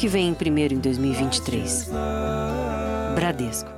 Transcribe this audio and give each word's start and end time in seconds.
que 0.00 0.08
vem 0.08 0.32
primeiro 0.32 0.72
em 0.72 0.78
2023. 0.78 1.90
Bradesco. 3.14 3.68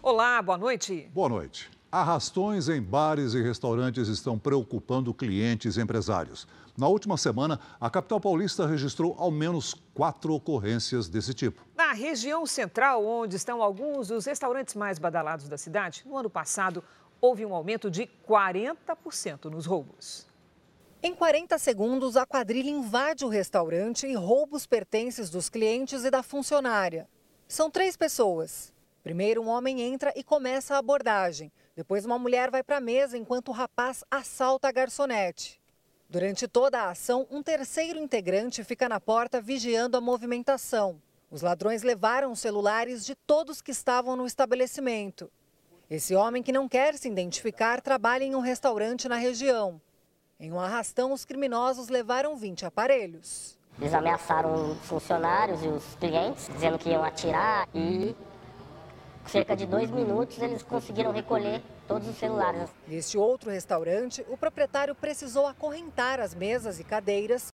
Olá, 0.00 0.40
boa 0.40 0.56
noite. 0.56 1.10
Boa 1.12 1.28
noite. 1.28 1.68
Arrastões 1.90 2.68
em 2.68 2.80
bares 2.80 3.34
e 3.34 3.42
restaurantes 3.42 4.06
estão 4.06 4.38
preocupando 4.38 5.12
clientes 5.12 5.76
e 5.76 5.80
empresários. 5.80 6.46
Na 6.78 6.86
última 6.86 7.16
semana, 7.16 7.58
a 7.80 7.90
capital 7.90 8.20
paulista 8.20 8.68
registrou 8.68 9.16
ao 9.18 9.32
menos 9.32 9.74
quatro 9.92 10.32
ocorrências 10.32 11.08
desse 11.08 11.34
tipo. 11.34 11.66
Na 11.74 11.92
região 11.92 12.46
central, 12.46 13.04
onde 13.04 13.34
estão 13.34 13.64
alguns 13.64 14.06
dos 14.06 14.26
restaurantes 14.26 14.76
mais 14.76 14.96
badalados 14.96 15.48
da 15.48 15.58
cidade, 15.58 16.04
no 16.06 16.16
ano 16.16 16.30
passado 16.30 16.84
houve 17.20 17.44
um 17.44 17.52
aumento 17.52 17.90
de 17.90 18.08
40% 18.28 19.46
nos 19.46 19.66
roubos. 19.66 20.29
Em 21.02 21.14
40 21.14 21.56
segundos, 21.56 22.14
a 22.14 22.26
quadrilha 22.26 22.68
invade 22.68 23.24
o 23.24 23.28
restaurante 23.28 24.06
e 24.06 24.14
rouba 24.14 24.54
os 24.54 24.66
pertences 24.66 25.30
dos 25.30 25.48
clientes 25.48 26.04
e 26.04 26.10
da 26.10 26.22
funcionária. 26.22 27.08
São 27.48 27.70
três 27.70 27.96
pessoas. 27.96 28.70
Primeiro, 29.02 29.40
um 29.40 29.48
homem 29.48 29.80
entra 29.80 30.12
e 30.14 30.22
começa 30.22 30.74
a 30.74 30.78
abordagem. 30.78 31.50
Depois, 31.74 32.04
uma 32.04 32.18
mulher 32.18 32.50
vai 32.50 32.62
para 32.62 32.76
a 32.76 32.82
mesa 32.82 33.16
enquanto 33.16 33.48
o 33.48 33.52
rapaz 33.52 34.04
assalta 34.10 34.68
a 34.68 34.72
garçonete. 34.72 35.58
Durante 36.06 36.46
toda 36.46 36.82
a 36.82 36.90
ação, 36.90 37.26
um 37.30 37.42
terceiro 37.42 37.98
integrante 37.98 38.62
fica 38.62 38.86
na 38.86 39.00
porta 39.00 39.40
vigiando 39.40 39.96
a 39.96 40.02
movimentação. 40.02 41.00
Os 41.30 41.40
ladrões 41.40 41.82
levaram 41.82 42.32
os 42.32 42.40
celulares 42.40 43.06
de 43.06 43.14
todos 43.14 43.62
que 43.62 43.70
estavam 43.70 44.16
no 44.16 44.26
estabelecimento. 44.26 45.32
Esse 45.88 46.14
homem, 46.14 46.42
que 46.42 46.52
não 46.52 46.68
quer 46.68 46.98
se 46.98 47.08
identificar, 47.08 47.80
trabalha 47.80 48.24
em 48.24 48.34
um 48.34 48.40
restaurante 48.40 49.08
na 49.08 49.16
região. 49.16 49.80
Em 50.40 50.50
um 50.50 50.58
arrastão, 50.58 51.12
os 51.12 51.26
criminosos 51.26 51.90
levaram 51.90 52.34
20 52.34 52.64
aparelhos. 52.64 53.58
Eles 53.78 53.92
ameaçaram 53.92 54.72
os 54.72 54.78
funcionários 54.86 55.62
e 55.62 55.68
os 55.68 55.84
clientes, 55.96 56.48
dizendo 56.48 56.78
que 56.78 56.88
iam 56.88 57.04
atirar 57.04 57.68
e 57.74 58.16
cerca 59.26 59.54
de 59.54 59.66
dois 59.66 59.90
minutos 59.90 60.38
eles 60.38 60.62
conseguiram 60.62 61.12
recolher 61.12 61.62
todos 61.86 62.08
os 62.08 62.16
celulares. 62.16 62.70
Neste 62.88 63.18
outro 63.18 63.50
restaurante, 63.50 64.24
o 64.30 64.36
proprietário 64.36 64.94
precisou 64.94 65.46
acorrentar 65.46 66.18
as 66.18 66.34
mesas 66.34 66.80
e 66.80 66.84
cadeiras 66.84 67.48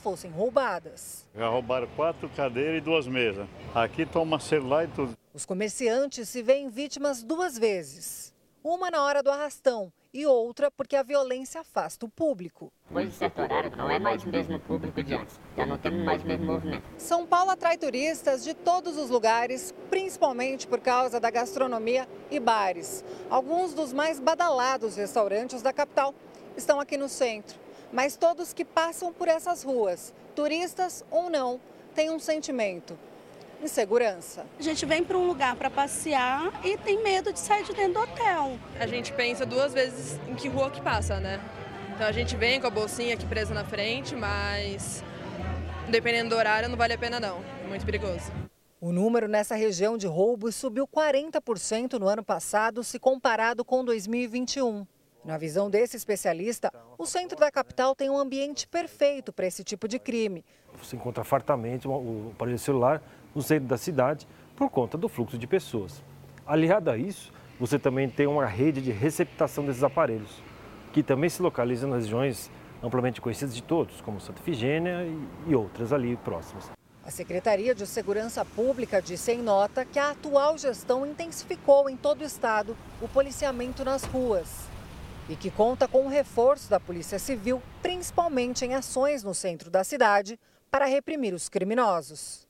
fossem 0.00 0.32
roubadas. 0.32 1.24
Já 1.36 1.48
roubaram 1.48 1.86
quatro 1.94 2.28
cadeiras 2.30 2.78
e 2.78 2.80
duas 2.80 3.06
mesas. 3.06 3.48
Aqui 3.72 4.04
toma 4.04 4.40
celular 4.40 4.86
e 4.86 4.88
tudo. 4.88 5.16
Os 5.32 5.46
comerciantes 5.46 6.28
se 6.28 6.42
veem 6.42 6.68
vítimas 6.68 7.22
duas 7.22 7.56
vezes. 7.56 8.34
Uma 8.64 8.90
na 8.90 9.00
hora 9.04 9.22
do 9.22 9.30
arrastão 9.30 9.92
e 10.12 10.26
outra 10.26 10.70
porque 10.70 10.94
a 10.94 11.02
violência 11.02 11.60
afasta 11.60 12.04
o 12.04 12.08
público. 12.08 12.72
De 12.90 13.10
certo 13.12 13.40
horário, 13.40 13.74
não 13.76 13.90
é 13.90 13.98
mais 13.98 14.22
o 14.24 14.28
mesmo 14.28 14.60
público 14.60 15.02
de 15.02 15.14
antes. 15.14 15.40
Já 15.56 15.64
não 15.64 15.78
temos 15.78 16.04
mais 16.04 16.22
o 16.22 16.26
mesmo 16.26 16.46
movimento. 16.46 16.84
São 16.98 17.26
Paulo 17.26 17.50
atrai 17.50 17.78
turistas 17.78 18.44
de 18.44 18.52
todos 18.54 18.96
os 18.98 19.08
lugares, 19.08 19.74
principalmente 19.88 20.66
por 20.66 20.80
causa 20.80 21.18
da 21.18 21.30
gastronomia 21.30 22.08
e 22.30 22.38
bares. 22.38 23.04
Alguns 23.30 23.72
dos 23.72 23.92
mais 23.92 24.20
badalados 24.20 24.96
restaurantes 24.96 25.62
da 25.62 25.72
capital 25.72 26.14
estão 26.56 26.78
aqui 26.78 26.96
no 26.96 27.08
centro. 27.08 27.58
Mas 27.92 28.16
todos 28.16 28.52
que 28.52 28.64
passam 28.64 29.12
por 29.12 29.28
essas 29.28 29.62
ruas, 29.62 30.14
turistas 30.34 31.04
ou 31.10 31.28
não, 31.28 31.60
têm 31.94 32.10
um 32.10 32.18
sentimento 32.18 32.98
insegurança. 33.62 34.44
A 34.58 34.62
gente 34.62 34.84
vem 34.84 35.04
para 35.04 35.16
um 35.16 35.26
lugar 35.26 35.56
para 35.56 35.70
passear 35.70 36.52
e 36.64 36.76
tem 36.76 37.02
medo 37.02 37.32
de 37.32 37.38
sair 37.38 37.64
de 37.64 37.72
dentro 37.72 37.94
do 37.94 38.00
hotel. 38.00 38.58
A 38.78 38.86
gente 38.86 39.12
pensa 39.12 39.46
duas 39.46 39.72
vezes 39.72 40.18
em 40.28 40.34
que 40.34 40.48
rua 40.48 40.70
que 40.70 40.80
passa, 40.80 41.20
né? 41.20 41.40
Então 41.94 42.06
a 42.06 42.12
gente 42.12 42.36
vem 42.36 42.60
com 42.60 42.66
a 42.66 42.70
bolsinha 42.70 43.14
aqui 43.14 43.26
presa 43.26 43.54
na 43.54 43.64
frente, 43.64 44.14
mas 44.16 45.04
dependendo 45.88 46.30
do 46.30 46.36
horário 46.36 46.68
não 46.68 46.76
vale 46.76 46.94
a 46.94 46.98
pena 46.98 47.20
não. 47.20 47.42
É 47.64 47.68
muito 47.68 47.84
perigoso. 47.84 48.32
O 48.80 48.90
número 48.90 49.28
nessa 49.28 49.54
região 49.54 49.96
de 49.96 50.08
roubos 50.08 50.56
subiu 50.56 50.88
40% 50.88 52.00
no 52.00 52.08
ano 52.08 52.24
passado, 52.24 52.82
se 52.82 52.98
comparado 52.98 53.64
com 53.64 53.84
2021. 53.84 54.84
Na 55.24 55.38
visão 55.38 55.70
desse 55.70 55.96
especialista, 55.96 56.72
o 56.98 57.06
centro 57.06 57.38
da 57.38 57.48
capital 57.48 57.94
tem 57.94 58.10
um 58.10 58.18
ambiente 58.18 58.66
perfeito 58.66 59.32
para 59.32 59.46
esse 59.46 59.62
tipo 59.62 59.86
de 59.86 60.00
crime. 60.00 60.44
Você 60.76 60.96
encontra 60.96 61.22
fartamente 61.22 61.86
o 61.86 62.32
aparelho 62.34 62.58
celular 62.58 63.00
no 63.34 63.42
centro 63.42 63.66
da 63.68 63.76
cidade 63.76 64.26
por 64.56 64.70
conta 64.70 64.96
do 64.98 65.08
fluxo 65.08 65.38
de 65.38 65.46
pessoas. 65.46 66.02
Aliado 66.46 66.90
a 66.90 66.96
isso, 66.96 67.32
você 67.58 67.78
também 67.78 68.08
tem 68.08 68.26
uma 68.26 68.46
rede 68.46 68.80
de 68.80 68.90
receptação 68.90 69.64
desses 69.64 69.82
aparelhos, 69.82 70.42
que 70.92 71.02
também 71.02 71.30
se 71.30 71.40
localiza 71.40 71.86
nas 71.86 72.04
regiões 72.04 72.50
amplamente 72.82 73.20
conhecidas 73.20 73.54
de 73.54 73.62
todos, 73.62 74.00
como 74.00 74.20
Santa 74.20 74.40
Efigênia 74.40 75.06
e 75.46 75.54
outras 75.54 75.92
ali 75.92 76.16
próximas. 76.16 76.70
A 77.04 77.10
Secretaria 77.10 77.74
de 77.74 77.86
Segurança 77.86 78.44
Pública 78.44 79.00
disse 79.00 79.32
em 79.32 79.42
nota 79.42 79.84
que 79.84 79.98
a 79.98 80.10
atual 80.10 80.56
gestão 80.56 81.06
intensificou 81.06 81.88
em 81.88 81.96
todo 81.96 82.20
o 82.20 82.24
estado 82.24 82.76
o 83.00 83.08
policiamento 83.08 83.84
nas 83.84 84.04
ruas 84.04 84.68
e 85.28 85.36
que 85.36 85.50
conta 85.50 85.88
com 85.88 86.06
o 86.06 86.08
reforço 86.08 86.68
da 86.68 86.78
Polícia 86.78 87.18
Civil, 87.18 87.62
principalmente 87.80 88.64
em 88.64 88.74
ações 88.74 89.22
no 89.22 89.34
centro 89.34 89.70
da 89.70 89.84
cidade, 89.84 90.38
para 90.70 90.86
reprimir 90.86 91.34
os 91.34 91.48
criminosos. 91.48 92.46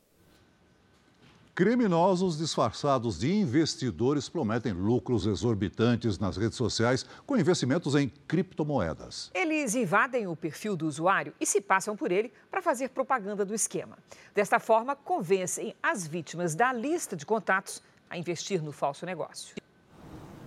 Criminosos 1.55 2.39
disfarçados 2.39 3.19
de 3.19 3.31
investidores 3.31 4.27
prometem 4.27 4.73
lucros 4.73 5.27
exorbitantes 5.27 6.19
nas 6.19 6.39
redes 6.39 6.57
sociais 6.57 7.05
com 7.27 7.37
investimentos 7.37 7.95
em 7.95 8.09
criptomoedas. 8.27 9.31
Eles 9.35 9.75
invadem 9.75 10.27
o 10.27 10.35
perfil 10.35 10.75
do 10.75 10.87
usuário 10.87 11.35
e 11.39 11.45
se 11.45 11.61
passam 11.61 11.95
por 11.95 12.11
ele 12.11 12.33
para 12.51 12.63
fazer 12.63 12.89
propaganda 12.89 13.45
do 13.45 13.55
esquema. 13.55 13.99
Desta 14.35 14.59
forma, 14.59 14.97
convencem 14.97 15.77
as 15.83 16.07
vítimas 16.07 16.55
da 16.55 16.73
lista 16.73 17.15
de 17.15 17.27
contatos 17.27 17.83
a 18.09 18.17
investir 18.17 18.63
no 18.63 18.73
falso 18.73 19.05
negócio. 19.05 19.55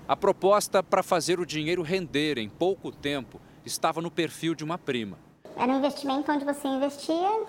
A 0.07 0.15
proposta 0.15 0.81
para 0.81 1.03
fazer 1.03 1.39
o 1.39 1.45
dinheiro 1.45 1.83
render 1.83 2.39
em 2.39 2.49
pouco 2.49 2.91
tempo 2.91 3.39
estava 3.63 4.01
no 4.01 4.09
perfil 4.09 4.55
de 4.55 4.63
uma 4.63 4.79
prima. 4.79 5.19
Era 5.55 5.71
um 5.71 5.77
investimento 5.77 6.31
onde 6.31 6.43
você 6.43 6.67
investia 6.67 7.45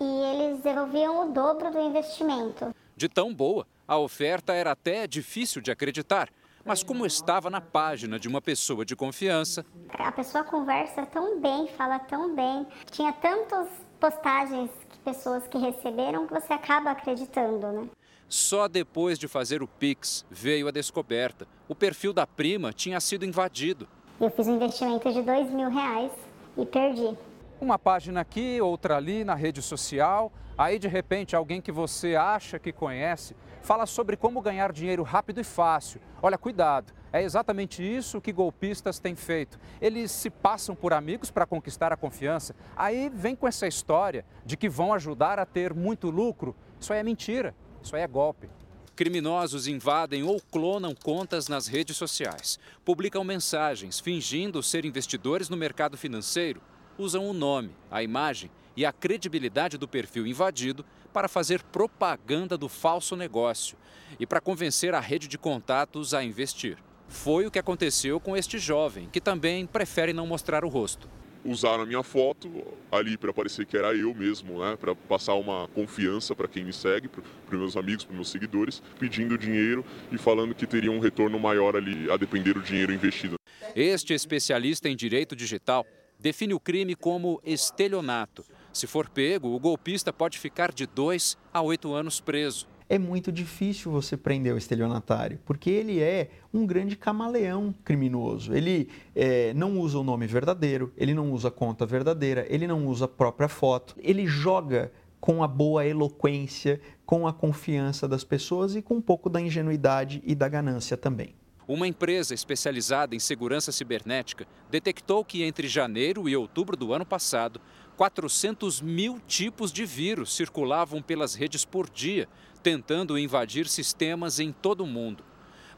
e 0.00 0.04
eles 0.04 0.62
devolviam 0.62 1.28
o 1.28 1.32
dobro 1.32 1.70
do 1.70 1.78
investimento. 1.78 2.74
De 2.98 3.08
tão 3.08 3.32
boa, 3.32 3.64
a 3.86 3.96
oferta 3.96 4.52
era 4.52 4.72
até 4.72 5.06
difícil 5.06 5.62
de 5.62 5.70
acreditar. 5.70 6.28
Mas 6.64 6.82
como 6.82 7.06
estava 7.06 7.48
na 7.48 7.60
página 7.60 8.18
de 8.18 8.26
uma 8.26 8.42
pessoa 8.42 8.84
de 8.84 8.96
confiança. 8.96 9.64
A 9.96 10.10
pessoa 10.10 10.42
conversa 10.42 11.06
tão 11.06 11.40
bem, 11.40 11.68
fala 11.68 12.00
tão 12.00 12.34
bem. 12.34 12.66
Tinha 12.90 13.12
tantas 13.12 13.68
postagens 14.00 14.68
que 14.90 14.98
pessoas 14.98 15.46
que 15.46 15.56
receberam 15.58 16.26
que 16.26 16.34
você 16.34 16.52
acaba 16.52 16.90
acreditando, 16.90 17.70
né? 17.70 17.88
Só 18.28 18.66
depois 18.66 19.16
de 19.16 19.28
fazer 19.28 19.62
o 19.62 19.68
Pix 19.68 20.26
veio 20.28 20.66
a 20.66 20.72
descoberta. 20.72 21.46
O 21.68 21.76
perfil 21.76 22.12
da 22.12 22.26
prima 22.26 22.72
tinha 22.72 22.98
sido 22.98 23.24
invadido. 23.24 23.86
Eu 24.20 24.28
fiz 24.28 24.48
um 24.48 24.56
investimento 24.56 25.12
de 25.12 25.22
dois 25.22 25.48
mil 25.52 25.70
reais 25.70 26.10
e 26.56 26.66
perdi. 26.66 27.16
Uma 27.60 27.78
página 27.78 28.22
aqui, 28.22 28.60
outra 28.60 28.96
ali 28.96 29.22
na 29.22 29.36
rede 29.36 29.62
social. 29.62 30.32
Aí, 30.58 30.76
de 30.76 30.88
repente, 30.88 31.36
alguém 31.36 31.60
que 31.60 31.70
você 31.70 32.16
acha 32.16 32.58
que 32.58 32.72
conhece 32.72 33.36
fala 33.62 33.86
sobre 33.86 34.16
como 34.16 34.42
ganhar 34.42 34.72
dinheiro 34.72 35.04
rápido 35.04 35.40
e 35.40 35.44
fácil. 35.44 36.00
Olha, 36.20 36.36
cuidado, 36.36 36.92
é 37.12 37.22
exatamente 37.22 37.80
isso 37.80 38.20
que 38.20 38.32
golpistas 38.32 38.98
têm 38.98 39.14
feito. 39.14 39.56
Eles 39.80 40.10
se 40.10 40.28
passam 40.28 40.74
por 40.74 40.92
amigos 40.92 41.30
para 41.30 41.46
conquistar 41.46 41.92
a 41.92 41.96
confiança. 41.96 42.56
Aí 42.76 43.08
vem 43.08 43.36
com 43.36 43.46
essa 43.46 43.68
história 43.68 44.26
de 44.44 44.56
que 44.56 44.68
vão 44.68 44.92
ajudar 44.92 45.38
a 45.38 45.46
ter 45.46 45.72
muito 45.72 46.10
lucro. 46.10 46.56
Isso 46.80 46.92
aí 46.92 46.98
é 46.98 47.04
mentira, 47.04 47.54
isso 47.80 47.94
aí 47.94 48.02
é 48.02 48.08
golpe. 48.08 48.50
Criminosos 48.96 49.68
invadem 49.68 50.24
ou 50.24 50.40
clonam 50.50 50.92
contas 50.92 51.46
nas 51.46 51.68
redes 51.68 51.96
sociais, 51.96 52.58
publicam 52.84 53.22
mensagens 53.22 54.00
fingindo 54.00 54.60
ser 54.60 54.84
investidores 54.84 55.48
no 55.48 55.56
mercado 55.56 55.96
financeiro 55.96 56.60
usam 56.98 57.30
o 57.30 57.32
nome, 57.32 57.70
a 57.90 58.02
imagem 58.02 58.50
e 58.78 58.86
a 58.86 58.92
credibilidade 58.92 59.76
do 59.76 59.88
perfil 59.88 60.24
invadido 60.24 60.86
para 61.12 61.26
fazer 61.26 61.64
propaganda 61.64 62.56
do 62.56 62.68
falso 62.68 63.16
negócio 63.16 63.76
e 64.20 64.24
para 64.24 64.40
convencer 64.40 64.94
a 64.94 65.00
rede 65.00 65.26
de 65.26 65.36
contatos 65.36 66.14
a 66.14 66.22
investir. 66.22 66.78
Foi 67.08 67.44
o 67.44 67.50
que 67.50 67.58
aconteceu 67.58 68.20
com 68.20 68.36
este 68.36 68.56
jovem, 68.56 69.08
que 69.10 69.20
também 69.20 69.66
prefere 69.66 70.12
não 70.12 70.28
mostrar 70.28 70.64
o 70.64 70.68
rosto. 70.68 71.10
Usaram 71.44 71.82
a 71.82 71.86
minha 71.86 72.04
foto 72.04 72.48
ali 72.92 73.16
para 73.16 73.32
parecer 73.32 73.66
que 73.66 73.76
era 73.76 73.92
eu 73.96 74.14
mesmo, 74.14 74.60
né? 74.60 74.76
para 74.76 74.94
passar 74.94 75.34
uma 75.34 75.66
confiança 75.74 76.36
para 76.36 76.46
quem 76.46 76.64
me 76.64 76.72
segue, 76.72 77.08
para 77.08 77.22
os 77.50 77.58
meus 77.58 77.76
amigos, 77.76 78.04
para 78.04 78.12
os 78.12 78.16
meus 78.16 78.30
seguidores, 78.30 78.80
pedindo 79.00 79.36
dinheiro 79.36 79.84
e 80.12 80.16
falando 80.16 80.54
que 80.54 80.68
teria 80.68 80.92
um 80.92 81.00
retorno 81.00 81.36
maior 81.40 81.74
ali 81.74 82.08
a 82.08 82.16
depender 82.16 82.54
do 82.54 82.60
dinheiro 82.60 82.92
investido. 82.92 83.34
Este 83.74 84.14
especialista 84.14 84.88
em 84.88 84.94
direito 84.94 85.34
digital 85.34 85.84
define 86.18 86.54
o 86.54 86.60
crime 86.60 86.94
como 86.94 87.40
estelionato. 87.44 88.44
Se 88.78 88.86
for 88.86 89.08
pego, 89.08 89.48
o 89.48 89.58
golpista 89.58 90.12
pode 90.12 90.38
ficar 90.38 90.70
de 90.70 90.86
dois 90.86 91.36
a 91.52 91.60
oito 91.60 91.94
anos 91.94 92.20
preso. 92.20 92.68
é 92.88 92.96
muito 92.96 93.32
difícil 93.32 93.90
você 93.90 94.16
prender 94.16 94.54
o 94.54 94.56
estelionatário, 94.56 95.40
porque 95.44 95.68
ele 95.68 96.00
é 96.00 96.30
um 96.54 96.64
grande 96.64 96.96
camaleão 96.96 97.74
criminoso. 97.84 98.54
Ele 98.54 98.88
é, 99.16 99.52
não 99.52 99.80
usa 99.80 99.98
o 99.98 100.04
nome 100.04 100.28
verdadeiro, 100.28 100.92
ele 100.96 101.12
não 101.12 101.32
usa 101.32 101.48
a 101.48 101.50
conta 101.50 101.84
verdadeira, 101.84 102.46
ele 102.48 102.68
não 102.68 102.86
usa 102.86 103.06
a 103.06 103.08
própria 103.08 103.48
foto, 103.48 103.96
ele 103.98 104.28
joga 104.28 104.92
com 105.20 105.42
a 105.42 105.48
boa 105.48 105.84
eloquência, 105.84 106.80
com 107.04 107.26
a 107.26 107.32
confiança 107.32 108.06
das 108.06 108.22
pessoas 108.22 108.76
e 108.76 108.80
com 108.80 108.94
um 108.94 109.02
pouco 109.02 109.28
da 109.28 109.40
ingenuidade 109.40 110.22
e 110.24 110.36
da 110.36 110.48
ganância 110.48 110.96
também. 110.96 111.34
Uma 111.66 111.86
empresa 111.86 112.32
especializada 112.32 113.14
em 113.14 113.18
segurança 113.18 113.70
cibernética 113.70 114.46
detectou 114.70 115.22
que 115.22 115.42
entre 115.42 115.68
janeiro 115.68 116.26
e 116.26 116.34
outubro 116.34 116.74
do 116.74 116.94
ano 116.94 117.04
passado, 117.04 117.60
400 117.98 118.80
mil 118.80 119.18
tipos 119.26 119.72
de 119.72 119.84
vírus 119.84 120.32
circulavam 120.32 121.02
pelas 121.02 121.34
redes 121.34 121.64
por 121.64 121.90
dia, 121.90 122.28
tentando 122.62 123.18
invadir 123.18 123.66
sistemas 123.66 124.38
em 124.38 124.52
todo 124.52 124.84
o 124.84 124.86
mundo. 124.86 125.24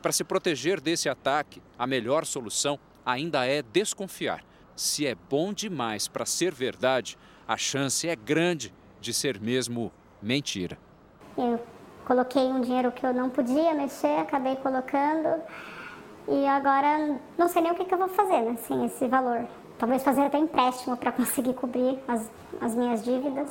Para 0.03 0.13
se 0.13 0.23
proteger 0.23 0.83
desse 0.83 1.09
ataque, 1.09 1.63
a 1.79 1.87
melhor 1.87 2.27
solução 2.27 2.79
ainda 3.07 3.47
é 3.47 3.63
desconfiar. 3.63 4.45
Se 4.77 5.07
é 5.07 5.15
bom 5.15 5.51
demais 5.51 6.09
para 6.09 6.27
ser 6.27 6.53
verdade, 6.53 7.17
a 7.49 7.57
chance 7.57 8.07
é 8.07 8.15
grande 8.15 8.71
de 9.01 9.15
ser 9.15 9.41
mesmo 9.41 9.91
mentira. 10.21 10.77
Eu 11.39 11.59
coloquei 12.05 12.43
um 12.43 12.61
dinheiro 12.61 12.93
que 12.93 13.07
eu 13.07 13.15
não 13.15 13.31
podia 13.31 13.73
mexer, 13.73 14.19
acabei 14.19 14.57
colocando 14.57 15.43
e 16.29 16.47
agora 16.47 17.19
não 17.39 17.49
sei 17.49 17.63
nem 17.63 17.73
o 17.73 17.75
que, 17.75 17.87
que 17.87 17.95
eu 17.95 17.99
vou 17.99 18.09
fazer, 18.09 18.43
né? 18.43 18.57
Sim, 18.57 18.85
esse 18.85 19.09
valor. 19.09 19.49
Talvez 19.81 20.03
fazer 20.03 20.21
até 20.21 20.37
empréstimo 20.37 20.95
para 20.95 21.11
conseguir 21.11 21.55
cobrir 21.55 21.99
as, 22.07 22.31
as 22.61 22.75
minhas 22.75 23.03
dívidas. 23.03 23.49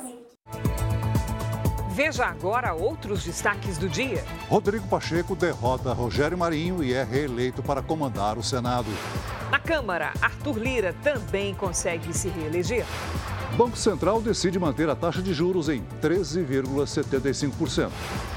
Veja 1.90 2.24
agora 2.24 2.72
outros 2.72 3.24
destaques 3.24 3.76
do 3.76 3.88
dia. 3.88 4.24
Rodrigo 4.48 4.86
Pacheco 4.86 5.34
derrota 5.34 5.92
Rogério 5.92 6.38
Marinho 6.38 6.84
e 6.84 6.94
é 6.94 7.02
reeleito 7.02 7.64
para 7.64 7.82
comandar 7.82 8.38
o 8.38 8.44
Senado. 8.44 8.86
Na 9.50 9.58
Câmara, 9.58 10.12
Arthur 10.22 10.56
Lira 10.56 10.94
também 11.02 11.52
consegue 11.52 12.14
se 12.14 12.28
reeleger. 12.28 12.86
Banco 13.56 13.76
Central 13.76 14.22
decide 14.22 14.56
manter 14.56 14.88
a 14.88 14.94
taxa 14.94 15.20
de 15.20 15.34
juros 15.34 15.68
em 15.68 15.84
13,75%. 16.00 17.90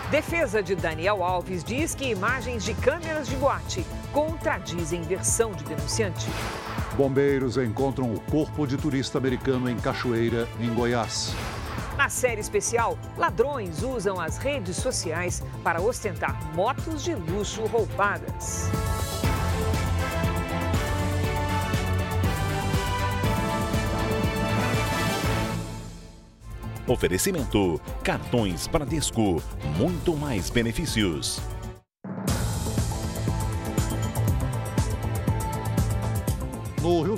Defesa 0.09 0.63
de 0.63 0.73
Daniel 0.75 1.23
Alves 1.23 1.63
diz 1.63 1.93
que 1.93 2.09
imagens 2.09 2.63
de 2.65 2.73
câmeras 2.73 3.27
de 3.27 3.35
boate 3.35 3.85
contradizem 4.11 5.03
versão 5.03 5.51
de 5.51 5.63
denunciante. 5.63 6.25
Bombeiros 6.95 7.57
encontram 7.57 8.13
o 8.13 8.19
corpo 8.19 8.67
de 8.67 8.77
turista 8.77 9.17
americano 9.17 9.67
em 9.67 9.75
Cachoeira, 9.75 10.47
em 10.59 10.71
Goiás. 10.73 11.33
Na 11.97 12.07
série 12.07 12.41
especial, 12.41 12.97
ladrões 13.17 13.81
usam 13.81 14.19
as 14.19 14.37
redes 14.37 14.77
sociais 14.77 15.43
para 15.63 15.81
ostentar 15.81 16.53
motos 16.53 17.03
de 17.03 17.15
luxo 17.15 17.65
roubadas. 17.65 18.69
Oferecimento: 26.85 27.79
cartões 28.03 28.67
Bradesco, 28.67 29.41
muito 29.77 30.15
mais 30.15 30.49
benefícios. 30.49 31.41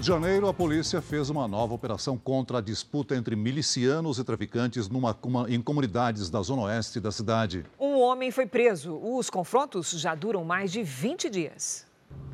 De 0.05 0.09
Janeiro, 0.09 0.47
a 0.47 0.53
polícia 0.53 1.01
fez 1.01 1.31
uma 1.31 1.47
nova 1.47 1.73
operação 1.73 2.15
contra 2.15 2.59
a 2.59 2.61
disputa 2.61 3.15
entre 3.15 3.35
milicianos 3.35 4.19
e 4.19 4.23
traficantes 4.23 4.87
numa, 4.87 5.17
uma, 5.23 5.49
em 5.49 5.59
comunidades 5.59 6.29
da 6.29 6.43
zona 6.43 6.61
oeste 6.61 6.99
da 6.99 7.11
cidade. 7.11 7.65
Um 7.79 7.99
homem 7.99 8.29
foi 8.29 8.45
preso. 8.45 8.99
Os 9.01 9.31
confrontos 9.31 9.89
já 9.89 10.13
duram 10.13 10.45
mais 10.45 10.71
de 10.71 10.83
20 10.83 11.27
dias. 11.27 11.87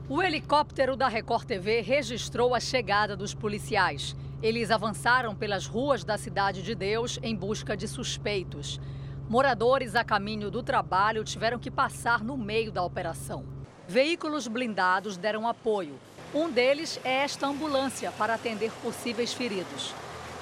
O 0.10 0.22
helicóptero 0.22 0.98
da 0.98 1.08
Record 1.08 1.46
TV 1.46 1.80
registrou 1.80 2.54
a 2.54 2.60
chegada 2.60 3.16
dos 3.16 3.34
policiais. 3.34 4.18
Eles 4.44 4.70
avançaram 4.70 5.34
pelas 5.34 5.66
ruas 5.66 6.04
da 6.04 6.18
Cidade 6.18 6.62
de 6.64 6.76
Deus 6.76 7.20
em 7.24 7.34
busca 7.34 7.78
de 7.78 7.88
suspeitos. 7.88 8.82
Moradores 9.30 9.96
a 9.96 10.04
caminho 10.04 10.52
do 10.52 10.62
trabalho 10.62 11.24
tiveram 11.24 11.58
que 11.58 11.72
passar 11.72 12.22
no 12.22 12.38
meio 12.38 12.70
da 12.70 12.84
operação. 12.84 13.46
Veículos 13.88 14.46
blindados 14.46 15.16
deram 15.16 15.48
apoio. 15.48 15.96
Um 16.34 16.50
deles 16.50 16.98
é 17.04 17.24
esta 17.24 17.46
ambulância 17.46 18.10
para 18.14 18.36
atender 18.36 18.72
possíveis 18.82 19.34
feridos. 19.34 19.94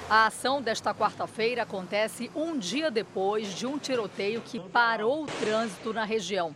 A 0.08 0.26
ação 0.26 0.62
desta 0.62 0.94
quarta-feira 0.94 1.62
acontece 1.64 2.30
um 2.34 2.56
dia 2.56 2.92
depois 2.92 3.48
de 3.48 3.66
um 3.66 3.76
tiroteio 3.76 4.40
que 4.40 4.60
parou 4.60 5.24
o 5.24 5.26
trânsito 5.26 5.92
na 5.92 6.04
região. 6.04 6.54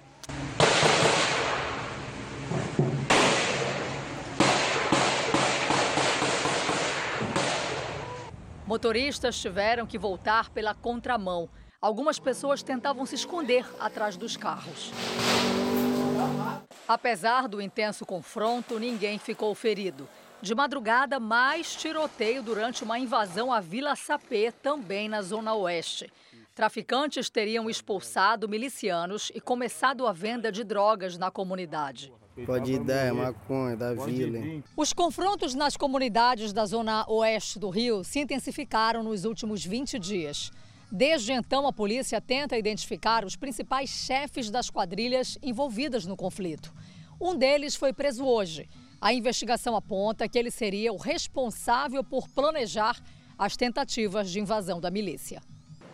Motoristas 8.65 9.37
tiveram 9.41 9.85
que 9.85 9.99
voltar 9.99 10.49
pela 10.51 10.75
contramão. 10.75 11.49
Algumas 11.81 12.21
pessoas 12.21 12.63
tentavam 12.63 13.05
se 13.05 13.17
esconder 13.17 13.67
atrás 13.81 14.17
dos 14.17 14.37
carros. 14.37 14.93
Apesar 16.87 17.49
do 17.49 17.63
intenso 17.63 18.05
confronto, 18.05 18.79
ninguém 18.79 19.19
ficou 19.19 19.55
ferido. 19.55 20.07
De 20.43 20.55
madrugada, 20.55 21.19
mais 21.19 21.75
tiroteio 21.75 22.43
durante 22.43 22.85
uma 22.85 22.99
invasão 22.99 23.51
à 23.51 23.61
Vila 23.61 23.97
Sapê, 23.97 24.53
também 24.53 25.09
na 25.09 25.23
Zona 25.23 25.55
Oeste. 25.55 26.13
Traficantes 26.55 27.31
teriam 27.31 27.71
expulsado 27.71 28.47
milicianos 28.49 29.33
e 29.35 29.41
começado 29.41 30.07
a 30.07 30.13
venda 30.13 30.53
de 30.53 30.63
drogas 30.63 31.17
na 31.17 31.31
comunidade. 31.31 32.13
Pode 32.47 32.79
dar, 32.81 33.07
é 33.07 33.13
maconha, 33.13 33.77
da 33.77 33.95
vila. 33.95 34.63
Os 34.77 34.93
confrontos 34.93 35.55
nas 35.55 35.77
comunidades 35.77 36.53
da 36.53 36.67
zona 36.67 37.09
oeste 37.09 37.59
do 37.59 37.71
Rio 37.71 38.05
se 38.05 38.21
intensificaram 38.21 39.03
nos 39.03 39.25
últimos 39.25 39.65
20 39.65 39.99
dias. 39.99 40.51
Desde 40.97 41.33
então, 41.33 41.67
a 41.67 41.73
polícia 41.73 42.21
tenta 42.21 42.57
identificar 42.57 43.25
os 43.25 43.35
principais 43.35 43.91
chefes 43.91 44.49
das 44.49 44.71
quadrilhas 44.71 45.37
envolvidas 45.43 46.07
no 46.07 46.17
conflito. 46.17 46.73
Um 47.21 47.35
deles 47.35 47.75
foi 47.75 47.93
preso 47.93 48.25
hoje. 48.25 48.69
A 49.01 49.13
investigação 49.13 49.75
aponta 49.75 50.29
que 50.29 50.39
ele 50.39 50.53
seria 50.53 50.93
o 50.93 50.97
responsável 50.97 52.05
por 52.05 52.29
planejar 52.29 53.03
as 53.37 53.57
tentativas 53.57 54.31
de 54.31 54.39
invasão 54.39 54.81
da 54.81 54.89
milícia. 54.89 55.43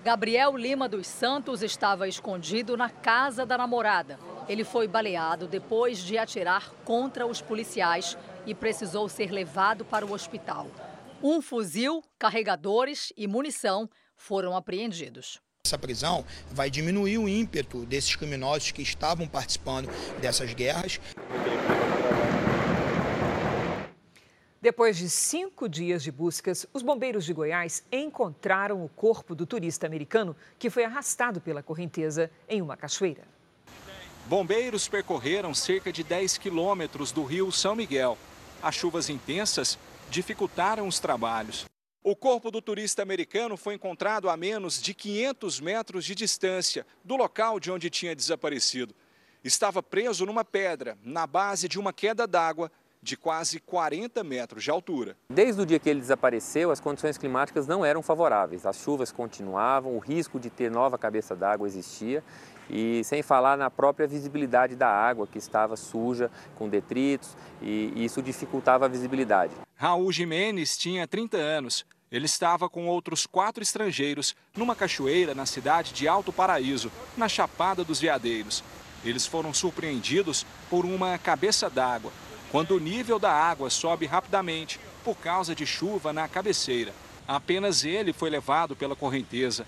Gabriel 0.04 0.54
Lima 0.54 0.86
dos 0.86 1.06
Santos 1.06 1.62
estava 1.62 2.06
escondido 2.06 2.76
na 2.76 2.90
casa 2.90 3.46
da 3.46 3.56
namorada. 3.56 4.18
Ele 4.46 4.64
foi 4.64 4.86
baleado 4.86 5.48
depois 5.48 5.96
de 6.00 6.18
atirar 6.18 6.74
contra 6.84 7.26
os 7.26 7.40
policiais 7.40 8.18
e 8.44 8.54
precisou 8.54 9.08
ser 9.08 9.30
levado 9.30 9.82
para 9.82 10.04
o 10.04 10.12
hospital. 10.12 10.66
Um 11.22 11.40
fuzil, 11.40 12.02
carregadores 12.18 13.14
e 13.16 13.26
munição 13.26 13.88
foram 14.20 14.54
apreendidos. 14.54 15.40
Essa 15.66 15.78
prisão 15.78 16.24
vai 16.52 16.70
diminuir 16.70 17.18
o 17.18 17.28
ímpeto 17.28 17.86
desses 17.86 18.14
criminosos 18.14 18.70
que 18.70 18.82
estavam 18.82 19.26
participando 19.26 19.88
dessas 20.20 20.52
guerras. 20.52 21.00
Depois 24.60 24.98
de 24.98 25.08
cinco 25.08 25.66
dias 25.66 26.02
de 26.02 26.12
buscas, 26.12 26.66
os 26.74 26.82
bombeiros 26.82 27.24
de 27.24 27.32
Goiás 27.32 27.82
encontraram 27.90 28.84
o 28.84 28.90
corpo 28.90 29.34
do 29.34 29.46
turista 29.46 29.86
americano 29.86 30.36
que 30.58 30.68
foi 30.68 30.84
arrastado 30.84 31.40
pela 31.40 31.62
correnteza 31.62 32.30
em 32.46 32.60
uma 32.60 32.76
cachoeira. 32.76 33.22
Bombeiros 34.26 34.86
percorreram 34.86 35.54
cerca 35.54 35.90
de 35.90 36.04
10 36.04 36.36
quilômetros 36.36 37.10
do 37.10 37.24
rio 37.24 37.50
São 37.50 37.74
Miguel. 37.74 38.18
As 38.62 38.74
chuvas 38.74 39.08
intensas 39.08 39.78
dificultaram 40.10 40.86
os 40.86 41.00
trabalhos. 41.00 41.64
O 42.02 42.16
corpo 42.16 42.50
do 42.50 42.62
turista 42.62 43.02
americano 43.02 43.58
foi 43.58 43.74
encontrado 43.74 44.30
a 44.30 44.36
menos 44.36 44.80
de 44.80 44.94
500 44.94 45.60
metros 45.60 46.02
de 46.02 46.14
distância 46.14 46.86
do 47.04 47.14
local 47.14 47.60
de 47.60 47.70
onde 47.70 47.90
tinha 47.90 48.16
desaparecido. 48.16 48.94
Estava 49.44 49.82
preso 49.82 50.24
numa 50.24 50.42
pedra, 50.42 50.96
na 51.04 51.26
base 51.26 51.68
de 51.68 51.78
uma 51.78 51.92
queda 51.92 52.26
d'água 52.26 52.72
de 53.02 53.18
quase 53.18 53.60
40 53.60 54.24
metros 54.24 54.64
de 54.64 54.70
altura. 54.70 55.14
Desde 55.28 55.60
o 55.60 55.66
dia 55.66 55.78
que 55.78 55.90
ele 55.90 56.00
desapareceu, 56.00 56.70
as 56.70 56.80
condições 56.80 57.18
climáticas 57.18 57.66
não 57.66 57.84
eram 57.84 58.02
favoráveis. 58.02 58.64
As 58.64 58.76
chuvas 58.76 59.12
continuavam, 59.12 59.94
o 59.94 59.98
risco 59.98 60.40
de 60.40 60.48
ter 60.48 60.70
nova 60.70 60.96
cabeça 60.96 61.36
d'água 61.36 61.66
existia 61.66 62.24
e 62.70 63.02
sem 63.04 63.22
falar 63.22 63.56
na 63.56 63.70
própria 63.70 64.06
visibilidade 64.06 64.76
da 64.76 64.88
água, 64.88 65.26
que 65.26 65.38
estava 65.38 65.76
suja, 65.76 66.30
com 66.56 66.68
detritos, 66.68 67.36
e 67.60 67.92
isso 67.96 68.22
dificultava 68.22 68.86
a 68.86 68.88
visibilidade. 68.88 69.52
Raul 69.76 70.12
Jimenez 70.12 70.76
tinha 70.76 71.06
30 71.06 71.36
anos. 71.36 71.84
Ele 72.10 72.26
estava 72.26 72.68
com 72.68 72.86
outros 72.88 73.24
quatro 73.24 73.62
estrangeiros 73.62 74.34
numa 74.56 74.74
cachoeira 74.74 75.34
na 75.34 75.46
cidade 75.46 75.92
de 75.92 76.08
Alto 76.08 76.32
Paraíso, 76.32 76.90
na 77.16 77.28
Chapada 77.28 77.84
dos 77.84 78.00
Veadeiros. 78.00 78.64
Eles 79.04 79.26
foram 79.26 79.54
surpreendidos 79.54 80.44
por 80.68 80.84
uma 80.84 81.16
cabeça 81.18 81.70
d'água, 81.70 82.12
quando 82.50 82.72
o 82.72 82.80
nível 82.80 83.18
da 83.18 83.32
água 83.32 83.70
sobe 83.70 84.06
rapidamente 84.06 84.80
por 85.04 85.16
causa 85.16 85.54
de 85.54 85.64
chuva 85.64 86.12
na 86.12 86.28
cabeceira. 86.28 86.92
Apenas 87.26 87.84
ele 87.84 88.12
foi 88.12 88.28
levado 88.28 88.74
pela 88.74 88.96
correnteza. 88.96 89.64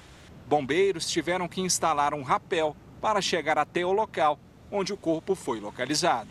Bombeiros 0.49 1.09
tiveram 1.09 1.47
que 1.49 1.61
instalar 1.61 2.13
um 2.13 2.23
rapel 2.23 2.77
para 3.03 3.21
chegar 3.21 3.59
até 3.59 3.85
o 3.85 3.91
local 3.91 4.39
onde 4.71 4.93
o 4.93 4.97
corpo 4.97 5.35
foi 5.35 5.59
localizado. 5.59 6.31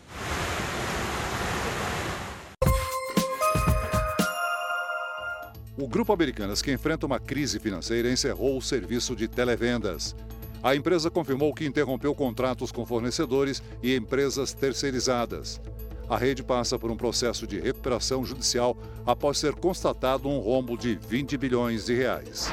O 5.76 5.86
Grupo 5.86 6.12
Americanas, 6.12 6.62
que 6.62 6.72
enfrenta 6.72 7.06
uma 7.06 7.20
crise 7.20 7.58
financeira, 7.58 8.10
encerrou 8.10 8.56
o 8.56 8.62
serviço 8.62 9.14
de 9.14 9.28
televendas. 9.28 10.16
A 10.62 10.74
empresa 10.74 11.10
confirmou 11.10 11.52
que 11.52 11.66
interrompeu 11.66 12.14
contratos 12.14 12.72
com 12.72 12.86
fornecedores 12.86 13.62
e 13.82 13.94
empresas 13.94 14.54
terceirizadas. 14.54 15.60
A 16.08 16.16
rede 16.16 16.42
passa 16.42 16.78
por 16.78 16.90
um 16.90 16.96
processo 16.96 17.46
de 17.46 17.60
recuperação 17.60 18.24
judicial 18.24 18.76
após 19.04 19.38
ser 19.38 19.54
constatado 19.54 20.28
um 20.28 20.38
rombo 20.38 20.76
de 20.76 20.94
20 20.94 21.36
bilhões 21.36 21.86
de 21.86 21.94
reais. 21.94 22.50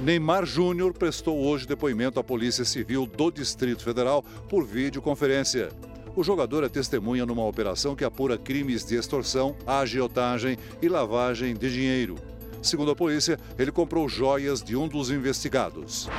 Neymar 0.00 0.44
Júnior 0.44 0.92
prestou 0.92 1.42
hoje 1.42 1.66
depoimento 1.66 2.20
à 2.20 2.24
Polícia 2.24 2.66
Civil 2.66 3.06
do 3.06 3.30
Distrito 3.30 3.82
Federal 3.82 4.22
por 4.46 4.62
videoconferência. 4.62 5.70
O 6.14 6.22
jogador 6.22 6.62
é 6.64 6.68
testemunha 6.68 7.24
numa 7.24 7.46
operação 7.46 7.96
que 7.96 8.04
apura 8.04 8.36
crimes 8.36 8.84
de 8.84 8.94
extorsão, 8.94 9.56
agiotagem 9.66 10.58
e 10.82 10.88
lavagem 10.88 11.54
de 11.54 11.72
dinheiro. 11.72 12.16
Segundo 12.62 12.90
a 12.90 12.96
polícia, 12.96 13.38
ele 13.58 13.72
comprou 13.72 14.06
joias 14.06 14.62
de 14.62 14.76
um 14.76 14.86
dos 14.86 15.10
investigados. 15.10 16.10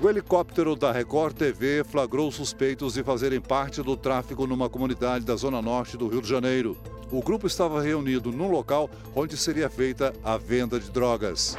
O 0.00 0.08
helicóptero 0.08 0.76
da 0.76 0.92
Record 0.92 1.36
TV 1.36 1.82
flagrou 1.82 2.30
suspeitos 2.30 2.94
de 2.94 3.02
fazerem 3.02 3.40
parte 3.40 3.82
do 3.82 3.96
tráfico 3.96 4.46
numa 4.46 4.68
comunidade 4.68 5.24
da 5.24 5.34
zona 5.34 5.60
norte 5.60 5.96
do 5.96 6.06
Rio 6.06 6.22
de 6.22 6.28
Janeiro. 6.28 6.76
O 7.10 7.20
grupo 7.20 7.48
estava 7.48 7.82
reunido 7.82 8.30
num 8.30 8.50
local 8.50 8.88
onde 9.16 9.36
seria 9.36 9.68
feita 9.68 10.12
a 10.22 10.36
venda 10.36 10.78
de 10.78 10.90
drogas. 10.90 11.56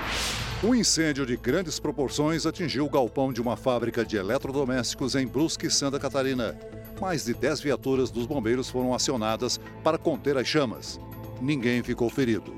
Um 0.64 0.74
incêndio 0.74 1.26
de 1.26 1.36
grandes 1.36 1.80
proporções 1.80 2.46
atingiu 2.46 2.86
o 2.86 2.90
galpão 2.90 3.32
de 3.32 3.42
uma 3.42 3.58
fábrica 3.58 4.06
de 4.06 4.16
eletrodomésticos 4.16 5.14
em 5.14 5.28
Brusque, 5.28 5.70
Santa 5.70 6.00
Catarina. 6.00 6.58
Mais 7.00 7.26
de 7.26 7.34
10 7.34 7.60
viaturas 7.60 8.10
dos 8.10 8.26
bombeiros 8.26 8.70
foram 8.70 8.94
acionadas 8.94 9.60
para 9.84 9.98
conter 9.98 10.38
as 10.38 10.48
chamas. 10.48 10.98
Ninguém 11.42 11.84
ficou 11.84 12.10
ferido. 12.10 12.56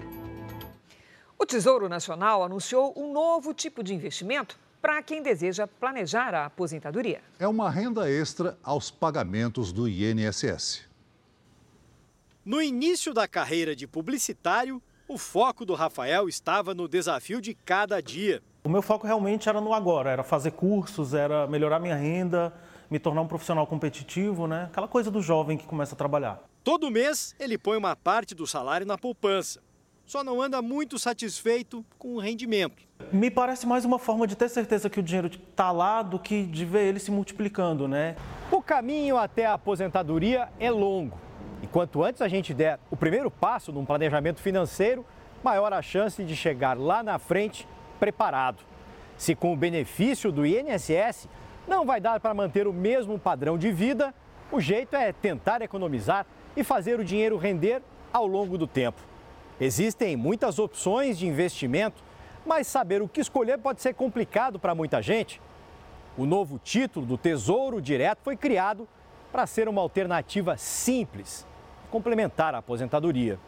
O 1.39 1.45
Tesouro 1.45 1.89
Nacional 1.89 2.43
anunciou 2.43 2.93
um 2.95 3.11
novo 3.11 3.51
tipo 3.51 3.83
de 3.83 3.95
investimento 3.95 4.57
para 4.79 5.01
quem 5.01 5.23
deseja 5.23 5.65
planejar 5.65 6.35
a 6.35 6.45
aposentadoria. 6.45 7.21
É 7.39 7.47
uma 7.47 7.69
renda 7.69 8.09
extra 8.09 8.55
aos 8.63 8.91
pagamentos 8.91 9.73
do 9.73 9.89
INSS. 9.89 10.85
No 12.45 12.61
início 12.61 13.11
da 13.13 13.27
carreira 13.27 13.75
de 13.75 13.87
publicitário, 13.87 14.81
o 15.07 15.17
foco 15.17 15.65
do 15.65 15.73
Rafael 15.73 16.27
estava 16.27 16.73
no 16.73 16.87
desafio 16.87 17.41
de 17.41 17.53
cada 17.53 18.01
dia. 18.01 18.41
O 18.63 18.69
meu 18.69 18.81
foco 18.81 19.07
realmente 19.07 19.47
era 19.47 19.61
no 19.61 19.73
agora, 19.73 20.09
era 20.09 20.23
fazer 20.23 20.51
cursos, 20.51 21.13
era 21.13 21.47
melhorar 21.47 21.79
minha 21.79 21.95
renda, 21.95 22.53
me 22.89 22.99
tornar 22.99 23.21
um 23.21 23.27
profissional 23.27 23.65
competitivo, 23.65 24.47
né? 24.47 24.65
Aquela 24.65 24.87
coisa 24.87 25.09
do 25.09 25.21
jovem 25.21 25.57
que 25.57 25.65
começa 25.65 25.95
a 25.95 25.97
trabalhar. 25.97 26.43
Todo 26.63 26.91
mês 26.91 27.35
ele 27.39 27.57
põe 27.57 27.77
uma 27.77 27.95
parte 27.95 28.35
do 28.35 28.45
salário 28.45 28.85
na 28.85 28.97
poupança 28.97 29.61
só 30.07 30.23
não 30.23 30.41
anda 30.41 30.61
muito 30.61 30.97
satisfeito 30.97 31.85
com 31.99 32.15
o 32.15 32.19
rendimento. 32.19 32.87
Me 33.11 33.29
parece 33.29 33.67
mais 33.67 33.83
uma 33.83 33.99
forma 33.99 34.25
de 34.25 34.35
ter 34.37 34.47
certeza 34.49 34.89
que 34.89 35.01
o 35.01 35.03
dinheiro 35.03 35.27
está 35.27 35.69
lá 35.69 36.01
do 36.01 36.17
que 36.17 36.43
de 36.43 36.65
ver 36.65 36.85
ele 36.85 36.99
se 36.99 37.11
multiplicando, 37.11 37.87
né? 37.87 38.15
O 38.49 38.61
caminho 38.61 39.17
até 39.17 39.45
a 39.45 39.53
aposentadoria 39.53 40.47
é 40.57 40.71
longo. 40.71 41.26
E 41.61 41.67
quanto 41.67 42.03
antes 42.03 42.21
a 42.21 42.27
gente 42.27 42.53
der 42.53 42.79
o 42.91 42.95
primeiro 42.95 43.31
passo 43.31 43.71
num 43.71 43.85
planejamento 43.85 44.41
financeiro, 44.41 45.05
maior 45.43 45.73
a 45.73 45.81
chance 45.81 46.23
de 46.23 46.35
chegar 46.35 46.77
lá 46.77 47.01
na 47.01 47.17
frente 47.17 47.67
preparado. 47.99 48.63
Se 49.17 49.35
com 49.35 49.53
o 49.53 49.57
benefício 49.57 50.31
do 50.31 50.45
INSS 50.45 51.27
não 51.67 51.85
vai 51.85 51.99
dar 51.99 52.19
para 52.19 52.33
manter 52.33 52.67
o 52.67 52.73
mesmo 52.73 53.17
padrão 53.17 53.57
de 53.57 53.71
vida, 53.71 54.13
o 54.51 54.59
jeito 54.59 54.95
é 54.95 55.11
tentar 55.11 55.61
economizar 55.61 56.25
e 56.55 56.63
fazer 56.63 56.99
o 56.99 57.03
dinheiro 57.03 57.37
render 57.37 57.81
ao 58.13 58.25
longo 58.25 58.57
do 58.57 58.67
tempo. 58.67 59.01
Existem 59.59 60.15
muitas 60.15 60.59
opções 60.59 61.17
de 61.17 61.27
investimento, 61.27 62.03
mas 62.45 62.67
saber 62.67 63.01
o 63.01 63.07
que 63.07 63.19
escolher 63.19 63.57
pode 63.57 63.81
ser 63.81 63.93
complicado 63.93 64.59
para 64.59 64.75
muita 64.75 65.01
gente. 65.01 65.41
O 66.17 66.25
novo 66.25 66.59
título 66.63 67.05
do 67.05 67.17
Tesouro 67.17 67.81
Direto 67.81 68.19
foi 68.23 68.37
criado 68.37 68.87
para 69.37 69.45
ser 69.45 69.69
uma 69.69 69.81
alternativa 69.81 70.57
simples, 70.57 71.45
complementar 71.91 72.55
à 72.55 72.57
aposentadoria. 72.57 73.39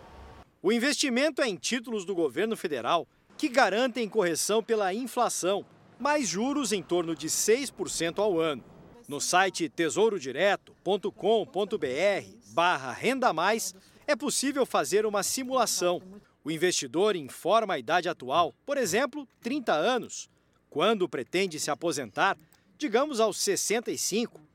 O 0.61 0.71
investimento 0.71 1.41
é 1.41 1.47
em 1.47 1.55
títulos 1.55 2.05
do 2.05 2.13
governo 2.13 2.55
federal 2.55 3.07
que 3.35 3.49
garantem 3.49 4.07
correção 4.07 4.61
pela 4.61 4.93
inflação, 4.93 5.65
mais 5.99 6.27
juros 6.27 6.71
em 6.71 6.83
torno 6.83 7.15
de 7.15 7.25
6% 7.25 8.19
ao 8.19 8.39
ano. 8.39 8.63
No 9.07 9.19
site 9.19 9.67
tesourodireto.com.br 9.67 12.53
barra 12.53 12.91
renda 12.91 13.33
mais, 13.33 13.73
é 14.05 14.15
possível 14.15 14.67
fazer 14.67 15.07
uma 15.07 15.23
simulação. 15.23 16.03
O 16.43 16.51
investidor 16.51 17.15
informa 17.15 17.73
a 17.73 17.79
idade 17.79 18.07
atual, 18.07 18.53
por 18.63 18.77
exemplo, 18.77 19.27
30 19.41 19.73
anos, 19.73 20.29
quando 20.69 21.09
pretende 21.09 21.59
se 21.59 21.71
aposentar, 21.71 22.37
digamos 22.77 23.19
aos 23.19 23.41
65, 23.41 24.48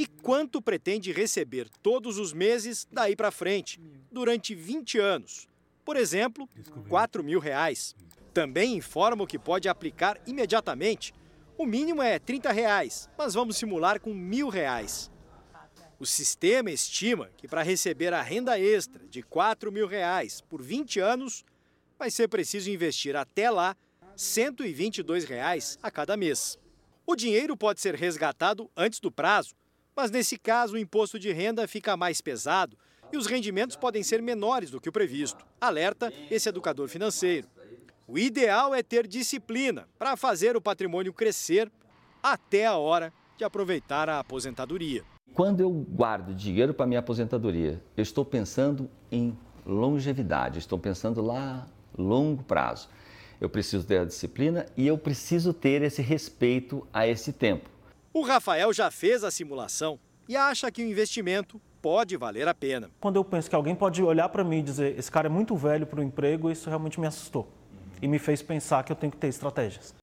e 0.00 0.06
quanto 0.06 0.62
pretende 0.62 1.12
receber 1.12 1.68
todos 1.82 2.16
os 2.16 2.32
meses 2.32 2.88
daí 2.90 3.14
para 3.14 3.30
frente, 3.30 3.78
durante 4.10 4.54
20 4.54 4.98
anos. 4.98 5.46
Por 5.84 5.94
exemplo, 5.94 6.48
4 6.88 7.22
mil 7.22 7.38
reais. 7.38 7.94
Também 8.32 8.78
informa 8.78 9.26
que 9.26 9.38
pode 9.38 9.68
aplicar 9.68 10.18
imediatamente. 10.26 11.12
O 11.58 11.66
mínimo 11.66 12.00
é 12.00 12.18
30 12.18 12.50
reais, 12.50 13.10
mas 13.18 13.34
vamos 13.34 13.58
simular 13.58 14.00
com 14.00 14.14
mil 14.14 14.48
reais. 14.48 15.10
O 15.98 16.06
sistema 16.06 16.70
estima 16.70 17.28
que 17.36 17.46
para 17.46 17.60
receber 17.60 18.14
a 18.14 18.22
renda 18.22 18.58
extra 18.58 19.06
de 19.06 19.22
4 19.22 19.70
mil 19.70 19.86
reais 19.86 20.40
por 20.40 20.62
20 20.62 20.98
anos, 20.98 21.44
vai 21.98 22.10
ser 22.10 22.26
preciso 22.26 22.70
investir 22.70 23.14
até 23.14 23.50
lá 23.50 23.76
122 24.16 25.24
reais 25.24 25.78
a 25.82 25.90
cada 25.90 26.16
mês. 26.16 26.58
O 27.06 27.14
dinheiro 27.14 27.54
pode 27.54 27.82
ser 27.82 27.94
resgatado 27.94 28.70
antes 28.74 28.98
do 28.98 29.12
prazo, 29.12 29.59
mas 30.00 30.10
nesse 30.10 30.38
caso 30.38 30.76
o 30.76 30.78
imposto 30.78 31.18
de 31.18 31.30
renda 31.30 31.68
fica 31.68 31.94
mais 31.94 32.22
pesado 32.22 32.74
e 33.12 33.18
os 33.18 33.26
rendimentos 33.26 33.76
podem 33.76 34.02
ser 34.02 34.22
menores 34.22 34.70
do 34.70 34.80
que 34.80 34.88
o 34.88 34.92
previsto. 34.92 35.44
Alerta 35.60 36.10
esse 36.30 36.48
educador 36.48 36.88
financeiro. 36.88 37.46
O 38.08 38.18
ideal 38.18 38.74
é 38.74 38.82
ter 38.82 39.06
disciplina 39.06 39.86
para 39.98 40.16
fazer 40.16 40.56
o 40.56 40.60
patrimônio 40.60 41.12
crescer 41.12 41.70
até 42.22 42.64
a 42.64 42.78
hora 42.78 43.12
de 43.36 43.44
aproveitar 43.44 44.08
a 44.08 44.20
aposentadoria. 44.20 45.04
Quando 45.34 45.60
eu 45.60 45.70
guardo 45.70 46.34
dinheiro 46.34 46.72
para 46.72 46.86
minha 46.86 47.00
aposentadoria, 47.00 47.78
eu 47.94 48.02
estou 48.02 48.24
pensando 48.24 48.90
em 49.12 49.36
longevidade, 49.66 50.60
estou 50.60 50.78
pensando 50.78 51.20
lá 51.20 51.68
longo 51.96 52.42
prazo. 52.42 52.88
Eu 53.38 53.50
preciso 53.50 53.86
ter 53.86 54.00
a 54.00 54.04
disciplina 54.06 54.64
e 54.78 54.86
eu 54.86 54.96
preciso 54.96 55.52
ter 55.52 55.82
esse 55.82 56.00
respeito 56.00 56.88
a 56.90 57.06
esse 57.06 57.34
tempo. 57.34 57.68
O 58.12 58.22
Rafael 58.22 58.72
já 58.72 58.90
fez 58.90 59.22
a 59.22 59.30
simulação 59.30 59.96
e 60.28 60.36
acha 60.36 60.68
que 60.72 60.82
o 60.82 60.84
investimento 60.86 61.60
pode 61.80 62.16
valer 62.16 62.48
a 62.48 62.52
pena. 62.52 62.90
Quando 63.00 63.14
eu 63.14 63.24
penso 63.24 63.48
que 63.48 63.54
alguém 63.54 63.72
pode 63.72 64.02
olhar 64.02 64.28
para 64.28 64.42
mim 64.42 64.58
e 64.58 64.62
dizer 64.62 64.98
esse 64.98 65.08
cara 65.08 65.28
é 65.28 65.30
muito 65.30 65.56
velho 65.56 65.86
para 65.86 66.00
o 66.00 66.02
emprego, 66.02 66.50
isso 66.50 66.68
realmente 66.68 66.98
me 66.98 67.06
assustou 67.06 67.48
e 68.02 68.08
me 68.08 68.18
fez 68.18 68.42
pensar 68.42 68.82
que 68.82 68.90
eu 68.90 68.96
tenho 68.96 69.12
que 69.12 69.16
ter 69.16 69.28
estratégias. 69.28 69.94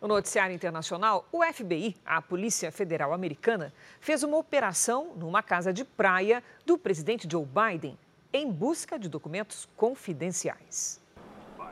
No 0.00 0.08
noticiário 0.08 0.52
internacional, 0.52 1.24
o 1.30 1.44
FBI, 1.44 1.94
a 2.04 2.20
Polícia 2.20 2.72
Federal 2.72 3.12
Americana, 3.12 3.72
fez 4.00 4.24
uma 4.24 4.36
operação 4.36 5.14
numa 5.14 5.44
casa 5.44 5.72
de 5.72 5.84
praia 5.84 6.42
do 6.66 6.76
presidente 6.76 7.28
Joe 7.30 7.46
Biden 7.46 7.96
em 8.32 8.50
busca 8.50 8.98
de 8.98 9.08
documentos 9.08 9.68
confidenciais. 9.76 11.00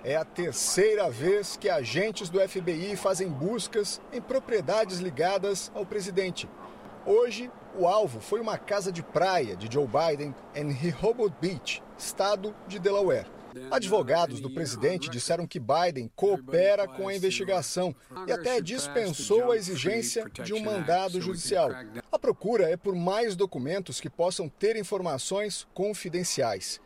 É 0.03 0.17
a 0.17 0.25
terceira 0.25 1.11
vez 1.11 1.59
que 1.59 1.69
agentes 1.69 2.31
do 2.31 2.41
FBI 2.41 2.97
fazem 2.97 3.29
buscas 3.29 4.01
em 4.13 4.21
propriedades 4.21 4.99
ligadas 4.99 5.71
ao 5.75 5.85
presidente. 5.85 6.49
Hoje, 7.05 7.51
o 7.79 7.87
alvo 7.87 8.19
foi 8.19 8.41
uma 8.41 8.57
casa 8.57 8.91
de 8.91 9.03
praia 9.03 9.55
de 9.55 9.71
Joe 9.71 9.87
Biden 9.87 10.35
em 10.55 10.73
Rehoboth 10.73 11.35
Beach, 11.39 11.83
estado 11.99 12.55
de 12.67 12.79
Delaware. 12.79 13.27
Advogados 13.71 14.41
do 14.41 14.49
presidente 14.49 15.11
disseram 15.11 15.47
que 15.47 15.61
Biden 15.61 16.11
coopera 16.17 16.87
com 16.89 17.09
a 17.09 17.15
investigação 17.15 17.95
e 18.27 18.33
até 18.33 18.61
dispensou 18.61 19.53
a 19.53 19.57
exigência 19.57 20.25
de 20.43 20.55
um 20.55 20.61
mandado 20.61 21.21
judicial. 21.21 21.71
A 22.11 22.19
procura 22.19 22.71
é 22.71 22.77
por 22.77 22.95
mais 22.95 23.37
documentos 23.37 24.01
que 24.01 24.09
possam 24.09 24.49
ter 24.49 24.77
informações 24.77 25.67
confidenciais. 25.75 26.81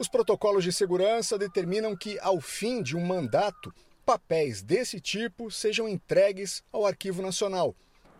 Os 0.00 0.08
protocolos 0.08 0.64
de 0.64 0.72
segurança 0.72 1.36
determinam 1.36 1.94
que, 1.94 2.18
ao 2.20 2.40
fim 2.40 2.82
de 2.82 2.96
um 2.96 3.04
mandato, 3.04 3.70
papéis 4.06 4.62
desse 4.62 4.98
tipo 4.98 5.50
sejam 5.50 5.86
entregues 5.86 6.62
ao 6.72 6.86
Arquivo 6.86 7.20
Nacional. 7.20 7.76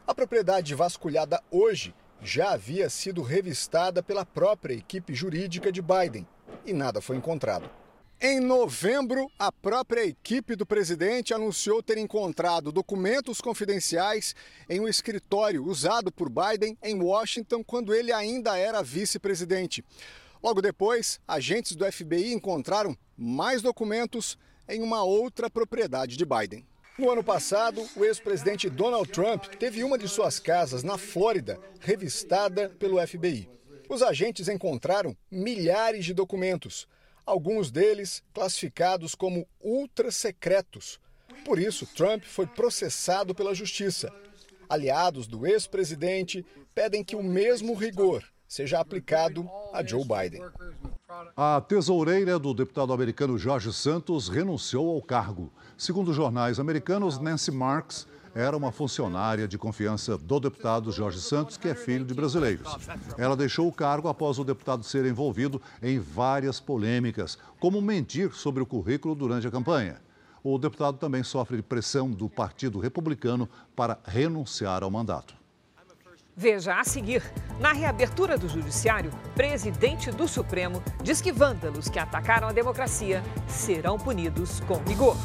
A 0.06 0.14
propriedade 0.14 0.74
vasculhada 0.74 1.42
hoje 1.50 1.94
já 2.20 2.50
havia 2.50 2.90
sido 2.90 3.22
revistada 3.22 4.02
pela 4.02 4.26
própria 4.26 4.74
equipe 4.74 5.14
jurídica 5.14 5.72
de 5.72 5.80
Biden 5.80 6.28
e 6.66 6.74
nada 6.74 7.00
foi 7.00 7.16
encontrado. 7.16 7.70
Em 8.20 8.40
novembro, 8.40 9.32
a 9.38 9.50
própria 9.50 10.04
equipe 10.04 10.54
do 10.54 10.66
presidente 10.66 11.32
anunciou 11.32 11.82
ter 11.82 11.96
encontrado 11.96 12.70
documentos 12.70 13.40
confidenciais 13.40 14.36
em 14.68 14.80
um 14.80 14.86
escritório 14.86 15.64
usado 15.64 16.12
por 16.12 16.28
Biden 16.28 16.76
em 16.82 17.00
Washington 17.00 17.64
quando 17.64 17.94
ele 17.94 18.12
ainda 18.12 18.58
era 18.58 18.82
vice-presidente. 18.82 19.82
Logo 20.42 20.62
depois, 20.62 21.20
agentes 21.28 21.76
do 21.76 21.90
FBI 21.90 22.32
encontraram 22.32 22.96
mais 23.14 23.60
documentos 23.60 24.38
em 24.66 24.82
uma 24.82 25.02
outra 25.02 25.50
propriedade 25.50 26.16
de 26.16 26.24
Biden. 26.24 26.66
No 26.98 27.10
ano 27.10 27.22
passado, 27.22 27.86
o 27.94 28.04
ex-presidente 28.04 28.70
Donald 28.70 29.10
Trump 29.10 29.44
teve 29.58 29.84
uma 29.84 29.98
de 29.98 30.08
suas 30.08 30.38
casas 30.38 30.82
na 30.82 30.96
Flórida 30.96 31.58
revistada 31.80 32.70
pelo 32.78 33.06
FBI. 33.06 33.50
Os 33.88 34.02
agentes 34.02 34.48
encontraram 34.48 35.14
milhares 35.30 36.06
de 36.06 36.14
documentos 36.14 36.88
alguns 37.26 37.70
deles 37.70 38.22
classificados 38.32 39.14
como 39.14 39.46
ultra 39.60 40.10
secretos. 40.10 40.98
Por 41.44 41.58
isso, 41.58 41.86
Trump 41.86 42.24
foi 42.24 42.46
processado 42.46 43.34
pela 43.34 43.54
justiça. 43.54 44.12
Aliados 44.68 45.26
do 45.26 45.46
ex-presidente 45.46 46.44
pedem 46.74 47.04
que 47.04 47.14
o 47.14 47.22
mesmo 47.22 47.74
rigor 47.74 48.24
seja 48.50 48.80
aplicado 48.80 49.48
a 49.72 49.80
Joe 49.86 50.02
Biden. 50.02 50.42
A 51.36 51.60
tesoureira 51.60 52.36
do 52.36 52.52
deputado 52.52 52.92
americano 52.92 53.38
Jorge 53.38 53.72
Santos 53.72 54.28
renunciou 54.28 54.90
ao 54.90 55.00
cargo. 55.00 55.52
Segundo 55.78 56.12
jornais 56.12 56.58
americanos, 56.58 57.20
Nancy 57.20 57.52
Marks 57.52 58.08
era 58.34 58.56
uma 58.56 58.72
funcionária 58.72 59.46
de 59.46 59.56
confiança 59.56 60.18
do 60.18 60.40
deputado 60.40 60.90
Jorge 60.90 61.20
Santos, 61.20 61.56
que 61.56 61.68
é 61.68 61.76
filho 61.76 62.04
de 62.04 62.12
brasileiros. 62.12 62.76
Ela 63.16 63.36
deixou 63.36 63.68
o 63.68 63.72
cargo 63.72 64.08
após 64.08 64.36
o 64.40 64.44
deputado 64.44 64.82
ser 64.82 65.06
envolvido 65.06 65.62
em 65.80 66.00
várias 66.00 66.58
polêmicas, 66.58 67.38
como 67.60 67.80
mentir 67.80 68.32
sobre 68.32 68.64
o 68.64 68.66
currículo 68.66 69.14
durante 69.14 69.46
a 69.46 69.50
campanha. 69.50 70.00
O 70.42 70.58
deputado 70.58 70.98
também 70.98 71.22
sofre 71.22 71.62
pressão 71.62 72.10
do 72.10 72.28
Partido 72.28 72.80
Republicano 72.80 73.48
para 73.76 73.96
renunciar 74.04 74.82
ao 74.82 74.90
mandato. 74.90 75.39
Veja 76.40 76.80
a 76.80 76.84
seguir. 76.84 77.22
Na 77.58 77.74
reabertura 77.74 78.38
do 78.38 78.48
Judiciário, 78.48 79.10
presidente 79.34 80.10
do 80.10 80.26
Supremo 80.26 80.82
diz 81.02 81.20
que 81.20 81.30
vândalos 81.30 81.90
que 81.90 81.98
atacaram 81.98 82.48
a 82.48 82.52
democracia 82.52 83.22
serão 83.46 83.98
punidos 83.98 84.58
com 84.60 84.76
rigor. 84.88 85.18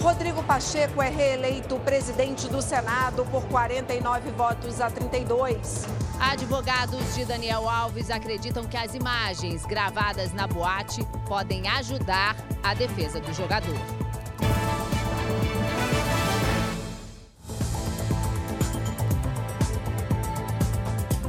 Rodrigo 0.00 0.44
Pacheco 0.44 1.02
é 1.02 1.08
reeleito 1.08 1.76
presidente 1.80 2.46
do 2.46 2.62
Senado 2.62 3.26
por 3.32 3.42
49 3.46 4.30
votos 4.30 4.80
a 4.80 4.88
32. 4.88 5.86
Advogados 6.20 7.16
de 7.16 7.24
Daniel 7.24 7.68
Alves 7.68 8.08
acreditam 8.08 8.64
que 8.64 8.76
as 8.76 8.94
imagens 8.94 9.66
gravadas 9.66 10.32
na 10.32 10.46
boate 10.46 11.04
podem 11.26 11.66
ajudar 11.66 12.36
a 12.62 12.74
defesa 12.74 13.18
do 13.18 13.34
jogador. 13.34 14.04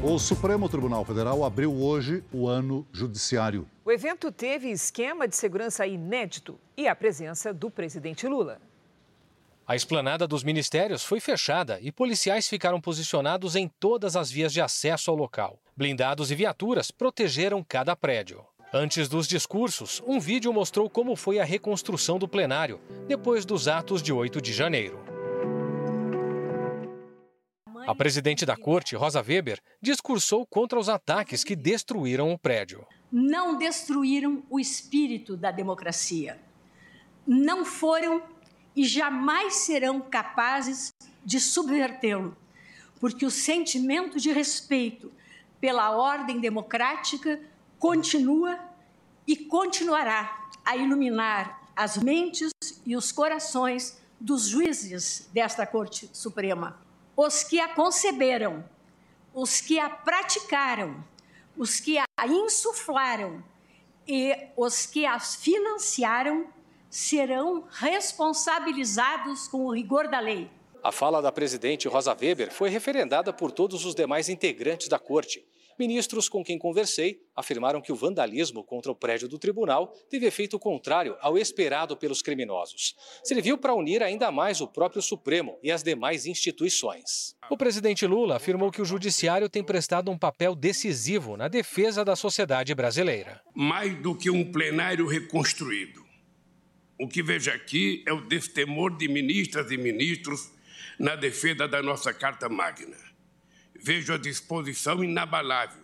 O 0.07 0.19
Supremo 0.19 0.69
Tribunal 0.69 1.03
Federal 1.03 1.43
abriu 1.43 1.74
hoje 1.74 2.24
o 2.31 2.47
ano 2.47 2.85
judiciário. 2.93 3.67
O 3.83 3.91
evento 3.91 4.31
teve 4.31 4.69
esquema 4.69 5.27
de 5.27 5.35
segurança 5.35 5.88
inédito 5.88 6.59
e 6.77 6.88
a 6.88 6.95
presença 6.95 7.51
do 7.51 7.71
presidente 7.71 8.27
Lula. 8.27 8.62
A 9.65 9.75
esplanada 9.75 10.27
dos 10.27 10.43
ministérios 10.43 11.03
foi 11.03 11.19
fechada 11.19 11.79
e 11.81 11.91
policiais 11.91 12.47
ficaram 12.47 12.79
posicionados 12.79 13.55
em 13.55 13.67
todas 13.79 14.15
as 14.15 14.29
vias 14.29 14.53
de 14.53 14.62
acesso 14.62 15.09
ao 15.09 15.17
local. 15.17 15.57
Blindados 15.75 16.29
e 16.29 16.35
viaturas 16.35 16.91
protegeram 16.91 17.65
cada 17.67 17.95
prédio. 17.95 18.45
Antes 18.71 19.09
dos 19.09 19.27
discursos, 19.27 20.03
um 20.05 20.19
vídeo 20.19 20.53
mostrou 20.53 20.88
como 20.88 21.15
foi 21.15 21.39
a 21.39 21.43
reconstrução 21.43 22.19
do 22.19 22.27
plenário 22.27 22.79
depois 23.07 23.43
dos 23.43 23.67
atos 23.67 24.03
de 24.03 24.13
8 24.13 24.39
de 24.39 24.53
janeiro. 24.53 25.14
A 27.88 27.96
presidente 27.96 28.46
da 28.46 28.58
corte, 28.58 28.96
Rosa 28.96 29.22
Weber, 29.22 29.60
discursou 29.82 30.46
contra 30.46 30.80
os 30.80 30.89
ataques 30.89 31.44
que 31.44 31.56
destruíram 31.56 32.32
o 32.32 32.38
prédio 32.38 32.86
não 33.18 33.58
destruíram 33.58 34.44
o 34.50 34.60
espírito 34.60 35.38
da 35.38 35.50
democracia. 35.50 36.38
Não 37.25 37.63
foram 37.63 38.22
e 38.76 38.86
jamais 38.86 39.56
serão 39.56 40.02
capazes 40.02 40.93
de 41.24 41.39
subvertê-lo, 41.39 42.36
porque 43.00 43.26
o 43.26 43.32
sentimento 43.32 44.19
de 44.19 44.34
respeito 44.34 45.10
pela 45.62 45.91
ordem 45.91 46.41
democrática 46.41 47.39
continua 47.80 48.60
e 49.26 49.38
continuará 49.38 50.50
a 50.65 50.76
iluminar 50.76 51.71
as 51.74 51.98
mentes 51.98 52.52
e 52.86 52.98
os 52.98 53.13
corações 53.13 53.98
dos 54.19 54.48
juízes 54.48 55.30
desta 55.34 55.65
Corte 55.65 56.10
Suprema. 56.12 56.85
Os 57.15 57.43
que 57.43 57.60
a 57.60 57.69
conceberam, 57.69 58.63
os 59.34 59.62
que 59.62 59.80
a 59.80 59.89
praticaram, 59.89 61.04
os 61.58 61.80
que 61.80 61.97
a 61.97 62.06
insuflaram 62.28 63.43
e 64.08 64.36
os 64.58 64.86
que 64.86 65.06
as 65.06 65.36
financiaram 65.36 66.47
serão 66.89 67.65
responsabilizados 67.71 69.47
com 69.47 69.65
o 69.65 69.73
rigor 69.73 70.08
da 70.08 70.19
lei. 70.19 70.49
A 70.84 70.91
fala 70.91 71.21
da 71.21 71.32
presidente 71.32 71.88
Rosa 71.88 72.13
Weber 72.13 72.51
foi 72.51 72.69
referendada 72.69 73.34
por 73.34 73.51
todos 73.51 73.86
os 73.86 73.95
demais 73.95 74.30
integrantes 74.30 74.88
da 74.88 74.99
corte. 74.99 75.43
Ministros 75.77 76.29
com 76.29 76.41
quem 76.41 76.57
conversei 76.57 77.19
afirmaram 77.35 77.81
que 77.81 77.91
o 77.91 77.95
vandalismo 77.95 78.63
contra 78.63 78.89
o 78.89 78.95
prédio 78.95 79.27
do 79.27 79.38
tribunal 79.38 79.93
teve 80.09 80.25
efeito 80.25 80.57
contrário 80.57 81.17
ao 81.19 81.38
esperado 81.38 81.97
pelos 81.97 82.21
criminosos. 82.21 82.95
Serviu 83.25 83.57
para 83.57 83.73
unir 83.73 84.01
ainda 84.01 84.31
mais 84.31 84.61
o 84.61 84.67
próprio 84.69 85.01
Supremo 85.01 85.59
e 85.61 85.69
as 85.69 85.83
demais 85.83 86.25
instituições. 86.25 87.35
O 87.49 87.57
presidente 87.57 88.07
Lula 88.07 88.38
afirmou 88.38 88.71
que 88.71 88.81
o 88.81 88.85
judiciário 88.85 89.49
tem 89.49 89.63
prestado 89.63 90.09
um 90.09 90.17
papel 90.17 90.55
decisivo 90.55 91.35
na 91.35 91.49
defesa 91.49 92.05
da 92.05 92.15
sociedade 92.15 92.73
brasileira. 92.73 93.41
Mais 93.53 94.01
do 94.01 94.15
que 94.15 94.29
um 94.29 94.49
plenário 94.49 95.05
reconstruído. 95.05 96.05
O 96.97 97.09
que 97.09 97.21
vejo 97.21 97.51
aqui 97.51 98.01
é 98.07 98.13
o 98.13 98.21
destemor 98.21 98.95
de 98.95 99.09
ministras 99.09 99.69
e 99.69 99.77
ministros 99.77 100.53
na 100.97 101.17
defesa 101.17 101.67
da 101.67 101.83
nossa 101.83 102.13
Carta 102.13 102.47
Magna 102.47 103.14
vejo 103.86 104.12
a 104.12 104.17
disposição 104.17 105.04
inabalável 105.04 105.84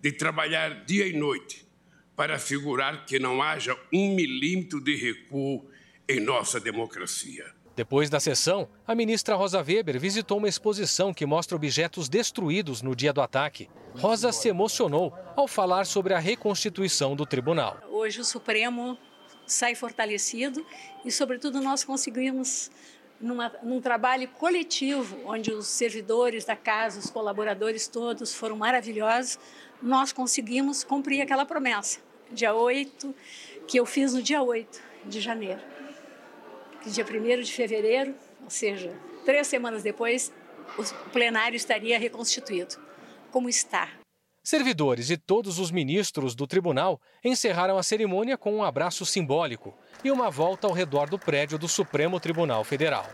de 0.00 0.12
trabalhar 0.12 0.84
dia 0.84 1.08
e 1.08 1.12
noite 1.12 1.66
para 2.14 2.36
assegurar 2.36 3.04
que 3.04 3.18
não 3.18 3.42
haja 3.42 3.76
um 3.92 4.14
milímetro 4.14 4.80
de 4.80 4.94
recuo 4.94 5.68
em 6.08 6.20
nossa 6.20 6.60
democracia. 6.60 7.44
Depois 7.74 8.08
da 8.08 8.20
sessão, 8.20 8.68
a 8.86 8.94
ministra 8.94 9.34
Rosa 9.34 9.60
Weber 9.60 9.98
visitou 9.98 10.38
uma 10.38 10.48
exposição 10.48 11.12
que 11.12 11.26
mostra 11.26 11.56
objetos 11.56 12.08
destruídos 12.08 12.80
no 12.80 12.94
dia 12.94 13.12
do 13.12 13.20
ataque. 13.20 13.68
Rosa 13.96 14.30
se 14.30 14.48
emocionou 14.48 15.12
ao 15.34 15.48
falar 15.48 15.84
sobre 15.84 16.14
a 16.14 16.20
reconstituição 16.20 17.16
do 17.16 17.26
tribunal. 17.26 17.80
Hoje 17.90 18.20
o 18.20 18.24
Supremo 18.24 18.96
sai 19.48 19.74
fortalecido 19.74 20.64
e, 21.04 21.10
sobretudo, 21.10 21.60
nós 21.60 21.82
conseguimos 21.82 22.70
numa, 23.22 23.52
num 23.62 23.80
trabalho 23.80 24.28
coletivo, 24.28 25.16
onde 25.24 25.52
os 25.52 25.68
servidores 25.68 26.44
da 26.44 26.56
casa, 26.56 26.98
os 26.98 27.08
colaboradores 27.08 27.86
todos 27.86 28.34
foram 28.34 28.56
maravilhosos, 28.56 29.38
nós 29.80 30.12
conseguimos 30.12 30.82
cumprir 30.82 31.22
aquela 31.22 31.46
promessa, 31.46 32.00
dia 32.30 32.52
8, 32.52 33.14
que 33.66 33.78
eu 33.78 33.86
fiz 33.86 34.12
no 34.12 34.20
dia 34.20 34.42
8 34.42 34.82
de 35.06 35.20
janeiro. 35.20 35.60
Dia 36.84 37.04
1 37.04 37.42
de 37.42 37.52
fevereiro, 37.52 38.14
ou 38.42 38.50
seja, 38.50 38.92
três 39.24 39.46
semanas 39.46 39.84
depois, 39.84 40.32
o 40.76 41.10
plenário 41.10 41.56
estaria 41.56 41.98
reconstituído, 41.98 42.76
como 43.30 43.48
está. 43.48 43.88
Servidores 44.42 45.08
e 45.10 45.16
todos 45.16 45.60
os 45.60 45.70
ministros 45.70 46.34
do 46.34 46.48
tribunal 46.48 47.00
encerraram 47.22 47.78
a 47.78 47.82
cerimônia 47.84 48.36
com 48.36 48.52
um 48.56 48.64
abraço 48.64 49.06
simbólico 49.06 49.72
e 50.04 50.10
uma 50.10 50.30
volta 50.30 50.66
ao 50.66 50.72
redor 50.72 51.08
do 51.08 51.18
prédio 51.18 51.58
do 51.58 51.68
Supremo 51.68 52.18
Tribunal 52.18 52.64
Federal. 52.64 53.06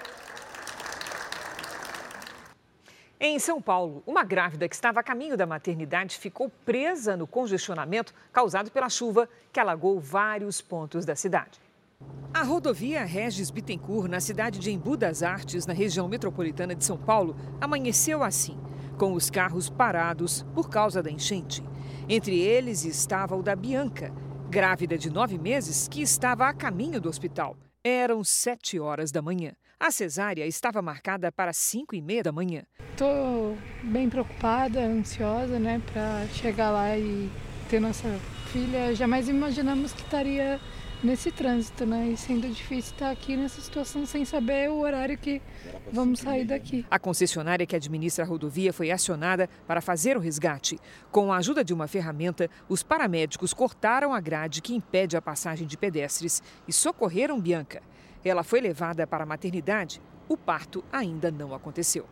Em 3.21 3.39
São 3.41 3.61
Paulo, 3.61 4.03
uma 4.07 4.23
grávida 4.23 4.69
que 4.69 4.75
estava 4.77 5.01
a 5.01 5.03
caminho 5.03 5.37
da 5.37 5.45
maternidade 5.45 6.17
ficou 6.17 6.49
presa 6.65 7.17
no 7.17 7.27
congestionamento 7.27 8.15
causado 8.33 8.71
pela 8.71 8.89
chuva 8.89 9.29
que 9.53 9.59
alagou 9.59 9.99
vários 9.99 10.61
pontos 10.61 11.05
da 11.05 11.17
cidade. 11.17 11.61
A 12.33 12.45
rodovia 12.45 13.05
Regis 13.05 13.51
Bittencourt, 13.51 14.09
na 14.09 14.21
cidade 14.21 14.61
de 14.61 14.71
Embu 14.71 14.97
das 14.97 15.25
Artes, 15.25 15.67
na 15.67 15.75
região 15.75 16.07
metropolitana 16.07 16.77
de 16.77 16.85
São 16.85 16.97
Paulo, 16.97 17.37
amanheceu 17.61 18.23
assim, 18.23 18.57
com 18.97 19.15
os 19.15 19.29
carros 19.29 19.69
parados 19.69 20.47
por 20.55 20.71
causa 20.71 21.03
da 21.03 21.11
enchente. 21.11 21.65
Entre 22.09 22.39
eles 22.39 22.85
estava 22.85 23.35
o 23.35 23.43
da 23.43 23.57
Bianca, 23.57 24.13
grávida 24.49 24.97
de 24.97 25.11
nove 25.11 25.39
meses, 25.39 25.87
que 25.89 26.01
estava 26.01 26.49
a 26.49 26.55
caminho 26.55 27.01
do 27.01 27.09
hospital. 27.09 27.57
Eram 27.85 28.25
sete 28.25 28.81
horas 28.81 29.13
da 29.13 29.21
manhã. 29.21 29.53
A 29.79 29.91
cesárea 29.91 30.47
estava 30.47 30.83
marcada 30.83 31.31
para 31.31 31.53
cinco 31.53 31.95
e 31.95 32.01
meia 32.01 32.23
da 32.23 32.33
manhã. 32.33 32.65
Estou 32.91 33.57
bem 33.83 34.09
preocupada, 34.09 34.81
ansiosa, 34.81 35.59
né, 35.59 35.81
para 35.93 36.27
chegar 36.35 36.71
lá 36.71 36.97
e 36.97 37.31
ter 37.69 37.79
nossa 37.79 38.09
filha. 38.51 38.95
Jamais 38.95 39.29
imaginamos 39.29 39.93
que 39.93 40.03
estaria 40.03 40.59
nesse 41.03 41.31
trânsito, 41.31 41.87
né? 41.87 42.09
E 42.09 42.17
sendo 42.17 42.49
difícil 42.49 42.93
estar 42.93 43.11
aqui 43.11 43.37
nessa 43.37 43.61
situação 43.61 44.05
sem 44.05 44.25
saber 44.25 44.71
o 44.71 44.81
horário 44.81 45.17
que 45.17 45.41
vamos 45.93 46.21
sair 46.21 46.45
daqui. 46.45 46.85
A 46.91 46.99
concessionária 46.99 47.67
que 47.67 47.77
administra 47.77 48.25
a 48.25 48.29
rodovia 48.29 48.73
foi 48.73 48.91
acionada 48.91 49.49
para 49.67 49.81
fazer 49.81 50.17
o 50.17 50.21
resgate. 50.21 50.79
Com 51.11 51.33
a 51.33 51.37
ajuda 51.37 51.63
de 51.65 51.73
uma 51.73 51.87
ferramenta, 51.87 52.51
os 52.69 52.83
paramédicos 52.83 53.55
cortaram 53.55 54.13
a 54.13 54.21
grade 54.21 54.63
que 54.63 54.75
impede 54.75 55.17
a 55.17 55.23
passagem 55.23 55.67
de 55.67 55.77
pedestres 55.77 56.43
e 56.67 56.73
socorreram 56.73 57.41
Bianca. 57.41 57.83
Ela 58.25 58.43
foi 58.43 58.61
levada 58.61 59.07
para 59.07 59.25
a 59.25 59.27
maternidade. 59.27 60.03
O 60.29 60.37
parto 60.37 60.85
ainda 60.93 61.31
não 61.31 61.55
aconteceu. 61.55 62.07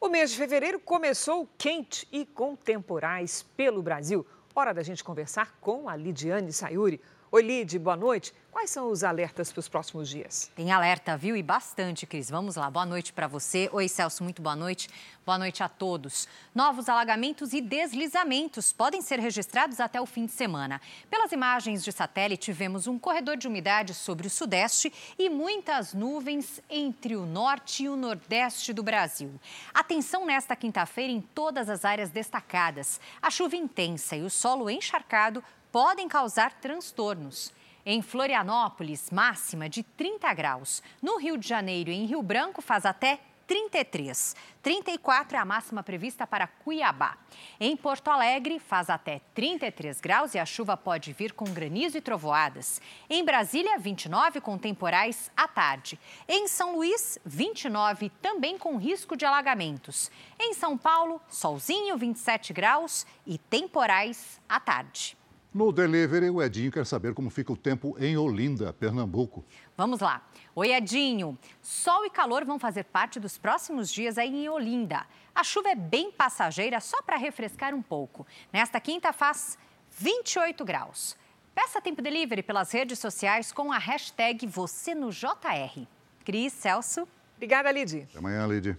O 0.00 0.08
mês 0.08 0.30
de 0.30 0.36
fevereiro 0.36 0.78
começou 0.78 1.48
quente 1.56 2.06
e 2.12 2.26
com 2.26 2.54
temporais 2.54 3.46
pelo 3.56 3.82
Brasil. 3.82 4.26
Hora 4.54 4.72
da 4.72 4.82
gente 4.82 5.04
conversar 5.04 5.56
com 5.60 5.88
a 5.88 5.96
Lidiane 5.96 6.52
Sayuri. 6.52 7.00
Oi, 7.32 7.42
Lid, 7.42 7.76
boa 7.80 7.96
noite. 7.96 8.32
Quais 8.52 8.70
são 8.70 8.88
os 8.88 9.02
alertas 9.02 9.50
para 9.50 9.58
os 9.58 9.68
próximos 9.68 10.08
dias? 10.08 10.48
Tem 10.54 10.70
alerta, 10.70 11.16
viu? 11.16 11.36
E 11.36 11.42
bastante, 11.42 12.06
Cris. 12.06 12.30
Vamos 12.30 12.54
lá. 12.54 12.70
Boa 12.70 12.86
noite 12.86 13.12
para 13.12 13.26
você. 13.26 13.68
Oi, 13.72 13.88
Celso, 13.88 14.22
muito 14.22 14.40
boa 14.40 14.54
noite. 14.54 14.88
Boa 15.26 15.36
noite 15.36 15.60
a 15.60 15.68
todos. 15.68 16.28
Novos 16.54 16.88
alagamentos 16.88 17.52
e 17.52 17.60
deslizamentos 17.60 18.72
podem 18.72 19.02
ser 19.02 19.18
registrados 19.18 19.80
até 19.80 20.00
o 20.00 20.06
fim 20.06 20.24
de 20.24 20.32
semana. 20.32 20.80
Pelas 21.10 21.32
imagens 21.32 21.82
de 21.82 21.90
satélite, 21.90 22.52
vemos 22.52 22.86
um 22.86 22.96
corredor 22.96 23.36
de 23.36 23.48
umidade 23.48 23.92
sobre 23.92 24.28
o 24.28 24.30
sudeste 24.30 24.92
e 25.18 25.28
muitas 25.28 25.92
nuvens 25.94 26.62
entre 26.70 27.16
o 27.16 27.26
norte 27.26 27.82
e 27.82 27.88
o 27.88 27.96
nordeste 27.96 28.72
do 28.72 28.84
Brasil. 28.84 29.32
Atenção 29.74 30.24
nesta 30.24 30.54
quinta-feira 30.54 31.12
em 31.12 31.20
todas 31.20 31.68
as 31.68 31.84
áreas 31.84 32.08
destacadas. 32.08 33.00
A 33.20 33.30
chuva 33.30 33.56
intensa 33.56 34.14
e 34.14 34.22
o 34.22 34.30
solo 34.30 34.70
encharcado 34.70 35.42
podem 35.76 36.08
causar 36.08 36.54
transtornos. 36.54 37.52
Em 37.84 38.00
Florianópolis, 38.00 39.10
máxima 39.10 39.68
de 39.68 39.82
30 39.82 40.32
graus. 40.32 40.82
No 41.02 41.18
Rio 41.18 41.36
de 41.36 41.46
Janeiro 41.46 41.90
e 41.90 41.94
em 41.94 42.06
Rio 42.06 42.22
Branco, 42.22 42.62
faz 42.62 42.86
até 42.86 43.20
33. 43.46 44.34
34 44.62 45.36
é 45.36 45.38
a 45.38 45.44
máxima 45.44 45.82
prevista 45.82 46.26
para 46.26 46.46
Cuiabá. 46.46 47.18
Em 47.60 47.76
Porto 47.76 48.08
Alegre, 48.08 48.58
faz 48.58 48.88
até 48.88 49.20
33 49.34 50.00
graus 50.00 50.34
e 50.34 50.38
a 50.38 50.46
chuva 50.46 50.78
pode 50.78 51.12
vir 51.12 51.34
com 51.34 51.44
granizo 51.44 51.98
e 51.98 52.00
trovoadas. 52.00 52.80
Em 53.10 53.22
Brasília, 53.22 53.78
29 53.78 54.40
com 54.40 54.56
temporais 54.56 55.30
à 55.36 55.46
tarde. 55.46 56.00
Em 56.26 56.48
São 56.48 56.76
Luís, 56.76 57.18
29 57.22 58.08
também 58.22 58.56
com 58.56 58.78
risco 58.78 59.14
de 59.14 59.26
alagamentos. 59.26 60.10
Em 60.40 60.54
São 60.54 60.78
Paulo, 60.78 61.20
solzinho, 61.28 61.98
27 61.98 62.54
graus 62.54 63.06
e 63.26 63.36
temporais 63.36 64.40
à 64.48 64.58
tarde. 64.58 65.18
No 65.56 65.72
delivery, 65.72 66.28
o 66.28 66.42
Edinho 66.42 66.70
quer 66.70 66.84
saber 66.84 67.14
como 67.14 67.30
fica 67.30 67.50
o 67.50 67.56
tempo 67.56 67.96
em 67.98 68.14
Olinda, 68.14 68.74
Pernambuco. 68.74 69.42
Vamos 69.74 70.00
lá. 70.00 70.20
Oi, 70.54 70.70
Edinho. 70.74 71.38
Sol 71.62 72.04
e 72.04 72.10
calor 72.10 72.44
vão 72.44 72.58
fazer 72.58 72.84
parte 72.84 73.18
dos 73.18 73.38
próximos 73.38 73.90
dias 73.90 74.18
aí 74.18 74.44
em 74.44 74.50
Olinda. 74.50 75.06
A 75.34 75.42
chuva 75.42 75.70
é 75.70 75.74
bem 75.74 76.12
passageira, 76.12 76.78
só 76.78 77.00
para 77.00 77.16
refrescar 77.16 77.74
um 77.74 77.80
pouco. 77.80 78.26
Nesta 78.52 78.78
quinta 78.78 79.14
faz 79.14 79.56
28 79.92 80.62
graus. 80.62 81.16
Peça 81.54 81.80
tempo 81.80 82.02
delivery 82.02 82.42
pelas 82.42 82.70
redes 82.70 82.98
sociais 82.98 83.50
com 83.50 83.72
a 83.72 83.78
hashtag 83.78 84.46
você 84.46 84.94
no 84.94 85.10
JR. 85.10 85.86
Cris, 86.22 86.52
Celso. 86.52 87.08
Obrigada, 87.34 87.72
Lid. 87.72 88.06
Até 88.10 88.18
amanhã, 88.18 88.46
Lid. 88.46 88.76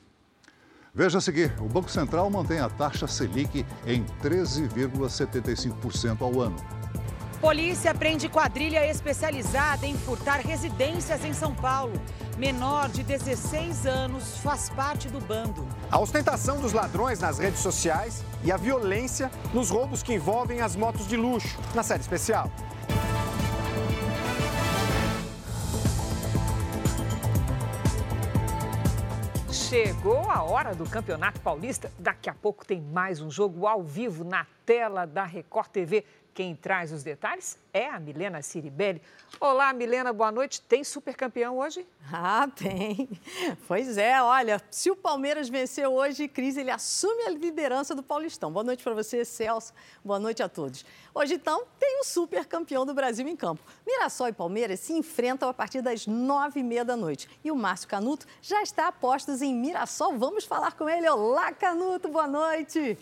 Veja 0.97 1.19
a 1.19 1.21
seguir: 1.21 1.53
o 1.60 1.65
Banco 1.65 1.91
Central 1.91 2.27
mantém 2.27 2.60
a 2.60 2.67
taxa 2.67 3.05
Selic 3.05 3.63
em 3.86 4.03
13,75% 4.23 6.21
ao 6.21 6.41
ano. 6.41 6.55
Polícia 7.39 7.93
prende 7.93 8.27
quadrilha 8.27 8.83
especializada 8.89 9.86
em 9.86 9.95
furtar 9.95 10.39
residências 10.39 11.23
em 11.23 11.33
São 11.33 11.53
Paulo. 11.53 11.93
Menor 12.36 12.89
de 12.89 13.03
16 13.03 13.86
anos 13.86 14.39
faz 14.39 14.69
parte 14.69 15.07
do 15.07 15.19
bando. 15.19 15.67
A 15.91 15.99
ostentação 15.99 16.60
dos 16.60 16.73
ladrões 16.73 17.19
nas 17.19 17.38
redes 17.38 17.60
sociais 17.60 18.25
e 18.43 18.51
a 18.51 18.57
violência 18.57 19.29
nos 19.53 19.69
roubos 19.69 20.01
que 20.01 20.15
envolvem 20.15 20.62
as 20.62 20.75
motos 20.75 21.07
de 21.07 21.15
luxo, 21.15 21.60
na 21.75 21.83
série 21.83 22.01
especial. 22.01 22.51
Chegou 29.69 30.32
a 30.32 30.41
hora 30.43 30.73
do 30.73 30.89
Campeonato 30.89 31.41
Paulista. 31.41 31.91
Daqui 31.99 32.30
a 32.30 32.34
pouco 32.34 32.65
tem 32.65 32.80
mais 32.80 33.19
um 33.19 33.30
jogo 33.30 33.67
ao 33.67 33.84
vivo 33.84 34.23
na 34.23 34.47
tela 34.65 35.06
da 35.06 35.25
Record 35.25 35.67
TV. 35.67 36.06
Quem 36.38 36.56
traz 36.56 36.91
os 36.91 37.02
detalhes 37.02 37.58
é 37.73 37.89
a 37.89 38.00
Milena 38.00 38.43
Ciribelli. 38.43 39.02
Olá, 39.39 39.73
Milena, 39.73 40.13
boa 40.13 40.32
noite. 40.32 40.62
Tem 40.62 40.84
super 40.84 41.15
campeão 41.15 41.58
hoje? 41.58 41.84
Ah, 42.13 42.47
tem. 42.56 43.10
Pois 43.67 43.97
é, 43.97 44.21
olha, 44.21 44.62
se 44.69 44.91
o 44.91 44.95
Palmeiras 44.95 45.50
vencer 45.50 45.88
hoje, 45.88 46.28
Cris, 46.28 46.56
ele 46.56 46.69
assume 46.69 47.23
a 47.23 47.32
liderança 47.32 47.95
do 47.95 48.04
Paulistão. 48.04 48.52
Boa 48.52 48.63
noite 48.63 48.84
para 48.84 48.93
você, 48.93 49.26
Celso. 49.26 49.73
Boa 50.06 50.19
noite 50.19 50.43
a 50.43 50.47
todos. 50.47 50.86
Hoje, 51.12 51.34
então, 51.34 51.65
tem 51.80 52.02
o 52.02 52.04
super 52.04 52.45
campeão 52.45 52.86
do 52.86 52.93
Brasil 52.93 53.28
em 53.28 53.36
campo. 53.36 53.63
Mirassol 53.84 54.28
e 54.28 54.32
Palmeiras 54.32 54.80
se 54.80 54.93
enfrentam 54.93 55.50
a 55.50 55.54
partir 55.56 55.82
das 55.82 56.06
nove 56.06 56.60
e 56.60 56.63
meia 56.63 56.86
da 56.86 56.95
noite. 56.95 57.28
E 57.43 57.50
o 57.50 57.56
Márcio 57.56 57.88
Canuto 57.88 58.28
já 58.43 58.62
está 58.62 58.89
a 58.89 58.91
postos 58.91 59.41
em 59.41 59.56
Mirassol. 59.56 60.15
Vamos 60.19 60.45
falar 60.45 60.73
com 60.73 60.88
ele. 60.88 61.10
Olá, 61.10 61.52
Canuto, 61.52 62.08
boa 62.08 62.28
noite. 62.28 62.95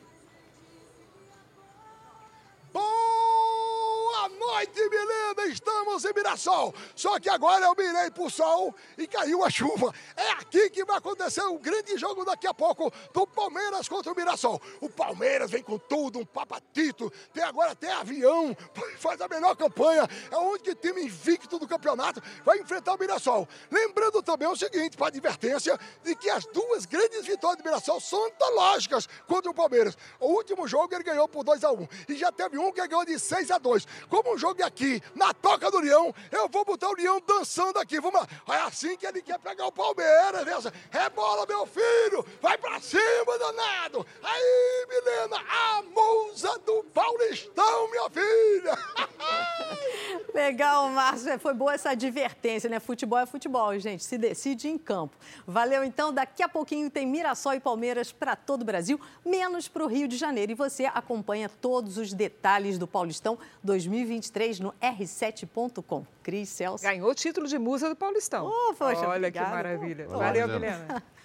Noite, 4.46 4.90
Milena! 4.90 5.52
Estamos 5.52 6.06
em 6.06 6.14
Mirassol. 6.14 6.74
Só 6.96 7.20
que 7.20 7.30
agora 7.30 7.66
eu 7.66 7.76
mirei 7.76 8.12
pro 8.12 8.30
sol 8.30 8.76
e 8.98 9.08
caiu 9.08 9.44
a 9.44 9.50
chuva. 9.50 9.94
É 10.16 10.32
aqui 10.32 10.70
que 10.70 10.86
vai 10.86 10.98
acontecer 10.98 11.42
um 11.44 11.58
grande 11.58 11.98
jogo 11.98 12.24
daqui 12.24 12.48
a 12.48 12.54
pouco 12.54 12.92
do 13.14 13.26
Palmeiras 13.26 13.90
contra 13.90 14.12
o 14.12 14.16
Mirassol. 14.16 14.62
O 14.80 14.90
Palmeiras 14.90 15.50
vem 15.50 15.64
com 15.64 15.78
tudo, 15.78 16.20
um 16.20 16.26
papatito, 16.26 17.12
tem 17.34 17.44
agora 17.44 17.72
até 17.72 17.92
avião, 17.92 18.56
faz 18.98 19.20
a 19.20 19.28
melhor 19.28 19.56
campanha. 19.56 20.08
É 20.30 20.38
o 20.38 20.52
único 20.52 20.76
time 20.76 21.04
invicto 21.04 21.58
do 21.58 21.68
campeonato, 21.68 22.22
vai 22.44 22.60
enfrentar 22.60 22.94
o 22.94 23.00
Mirassol. 23.00 23.48
Lembrando 23.72 24.22
também 24.22 24.48
o 24.48 24.56
seguinte, 24.56 24.96
para 24.96 25.08
advertência, 25.08 25.80
de 26.04 26.16
que 26.16 26.30
as 26.30 26.46
duas 26.46 26.86
grandes 26.86 27.26
vitórias 27.26 27.58
do 27.62 27.64
Mirassol 27.64 28.00
são 28.00 28.26
antológicas 28.28 29.08
contra 29.28 29.50
o 29.50 29.54
Palmeiras. 29.54 29.98
O 30.20 30.28
último 30.28 30.68
jogo 30.68 30.94
ele 30.94 31.04
ganhou 31.04 31.28
por 31.28 31.44
2 31.44 31.64
a 31.64 31.72
1 31.72 31.88
e 32.10 32.16
já 32.16 32.32
teve 32.32 32.58
um 32.58 32.72
que 32.72 32.86
ganhou 32.88 33.06
de 33.06 33.18
6 33.18 33.52
a 33.52 33.58
2 33.58 33.88
Como 34.10 34.35
um 34.36 34.38
jogo 34.38 34.62
é 34.62 34.66
aqui, 34.66 35.02
na 35.16 35.34
toca 35.34 35.72
do 35.72 35.80
Leão, 35.80 36.14
eu 36.30 36.50
vou 36.50 36.66
botar 36.66 36.90
o 36.90 36.94
Leão 36.94 37.22
dançando 37.26 37.80
aqui. 37.80 38.02
Vamos 38.02 38.20
lá. 38.20 38.28
É 38.56 38.62
assim 38.62 38.98
que 38.98 39.08
ele 39.08 39.22
quer 39.22 39.40
pegar 39.40 39.66
o 39.66 39.72
Palmeiras, 39.72 40.44
veja. 40.44 40.74
É 40.92 41.10
bola, 41.10 41.46
meu 41.48 41.66
filho. 41.66 42.26
Vai 42.42 42.58
pra 42.58 42.80
cima, 42.82 43.40
danado. 43.40 44.06
Aí, 44.22 44.88
Milena, 44.90 45.38
a 45.38 45.82
musa 45.84 46.60
do 46.60 46.84
Paulistão, 46.94 47.90
minha 47.90 48.10
filha. 48.10 48.78
Legal, 50.34 50.90
Márcio. 50.90 51.40
Foi 51.40 51.54
boa 51.54 51.74
essa 51.74 51.92
advertência, 51.92 52.70
né? 52.70 52.80
Futebol 52.82 53.20
é 53.20 53.26
futebol, 53.26 53.78
gente. 53.80 54.04
Se 54.04 54.18
decide 54.18 54.68
em 54.68 54.78
campo. 54.78 55.16
Valeu, 55.48 55.84
então. 55.84 56.14
Daqui 56.14 56.44
a 56.44 56.50
pouquinho 56.50 56.90
tem 56.90 57.08
Mirassol 57.08 57.54
e 57.54 57.60
Palmeiras 57.60 58.12
para 58.12 58.36
todo 58.36 58.64
o 58.64 58.66
Brasil, 58.66 59.00
menos 59.26 59.70
para 59.70 59.84
o 59.84 59.88
Rio 59.88 60.10
de 60.10 60.18
Janeiro. 60.18 60.52
E 60.52 60.56
você 60.56 60.86
acompanha 60.86 61.48
todos 61.48 61.98
os 61.98 62.12
detalhes 62.12 62.78
do 62.78 62.86
Paulistão 62.86 63.40
2023 63.64 64.25
no 64.62 64.74
r7.com. 64.82 66.06
Cris 66.22 66.50
Celso. 66.50 66.84
Ganhou 66.84 67.10
o 67.10 67.16
título 67.16 67.48
de 67.48 67.58
musa 67.58 67.90
do 67.90 67.96
Paulistão. 67.96 68.48
Oh, 68.48 68.74
poxa, 68.74 69.08
Olha 69.08 69.18
obrigada. 69.18 69.48
que 69.48 69.52
maravilha. 69.56 70.08
Valeu, 70.08 70.48
Milena. 70.48 71.04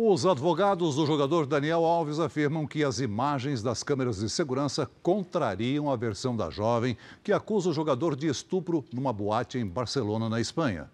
Os 0.00 0.24
advogados 0.24 0.94
do 0.94 1.04
jogador 1.04 1.44
Daniel 1.44 1.84
Alves 1.84 2.20
afirmam 2.20 2.68
que 2.68 2.84
as 2.84 3.00
imagens 3.00 3.64
das 3.64 3.82
câmeras 3.82 4.18
de 4.18 4.30
segurança 4.30 4.88
contrariam 5.02 5.90
a 5.90 5.96
versão 5.96 6.36
da 6.36 6.50
jovem 6.50 6.96
que 7.20 7.32
acusa 7.32 7.70
o 7.70 7.72
jogador 7.72 8.14
de 8.14 8.28
estupro 8.28 8.84
numa 8.92 9.12
boate 9.12 9.58
em 9.58 9.66
Barcelona, 9.66 10.28
na 10.28 10.40
Espanha. 10.40 10.88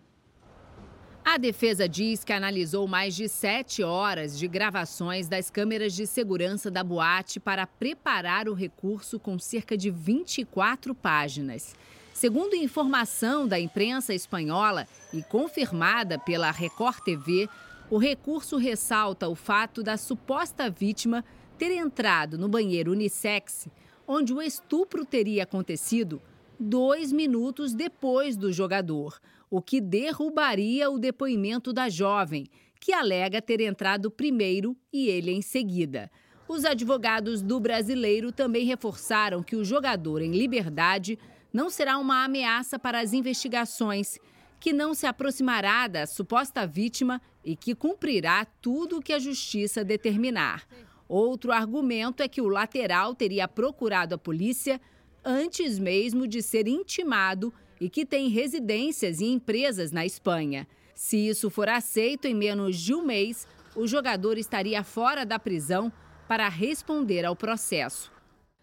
A 1.26 1.38
defesa 1.38 1.88
diz 1.88 2.22
que 2.22 2.34
analisou 2.34 2.86
mais 2.86 3.16
de 3.16 3.30
sete 3.30 3.82
horas 3.82 4.38
de 4.38 4.46
gravações 4.46 5.26
das 5.26 5.48
câmeras 5.48 5.94
de 5.94 6.06
segurança 6.06 6.70
da 6.70 6.84
boate 6.84 7.40
para 7.40 7.66
preparar 7.66 8.46
o 8.46 8.52
recurso 8.52 9.18
com 9.18 9.38
cerca 9.38 9.74
de 9.74 9.90
24 9.90 10.94
páginas. 10.94 11.74
Segundo 12.12 12.54
informação 12.54 13.48
da 13.48 13.58
imprensa 13.58 14.12
espanhola 14.12 14.86
e 15.14 15.22
confirmada 15.22 16.18
pela 16.18 16.50
Record 16.50 16.98
TV, 17.00 17.48
o 17.90 17.96
recurso 17.96 18.58
ressalta 18.58 19.26
o 19.26 19.34
fato 19.34 19.82
da 19.82 19.96
suposta 19.96 20.68
vítima 20.68 21.24
ter 21.56 21.74
entrado 21.74 22.36
no 22.36 22.50
banheiro 22.50 22.92
unissex, 22.92 23.66
onde 24.06 24.34
o 24.34 24.42
estupro 24.42 25.06
teria 25.06 25.44
acontecido 25.44 26.20
dois 26.60 27.10
minutos 27.12 27.72
depois 27.72 28.36
do 28.36 28.52
jogador, 28.52 29.18
o 29.54 29.62
que 29.62 29.80
derrubaria 29.80 30.90
o 30.90 30.98
depoimento 30.98 31.72
da 31.72 31.88
jovem, 31.88 32.48
que 32.80 32.92
alega 32.92 33.40
ter 33.40 33.60
entrado 33.60 34.10
primeiro 34.10 34.76
e 34.92 35.06
ele 35.06 35.30
em 35.30 35.40
seguida. 35.40 36.10
Os 36.48 36.64
advogados 36.64 37.40
do 37.40 37.60
brasileiro 37.60 38.32
também 38.32 38.66
reforçaram 38.66 39.44
que 39.44 39.54
o 39.54 39.64
jogador 39.64 40.22
em 40.22 40.32
liberdade 40.32 41.16
não 41.52 41.70
será 41.70 41.98
uma 41.98 42.24
ameaça 42.24 42.80
para 42.80 42.98
as 42.98 43.12
investigações, 43.12 44.18
que 44.58 44.72
não 44.72 44.92
se 44.92 45.06
aproximará 45.06 45.86
da 45.86 46.04
suposta 46.04 46.66
vítima 46.66 47.22
e 47.44 47.54
que 47.54 47.76
cumprirá 47.76 48.44
tudo 48.60 48.98
o 48.98 49.00
que 49.00 49.12
a 49.12 49.20
justiça 49.20 49.84
determinar. 49.84 50.66
Outro 51.08 51.52
argumento 51.52 52.24
é 52.24 52.28
que 52.28 52.40
o 52.40 52.48
lateral 52.48 53.14
teria 53.14 53.46
procurado 53.46 54.16
a 54.16 54.18
polícia 54.18 54.80
antes 55.24 55.78
mesmo 55.78 56.26
de 56.26 56.42
ser 56.42 56.66
intimado 56.66 57.54
e 57.84 57.90
que 57.90 58.06
tem 58.06 58.30
residências 58.30 59.20
e 59.20 59.26
empresas 59.26 59.92
na 59.92 60.06
Espanha. 60.06 60.66
Se 60.94 61.18
isso 61.18 61.50
for 61.50 61.68
aceito 61.68 62.26
em 62.26 62.34
menos 62.34 62.80
de 62.80 62.94
um 62.94 63.04
mês, 63.04 63.46
o 63.76 63.86
jogador 63.86 64.38
estaria 64.38 64.82
fora 64.82 65.26
da 65.26 65.38
prisão 65.38 65.92
para 66.26 66.48
responder 66.48 67.26
ao 67.26 67.36
processo. 67.36 68.10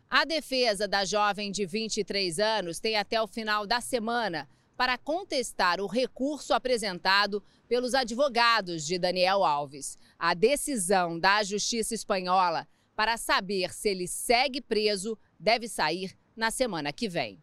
A 0.09 0.25
defesa 0.25 0.87
da 0.87 1.05
jovem 1.05 1.51
de 1.51 1.67
23 1.67 2.39
anos 2.39 2.79
tem 2.79 2.97
até 2.97 3.21
o 3.21 3.27
final 3.27 3.67
da 3.67 3.79
semana 3.79 4.49
para 4.75 4.97
contestar 4.97 5.79
o 5.79 5.85
recurso 5.85 6.51
apresentado 6.51 7.43
pelos 7.67 7.93
advogados 7.93 8.83
de 8.83 8.97
Daniel 8.97 9.43
Alves. 9.43 9.99
A 10.17 10.33
decisão 10.33 11.19
da 11.19 11.43
Justiça 11.43 11.93
Espanhola 11.93 12.67
para 12.95 13.17
saber 13.17 13.71
se 13.71 13.87
ele 13.89 14.07
segue 14.07 14.61
preso 14.61 15.15
deve 15.39 15.67
sair 15.67 16.17
na 16.35 16.49
semana 16.49 16.91
que 16.91 17.07
vem. 17.07 17.39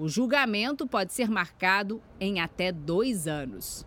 O 0.00 0.08
julgamento 0.08 0.86
pode 0.86 1.12
ser 1.12 1.28
marcado 1.28 2.00
em 2.18 2.40
até 2.40 2.72
dois 2.72 3.28
anos. 3.28 3.84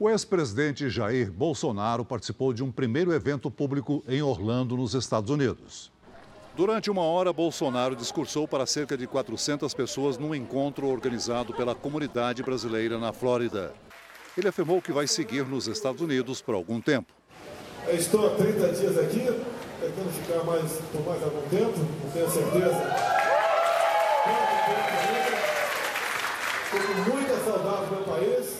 O 0.00 0.08
ex-presidente 0.08 0.88
Jair 0.88 1.30
Bolsonaro 1.30 2.02
participou 2.02 2.54
de 2.54 2.64
um 2.64 2.72
primeiro 2.72 3.12
evento 3.12 3.50
público 3.50 4.02
em 4.08 4.22
Orlando, 4.22 4.74
nos 4.74 4.94
Estados 4.94 5.30
Unidos. 5.30 5.92
Durante 6.56 6.90
uma 6.90 7.02
hora, 7.02 7.30
Bolsonaro 7.30 7.94
discursou 7.94 8.48
para 8.48 8.64
cerca 8.64 8.96
de 8.96 9.06
400 9.06 9.74
pessoas 9.74 10.16
num 10.16 10.34
encontro 10.34 10.88
organizado 10.88 11.52
pela 11.52 11.74
comunidade 11.74 12.42
brasileira 12.42 12.98
na 12.98 13.12
Flórida. 13.12 13.74
Ele 14.34 14.48
afirmou 14.48 14.80
que 14.80 14.92
vai 14.92 15.06
seguir 15.06 15.44
nos 15.46 15.66
Estados 15.66 16.00
Unidos 16.00 16.40
por 16.40 16.54
algum 16.54 16.80
tempo. 16.80 17.12
Eu 17.86 17.96
estou 17.96 18.28
há 18.28 18.30
30 18.30 18.68
dias 18.72 18.96
aqui, 18.96 19.26
tentando 19.78 20.10
ficar 20.10 20.42
mais, 20.44 20.80
por 20.90 21.04
mais 21.04 21.22
algum 21.22 21.46
tempo, 21.50 21.78
não 22.02 22.10
tenho 22.10 22.30
certeza. 22.30 23.21
Estou 26.74 26.80
com 26.80 27.10
muita 27.10 27.36
saudade 27.44 27.84
do 27.84 27.96
meu 27.96 28.04
país. 28.04 28.56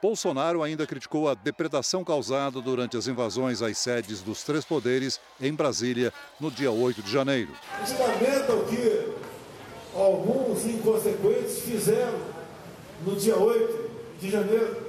Bolsonaro 0.00 0.62
ainda 0.62 0.86
criticou 0.86 1.28
a 1.28 1.34
depredação 1.34 2.04
causada 2.04 2.60
durante 2.60 2.96
as 2.96 3.08
invasões 3.08 3.60
às 3.60 3.76
sedes 3.76 4.22
dos 4.22 4.44
três 4.44 4.64
poderes 4.64 5.18
em 5.40 5.52
Brasília 5.52 6.12
no 6.38 6.48
dia 6.48 6.70
8 6.70 7.02
de 7.02 7.10
janeiro. 7.10 7.50
Eles 7.78 7.98
lamentam 7.98 8.64
que 8.66 9.12
alguns 9.96 10.64
inconsequentes 10.64 11.58
fizeram 11.62 12.20
no 13.04 13.16
dia 13.16 13.36
8 13.36 13.90
de 14.20 14.30
janeiro. 14.30 14.86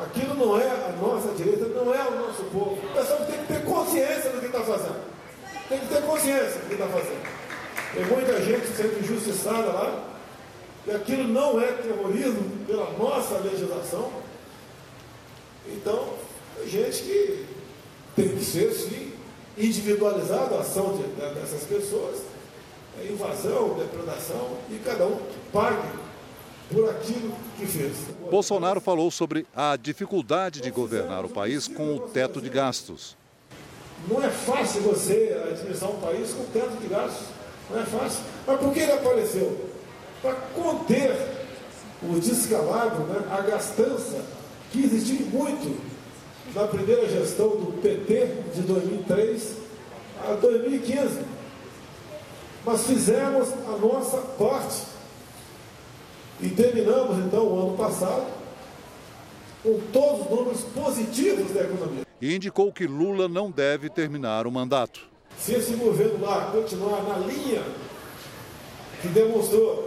Aquilo 0.00 0.34
não 0.36 0.58
é 0.58 0.70
a 0.70 0.96
nossa 0.98 1.34
direita, 1.34 1.66
não 1.66 1.94
é 1.94 2.08
o 2.08 2.26
nosso 2.26 2.44
povo. 2.44 2.78
O 2.82 2.94
pessoal 2.94 3.26
tem 3.26 3.38
que 3.40 3.46
ter 3.46 3.62
consciência 3.62 4.30
do 4.30 4.40
que 4.40 4.46
está 4.46 4.60
fazendo. 4.60 5.04
Tem 5.68 5.80
que 5.80 5.86
ter 5.86 6.00
consciência 6.00 6.60
do 6.60 6.66
que 6.66 6.74
está 6.74 6.86
fazendo. 6.86 7.28
Tem 7.92 8.04
muita 8.06 8.42
gente 8.42 8.66
sendo 8.68 9.00
injustiçada 9.00 9.66
lá, 9.66 10.15
e 10.86 10.90
aquilo 10.90 11.26
não 11.28 11.60
é 11.60 11.72
terrorismo 11.72 12.64
pela 12.66 12.92
nossa 12.92 13.38
legislação. 13.38 14.10
Então, 15.68 16.10
gente 16.66 17.02
que 17.02 17.46
tem 18.14 18.28
que 18.28 18.44
ser, 18.44 18.72
sim, 18.72 19.12
individualizada 19.58 20.56
a 20.56 20.60
ação 20.60 20.96
de, 20.96 21.02
dessas 21.34 21.64
pessoas, 21.64 22.18
é 23.00 23.06
invasão, 23.06 23.74
depredação, 23.74 24.58
e 24.70 24.78
cada 24.78 25.06
um 25.06 25.18
pague 25.52 25.88
por 26.72 26.88
aquilo 26.88 27.32
que 27.58 27.66
fez. 27.66 27.96
Bolsonaro 28.30 28.80
falou 28.80 29.10
sobre 29.10 29.46
a 29.54 29.76
dificuldade 29.76 30.60
de 30.60 30.70
governar 30.70 31.24
o 31.24 31.28
país 31.28 31.66
com 31.66 31.96
o 31.96 32.00
teto 32.00 32.40
de 32.40 32.48
gastos. 32.48 33.16
Não 34.08 34.22
é 34.22 34.28
fácil 34.28 34.82
você 34.82 35.36
administrar 35.50 35.90
um 35.90 36.00
país 36.00 36.32
com 36.32 36.44
teto 36.44 36.76
de 36.80 36.86
gastos. 36.86 37.26
Não 37.70 37.80
é 37.80 37.84
fácil. 37.84 38.20
Mas 38.46 38.60
por 38.60 38.72
que 38.72 38.80
ele 38.80 38.92
apareceu? 38.92 39.75
Para 40.26 40.34
conter 40.60 41.16
o 42.02 42.18
descalabro, 42.18 43.04
né, 43.04 43.28
a 43.30 43.42
gastança 43.42 44.24
que 44.72 44.82
existiu 44.82 45.24
muito 45.26 45.80
na 46.52 46.66
primeira 46.66 47.08
gestão 47.08 47.50
do 47.50 47.80
PT, 47.80 48.26
de 48.52 48.62
2003 48.62 49.56
a 50.28 50.32
2015. 50.32 51.20
Mas 52.64 52.86
fizemos 52.88 53.50
a 53.68 53.78
nossa 53.78 54.16
parte 54.36 54.82
e 56.40 56.48
terminamos 56.48 57.24
então 57.24 57.46
o 57.46 57.68
ano 57.68 57.76
passado 57.76 58.26
com 59.62 59.78
todos 59.92 60.22
os 60.22 60.30
números 60.30 60.60
positivos 60.74 61.52
da 61.52 61.60
economia. 61.60 62.04
E 62.20 62.34
indicou 62.34 62.72
que 62.72 62.88
Lula 62.88 63.28
não 63.28 63.48
deve 63.48 63.88
terminar 63.88 64.44
o 64.44 64.50
mandato. 64.50 65.02
Se 65.38 65.54
esse 65.54 65.74
governo 65.74 66.20
lá 66.20 66.50
continuar 66.50 67.04
na 67.04 67.18
linha 67.18 67.62
que 69.00 69.06
demonstrou 69.06 69.85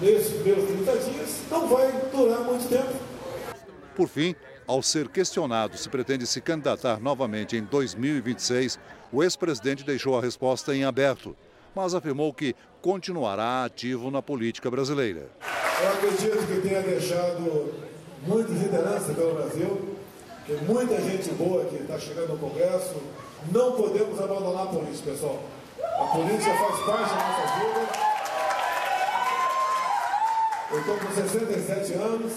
nesses 0.00 0.32
primeiros 0.34 0.64
30 0.64 0.92
dias, 0.98 1.40
não 1.50 1.68
vai 1.68 1.92
durar 2.12 2.40
muito 2.40 2.68
tempo. 2.68 2.92
Por 3.94 4.08
fim, 4.08 4.34
ao 4.66 4.82
ser 4.82 5.08
questionado 5.08 5.76
se 5.76 5.88
pretende 5.88 6.26
se 6.26 6.40
candidatar 6.40 7.00
novamente 7.00 7.56
em 7.56 7.64
2026, 7.64 8.78
o 9.12 9.22
ex-presidente 9.22 9.84
deixou 9.84 10.16
a 10.16 10.20
resposta 10.20 10.74
em 10.74 10.84
aberto, 10.84 11.36
mas 11.74 11.94
afirmou 11.94 12.32
que 12.32 12.54
continuará 12.80 13.64
ativo 13.64 14.10
na 14.10 14.22
política 14.22 14.70
brasileira. 14.70 15.28
Eu 15.82 15.88
acredito 15.88 16.46
que 16.46 16.68
tenha 16.68 16.82
deixado 16.82 17.74
muitas 18.26 18.56
lideranças 18.56 19.14
pelo 19.16 19.34
Brasil, 19.34 19.96
tem 20.46 20.56
muita 20.62 21.00
gente 21.00 21.30
boa 21.34 21.64
que 21.64 21.76
está 21.76 21.98
chegando 21.98 22.30
no 22.30 22.38
Congresso. 22.38 22.96
Não 23.52 23.72
podemos 23.72 24.20
abandonar 24.20 24.64
a 24.64 24.66
política, 24.66 25.12
pessoal. 25.12 25.42
A 25.78 26.04
política 26.06 26.52
faz 26.54 26.80
parte 26.80 27.14
da 27.14 27.28
nossa 27.28 27.58
vida. 27.58 28.19
Eu 30.72 30.78
estou 30.78 30.96
com 30.98 31.10
67 31.12 31.94
anos, 31.94 32.32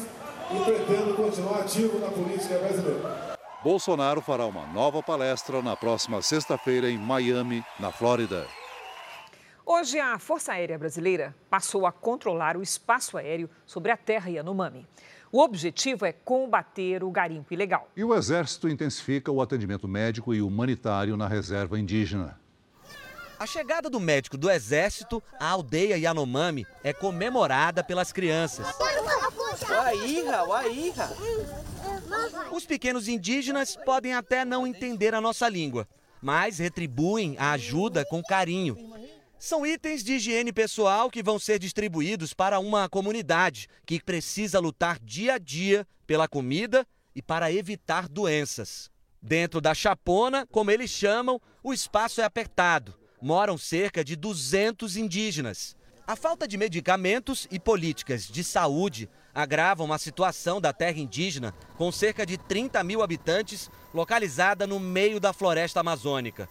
e 0.51 0.63
pretendo 0.65 1.15
continuar 1.15 1.61
ativo 1.61 1.99
na 1.99 2.09
política 2.09 2.57
brasileira. 2.57 3.37
Bolsonaro 3.63 4.21
fará 4.21 4.45
uma 4.47 4.65
nova 4.67 5.03
palestra 5.03 5.61
na 5.61 5.75
próxima 5.75 6.19
sexta-feira 6.21 6.89
em 6.89 6.97
Miami, 6.97 7.63
na 7.79 7.91
Flórida. 7.91 8.47
Hoje, 9.63 9.99
a 9.99 10.17
Força 10.17 10.53
Aérea 10.53 10.77
Brasileira 10.79 11.35
passou 11.49 11.85
a 11.85 11.91
controlar 11.91 12.57
o 12.57 12.63
espaço 12.63 13.17
aéreo 13.17 13.49
sobre 13.65 13.91
a 13.91 13.97
terra 13.97 14.29
Yanomami. 14.29 14.85
O 15.31 15.39
objetivo 15.39 16.05
é 16.05 16.11
combater 16.11 17.03
o 17.03 17.11
garimpo 17.11 17.53
ilegal. 17.53 17.87
E 17.95 18.03
o 18.03 18.13
Exército 18.13 18.67
intensifica 18.67 19.31
o 19.31 19.41
atendimento 19.41 19.87
médico 19.87 20.33
e 20.33 20.41
humanitário 20.41 21.15
na 21.15 21.27
reserva 21.27 21.79
indígena. 21.79 22.42
A 23.43 23.45
chegada 23.45 23.89
do 23.89 23.99
médico 23.99 24.37
do 24.37 24.49
Exército 24.49 25.21
à 25.37 25.49
aldeia 25.49 25.97
Yanomami 25.97 26.65
é 26.81 26.93
comemorada 26.93 27.83
pelas 27.83 28.13
crianças. 28.13 28.65
Os 32.53 32.65
pequenos 32.65 33.09
indígenas 33.09 33.75
podem 33.75 34.13
até 34.13 34.45
não 34.45 34.65
entender 34.65 35.13
a 35.13 35.19
nossa 35.19 35.49
língua, 35.49 35.85
mas 36.21 36.59
retribuem 36.59 37.35
a 37.37 37.51
ajuda 37.51 38.05
com 38.05 38.23
carinho. 38.23 38.77
São 39.37 39.65
itens 39.65 40.05
de 40.05 40.13
higiene 40.13 40.53
pessoal 40.53 41.11
que 41.11 41.21
vão 41.21 41.37
ser 41.37 41.59
distribuídos 41.59 42.33
para 42.33 42.59
uma 42.59 42.87
comunidade 42.87 43.67
que 43.85 44.01
precisa 44.01 44.57
lutar 44.57 44.97
dia 44.99 45.33
a 45.33 45.37
dia 45.37 45.85
pela 46.07 46.29
comida 46.29 46.87
e 47.13 47.21
para 47.21 47.51
evitar 47.51 48.07
doenças. 48.07 48.89
Dentro 49.21 49.59
da 49.59 49.73
chapona, 49.73 50.47
como 50.49 50.71
eles 50.71 50.89
chamam, 50.89 51.41
o 51.61 51.73
espaço 51.73 52.21
é 52.21 52.23
apertado. 52.23 53.02
Moram 53.23 53.57
cerca 53.57 54.03
de 54.03 54.17
200 54.17 54.97
indígenas. 54.97 55.77
A 56.05 56.13
falta 56.13 56.45
de 56.45 56.57
medicamentos 56.57 57.47
e 57.49 57.57
políticas 57.57 58.27
de 58.27 58.43
saúde 58.43 59.09
agravam 59.33 59.93
a 59.93 59.97
situação 59.97 60.59
da 60.59 60.73
terra 60.73 60.99
indígena, 60.99 61.53
com 61.77 61.89
cerca 61.89 62.25
de 62.25 62.37
30 62.37 62.83
mil 62.83 63.01
habitantes, 63.01 63.71
localizada 63.93 64.67
no 64.67 64.77
meio 64.77 65.21
da 65.21 65.31
floresta 65.31 65.79
amazônica. 65.79 66.49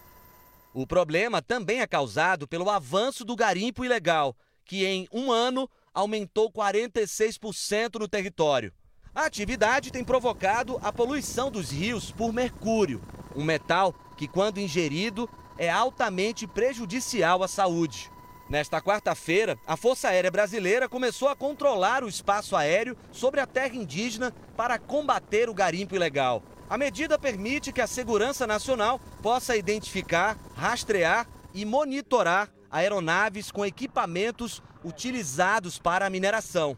O 0.73 0.87
problema 0.87 1.43
também 1.43 1.79
é 1.79 1.85
causado 1.85 2.47
pelo 2.47 2.67
avanço 2.71 3.23
do 3.23 3.35
garimpo 3.35 3.85
ilegal, 3.85 4.35
que 4.65 4.83
em 4.83 5.07
um 5.13 5.31
ano 5.31 5.69
aumentou 5.93 6.51
46% 6.51 7.99
no 7.99 8.07
território. 8.07 8.73
A 9.13 9.25
atividade 9.25 9.91
tem 9.91 10.03
provocado 10.03 10.79
a 10.81 10.91
poluição 10.91 11.51
dos 11.51 11.69
rios 11.69 12.09
por 12.09 12.33
mercúrio, 12.33 12.99
um 13.35 13.43
metal 13.43 13.93
que, 14.17 14.27
quando 14.27 14.59
ingerido, 14.59 15.29
é 15.57 15.69
altamente 15.69 16.47
prejudicial 16.47 17.43
à 17.43 17.47
saúde. 17.47 18.11
Nesta 18.49 18.81
quarta-feira, 18.81 19.57
a 19.65 19.77
Força 19.77 20.09
Aérea 20.09 20.29
Brasileira 20.29 20.89
começou 20.89 21.29
a 21.29 21.35
controlar 21.35 22.03
o 22.03 22.09
espaço 22.09 22.55
aéreo 22.55 22.95
sobre 23.11 23.39
a 23.39 23.47
terra 23.47 23.75
indígena 23.75 24.33
para 24.55 24.77
combater 24.77 25.49
o 25.49 25.53
garimpo 25.53 25.95
ilegal. 25.95 26.43
A 26.69 26.77
medida 26.77 27.17
permite 27.17 27.71
que 27.71 27.81
a 27.81 27.87
Segurança 27.87 28.45
Nacional 28.45 28.99
possa 29.21 29.55
identificar, 29.55 30.37
rastrear 30.55 31.27
e 31.53 31.65
monitorar 31.65 32.49
aeronaves 32.69 33.51
com 33.51 33.65
equipamentos 33.65 34.61
utilizados 34.83 35.79
para 35.79 36.05
a 36.05 36.09
mineração. 36.09 36.77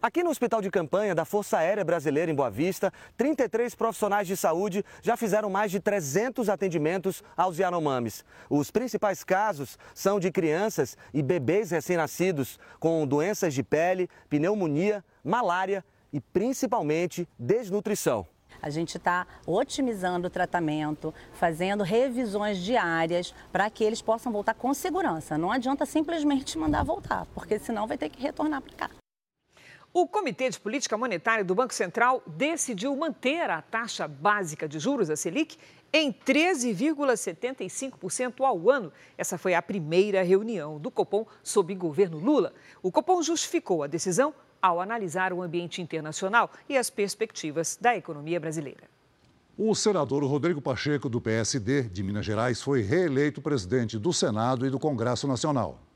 Aqui 0.00 0.22
no 0.22 0.30
Hospital 0.30 0.62
de 0.62 0.70
Campanha 0.70 1.12
da 1.12 1.24
Força 1.24 1.58
Aérea 1.58 1.84
Brasileira 1.84 2.30
em 2.30 2.34
Boa 2.34 2.48
Vista, 2.48 2.92
33 3.16 3.74
profissionais 3.74 4.28
de 4.28 4.36
saúde 4.36 4.84
já 5.02 5.16
fizeram 5.16 5.50
mais 5.50 5.72
de 5.72 5.80
300 5.80 6.48
atendimentos 6.48 7.20
aos 7.36 7.58
Yanomamis. 7.58 8.24
Os 8.48 8.70
principais 8.70 9.24
casos 9.24 9.76
são 9.92 10.20
de 10.20 10.30
crianças 10.30 10.96
e 11.12 11.20
bebês 11.20 11.72
recém-nascidos 11.72 12.60
com 12.78 13.04
doenças 13.08 13.52
de 13.52 13.64
pele, 13.64 14.08
pneumonia, 14.28 15.04
malária 15.24 15.84
e 16.12 16.20
principalmente 16.20 17.28
desnutrição. 17.36 18.24
A 18.62 18.70
gente 18.70 18.98
está 18.98 19.26
otimizando 19.44 20.28
o 20.28 20.30
tratamento, 20.30 21.12
fazendo 21.32 21.82
revisões 21.82 22.58
diárias 22.58 23.34
para 23.50 23.68
que 23.68 23.82
eles 23.82 24.00
possam 24.00 24.30
voltar 24.30 24.54
com 24.54 24.72
segurança. 24.72 25.36
Não 25.36 25.50
adianta 25.50 25.84
simplesmente 25.84 26.56
mandar 26.56 26.84
voltar, 26.84 27.26
porque 27.34 27.58
senão 27.58 27.88
vai 27.88 27.98
ter 27.98 28.08
que 28.08 28.22
retornar 28.22 28.62
para 28.62 28.74
cá. 28.74 28.90
O 30.00 30.06
Comitê 30.06 30.48
de 30.48 30.60
Política 30.60 30.96
Monetária 30.96 31.44
do 31.44 31.56
Banco 31.56 31.74
Central 31.74 32.22
decidiu 32.24 32.94
manter 32.94 33.50
a 33.50 33.60
taxa 33.60 34.06
básica 34.06 34.68
de 34.68 34.78
juros, 34.78 35.10
a 35.10 35.16
Selic, 35.16 35.58
em 35.92 36.12
13,75% 36.12 38.44
ao 38.44 38.70
ano. 38.70 38.92
Essa 39.18 39.36
foi 39.36 39.54
a 39.54 39.60
primeira 39.60 40.22
reunião 40.22 40.78
do 40.78 40.88
Copom 40.88 41.26
sob 41.42 41.74
governo 41.74 42.16
Lula. 42.16 42.54
O 42.80 42.92
Copom 42.92 43.20
justificou 43.24 43.82
a 43.82 43.88
decisão 43.88 44.32
ao 44.62 44.80
analisar 44.80 45.32
o 45.32 45.42
ambiente 45.42 45.82
internacional 45.82 46.48
e 46.68 46.78
as 46.78 46.88
perspectivas 46.88 47.76
da 47.80 47.96
economia 47.96 48.38
brasileira. 48.38 48.84
O 49.58 49.74
senador 49.74 50.22
Rodrigo 50.22 50.62
Pacheco, 50.62 51.08
do 51.08 51.20
PSD 51.20 51.82
de 51.82 52.04
Minas 52.04 52.24
Gerais, 52.24 52.62
foi 52.62 52.82
reeleito 52.82 53.42
presidente 53.42 53.98
do 53.98 54.12
Senado 54.12 54.64
e 54.64 54.70
do 54.70 54.78
Congresso 54.78 55.26
Nacional. 55.26 55.87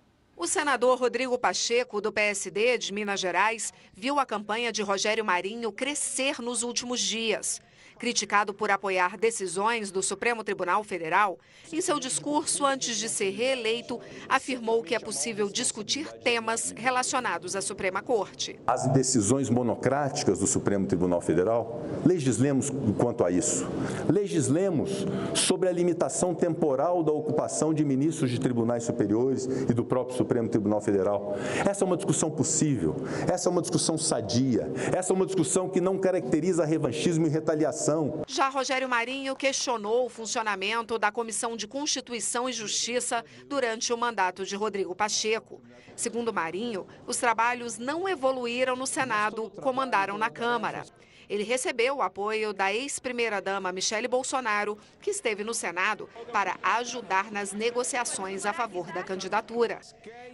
O 0.43 0.47
senador 0.49 0.99
Rodrigo 0.99 1.39
Pacheco, 1.39 2.01
do 2.01 2.11
PSD 2.11 2.77
de 2.77 2.93
Minas 2.93 3.21
Gerais, 3.21 3.73
viu 3.95 4.19
a 4.19 4.27
campanha 4.27 4.73
de 4.73 4.83
Rogério 4.83 5.25
Marinho 5.25 5.71
crescer 5.71 6.43
nos 6.43 6.65
últimos 6.65 6.99
dias. 6.99 7.63
Criticado 8.03 8.53
por 8.53 8.69
apoiar 8.69 9.17
decisões 9.17 9.93
do 9.93 10.03
Supremo 10.03 10.43
Tribunal 10.43 10.83
Federal, 10.83 11.39
em 11.73 11.81
seu 11.81 12.01
discurso 12.01 12.67
antes 12.67 12.97
de 12.97 13.09
ser 13.09 13.31
reeleito, 13.31 14.01
afirmou 14.29 14.83
que 14.83 14.97
é 14.97 14.99
possível 14.99 15.49
discutir 15.49 16.09
temas 16.15 16.75
relacionados 16.77 17.55
à 17.55 17.61
Suprema 17.61 18.03
Corte. 18.03 18.59
As 18.67 18.89
decisões 18.89 19.49
monocráticas 19.49 20.41
do 20.41 20.49
Supremo 20.49 20.85
Tribunal 20.85 21.21
Federal, 21.21 21.81
legislemos 22.05 22.73
quanto 22.99 23.25
a 23.25 23.31
isso. 23.31 23.69
Legislemos 24.11 25.07
sobre 25.33 25.69
a 25.69 25.73
limitação 25.73 26.35
temporal 26.35 27.05
da 27.05 27.13
ocupação 27.13 27.73
de 27.73 27.85
ministros 27.85 28.33
de 28.33 28.41
tribunais 28.41 28.83
superiores 28.83 29.45
e 29.45 29.73
do 29.73 29.85
próprio 29.85 30.17
Supremo 30.17 30.49
Tribunal 30.49 30.81
Federal. 30.81 31.37
Essa 31.65 31.85
é 31.85 31.87
uma 31.87 31.97
discussão 31.97 32.33
possível, 32.33 32.97
essa 33.33 33.49
é 33.49 33.53
uma 33.53 33.63
discussão 33.63 33.97
sadia, 33.97 34.73
essa 34.93 35.13
é 35.13 35.15
uma 35.15 35.25
discussão 35.25 35.69
que 35.69 35.81
não 35.81 35.97
caracteriza 35.97 36.65
revanchismo 36.65 37.29
e 37.29 37.31
retaliação 37.31 37.92
já 38.27 38.49
Rogério 38.49 38.89
Marinho 38.89 39.37
questionou 39.37 40.07
o 40.07 40.09
funcionamento 40.09 40.99
da 40.99 41.11
Comissão 41.11 41.57
de 41.57 41.67
Constituição 41.67 42.49
e 42.49 42.53
Justiça 42.53 43.25
durante 43.47 43.93
o 43.93 43.99
mandato 43.99 44.45
de 44.45 44.57
Rodrigo 44.57 44.95
Pacheco. 44.95 45.61
Segundo 45.95 46.33
Marinho, 46.33 46.87
os 47.07 47.17
trabalhos 47.17 47.79
não 47.79 48.09
evoluíram 48.09 48.75
no 48.77 48.87
Senado 48.87 49.51
como 49.61 49.81
andaram 49.81 50.17
na 50.17 50.31
Câmara. 50.31 50.85
Ele 51.33 51.45
recebeu 51.45 51.97
o 51.97 52.03
apoio 52.03 52.53
da 52.53 52.75
ex-primeira-dama 52.75 53.73
Michele 53.73 54.07
Bolsonaro, 54.07 54.77
que 55.01 55.09
esteve 55.09 55.43
no 55.43 55.55
Senado 55.55 56.07
para 56.31 56.59
ajudar 56.63 57.33
nas 57.33 57.55
negociações 57.55 58.45
a 58.45 58.53
favor 58.53 58.93
da 58.93 59.03
candidatura. 59.03 59.81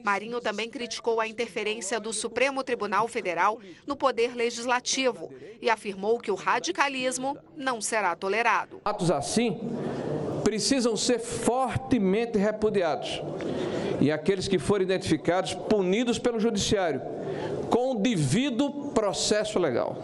Marinho 0.02 0.40
também 0.40 0.68
criticou 0.68 1.20
a 1.20 1.28
interferência 1.28 2.00
do 2.00 2.12
Supremo 2.12 2.64
Tribunal 2.64 3.06
Federal 3.06 3.60
no 3.86 3.94
poder 3.94 4.34
legislativo 4.34 5.32
e 5.62 5.70
afirmou 5.70 6.18
que 6.18 6.32
o 6.32 6.34
radicalismo 6.34 7.38
não 7.56 7.80
será 7.80 8.16
tolerado. 8.16 8.80
Atos 8.84 9.12
assim 9.12 9.56
precisam 10.42 10.96
ser 10.96 11.20
fortemente 11.20 12.36
repudiados 12.36 13.22
e 14.00 14.10
aqueles 14.10 14.48
que 14.48 14.58
forem 14.58 14.84
identificados 14.84 15.54
punidos 15.54 16.18
pelo 16.18 16.40
judiciário 16.40 17.00
com 17.70 17.92
o 17.92 17.94
devido 18.00 18.70
processo 18.92 19.60
legal. 19.60 19.96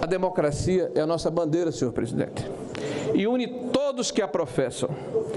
A 0.00 0.06
democracia 0.06 0.90
é 0.94 1.00
a 1.00 1.06
nossa 1.06 1.30
bandeira, 1.30 1.70
senhor 1.70 1.92
presidente, 1.92 2.44
e 3.14 3.26
une 3.26 3.46
todos 3.70 4.10
que 4.10 4.22
a 4.22 4.28
professam, 4.28 4.88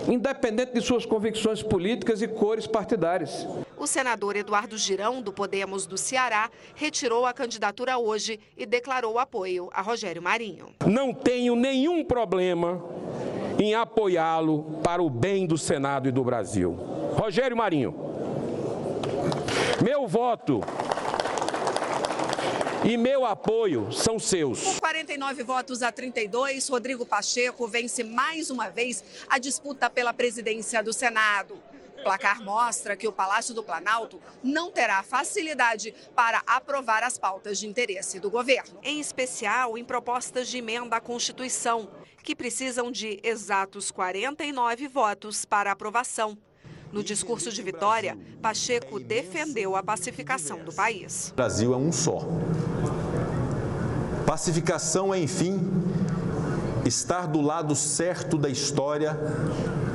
independente 0.07 0.73
de 0.73 0.81
suas 0.81 1.05
convicções 1.05 1.61
políticas 1.61 2.21
e 2.21 2.27
cores 2.27 2.65
partidárias. 2.65 3.45
O 3.77 3.85
senador 3.85 4.37
Eduardo 4.37 4.77
Girão, 4.77 5.21
do 5.21 5.33
Podemos 5.33 5.85
do 5.85 5.97
Ceará, 5.97 6.49
retirou 6.75 7.25
a 7.25 7.33
candidatura 7.33 7.97
hoje 7.97 8.39
e 8.55 8.65
declarou 8.65 9.19
apoio 9.19 9.69
a 9.73 9.81
Rogério 9.81 10.21
Marinho. 10.21 10.67
Não 10.85 11.13
tenho 11.13 11.55
nenhum 11.55 12.05
problema 12.05 12.81
em 13.59 13.75
apoiá-lo 13.75 14.79
para 14.81 15.03
o 15.03 15.09
bem 15.09 15.45
do 15.45 15.57
Senado 15.57 16.07
e 16.07 16.11
do 16.11 16.23
Brasil. 16.23 16.71
Rogério 17.19 17.57
Marinho, 17.57 17.93
meu 19.83 20.07
voto 20.07 20.61
e 22.83 22.97
meu 22.97 23.25
apoio 23.25 23.91
são 23.91 24.19
seus. 24.19 24.61
Com 24.61 24.79
49 24.79 25.43
votos 25.43 25.81
a 25.81 25.91
32, 25.91 26.67
Rodrigo 26.67 27.05
Pacheco 27.05 27.65
vence 27.67 28.03
mais 28.03 28.49
uma 28.49 28.69
vez 28.69 29.03
a 29.29 29.39
disputa 29.39 29.89
pela 29.89 30.13
presidência 30.13 30.83
do 30.83 30.91
Senado. 30.91 31.57
O 31.97 32.03
placar 32.03 32.43
mostra 32.43 32.97
que 32.97 33.07
o 33.07 33.13
Palácio 33.13 33.53
do 33.53 33.63
Planalto 33.63 34.21
não 34.43 34.69
terá 34.69 35.01
facilidade 35.01 35.93
para 36.13 36.43
aprovar 36.45 37.03
as 37.03 37.17
pautas 37.17 37.57
de 37.57 37.67
interesse 37.67 38.19
do 38.19 38.29
governo, 38.29 38.77
em 38.83 38.99
especial 38.99 39.77
em 39.77 39.85
propostas 39.85 40.49
de 40.49 40.57
emenda 40.57 40.97
à 40.97 40.99
Constituição, 40.99 41.89
que 42.21 42.35
precisam 42.35 42.91
de 42.91 43.21
exatos 43.23 43.91
49 43.91 44.89
votos 44.89 45.45
para 45.45 45.71
aprovação. 45.71 46.37
No 46.93 47.03
discurso 47.03 47.51
de 47.51 47.59
vitória, 47.63 48.15
Pacheco 48.39 48.99
defendeu 48.99 49.75
a 49.75 49.81
pacificação 49.81 50.63
do 50.63 50.71
país. 50.71 51.31
O 51.31 51.35
Brasil 51.35 51.73
é 51.73 51.77
um 51.77 51.91
só. 51.91 52.23
Pacificação 54.27 55.11
é, 55.11 55.19
enfim, 55.19 55.59
estar 56.85 57.25
do 57.25 57.41
lado 57.41 57.75
certo 57.75 58.37
da 58.37 58.47
história, 58.47 59.17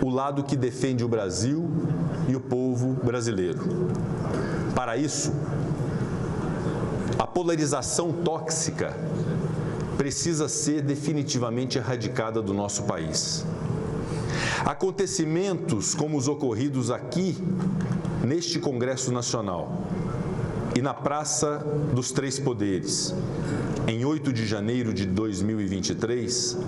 o 0.02 0.10
lado 0.10 0.42
que 0.42 0.56
defende 0.56 1.04
o 1.04 1.08
Brasil 1.08 1.70
e 2.28 2.34
o 2.34 2.40
povo 2.40 2.94
brasileiro. 2.94 3.60
Para 4.74 4.96
isso, 4.96 5.32
a 7.16 7.28
polarização 7.28 8.12
tóxica 8.12 8.92
precisa 9.96 10.48
ser 10.48 10.82
definitivamente 10.82 11.78
erradicada 11.78 12.42
do 12.42 12.52
nosso 12.52 12.82
país. 12.82 13.46
Acontecimentos 14.64 15.94
como 15.94 16.16
os 16.16 16.28
ocorridos 16.28 16.90
aqui, 16.90 17.36
neste 18.24 18.58
Congresso 18.58 19.12
Nacional 19.12 19.86
e 20.76 20.82
na 20.82 20.92
Praça 20.92 21.64
dos 21.94 22.10
Três 22.12 22.38
Poderes, 22.38 23.14
em 23.86 24.04
8 24.04 24.32
de 24.32 24.46
janeiro 24.46 24.92
de 24.92 25.06
2023, 25.06 26.58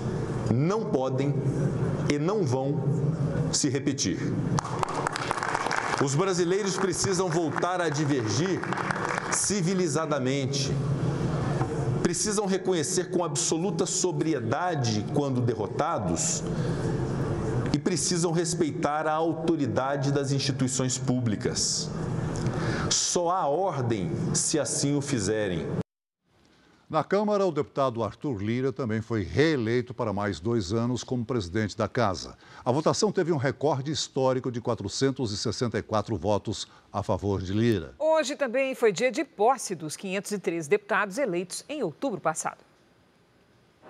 não 0.54 0.84
podem 0.84 1.34
e 2.12 2.18
não 2.18 2.44
vão 2.44 2.82
se 3.52 3.68
repetir. 3.68 4.18
Os 6.02 6.14
brasileiros 6.14 6.76
precisam 6.76 7.28
voltar 7.28 7.80
a 7.80 7.88
divergir 7.88 8.60
civilizadamente. 9.32 10.72
Precisam 12.02 12.46
reconhecer 12.46 13.10
com 13.10 13.22
absoluta 13.22 13.84
sobriedade 13.84 15.04
quando 15.14 15.40
derrotados 15.40 16.42
precisam 17.80 18.30
respeitar 18.30 19.06
a 19.06 19.12
autoridade 19.12 20.12
das 20.12 20.30
instituições 20.30 20.96
públicas. 20.96 21.90
Só 22.90 23.30
há 23.30 23.46
ordem 23.46 24.10
se 24.34 24.58
assim 24.58 24.94
o 24.94 25.00
fizerem. 25.00 25.66
Na 26.90 27.04
Câmara, 27.04 27.46
o 27.46 27.52
deputado 27.52 28.02
Arthur 28.02 28.42
Lira 28.42 28.72
também 28.72 29.00
foi 29.00 29.22
reeleito 29.22 29.94
para 29.94 30.12
mais 30.12 30.40
dois 30.40 30.72
anos 30.72 31.04
como 31.04 31.24
presidente 31.24 31.76
da 31.76 31.86
Casa. 31.86 32.36
A 32.64 32.72
votação 32.72 33.12
teve 33.12 33.30
um 33.30 33.36
recorde 33.36 33.92
histórico 33.92 34.50
de 34.50 34.60
464 34.60 36.16
votos 36.16 36.66
a 36.92 37.00
favor 37.00 37.40
de 37.40 37.52
Lira. 37.52 37.94
Hoje 37.96 38.34
também 38.34 38.74
foi 38.74 38.90
dia 38.90 39.12
de 39.12 39.22
posse 39.22 39.76
dos 39.76 39.96
513 39.96 40.68
deputados 40.68 41.16
eleitos 41.16 41.64
em 41.68 41.80
outubro 41.80 42.20
passado. 42.20 42.69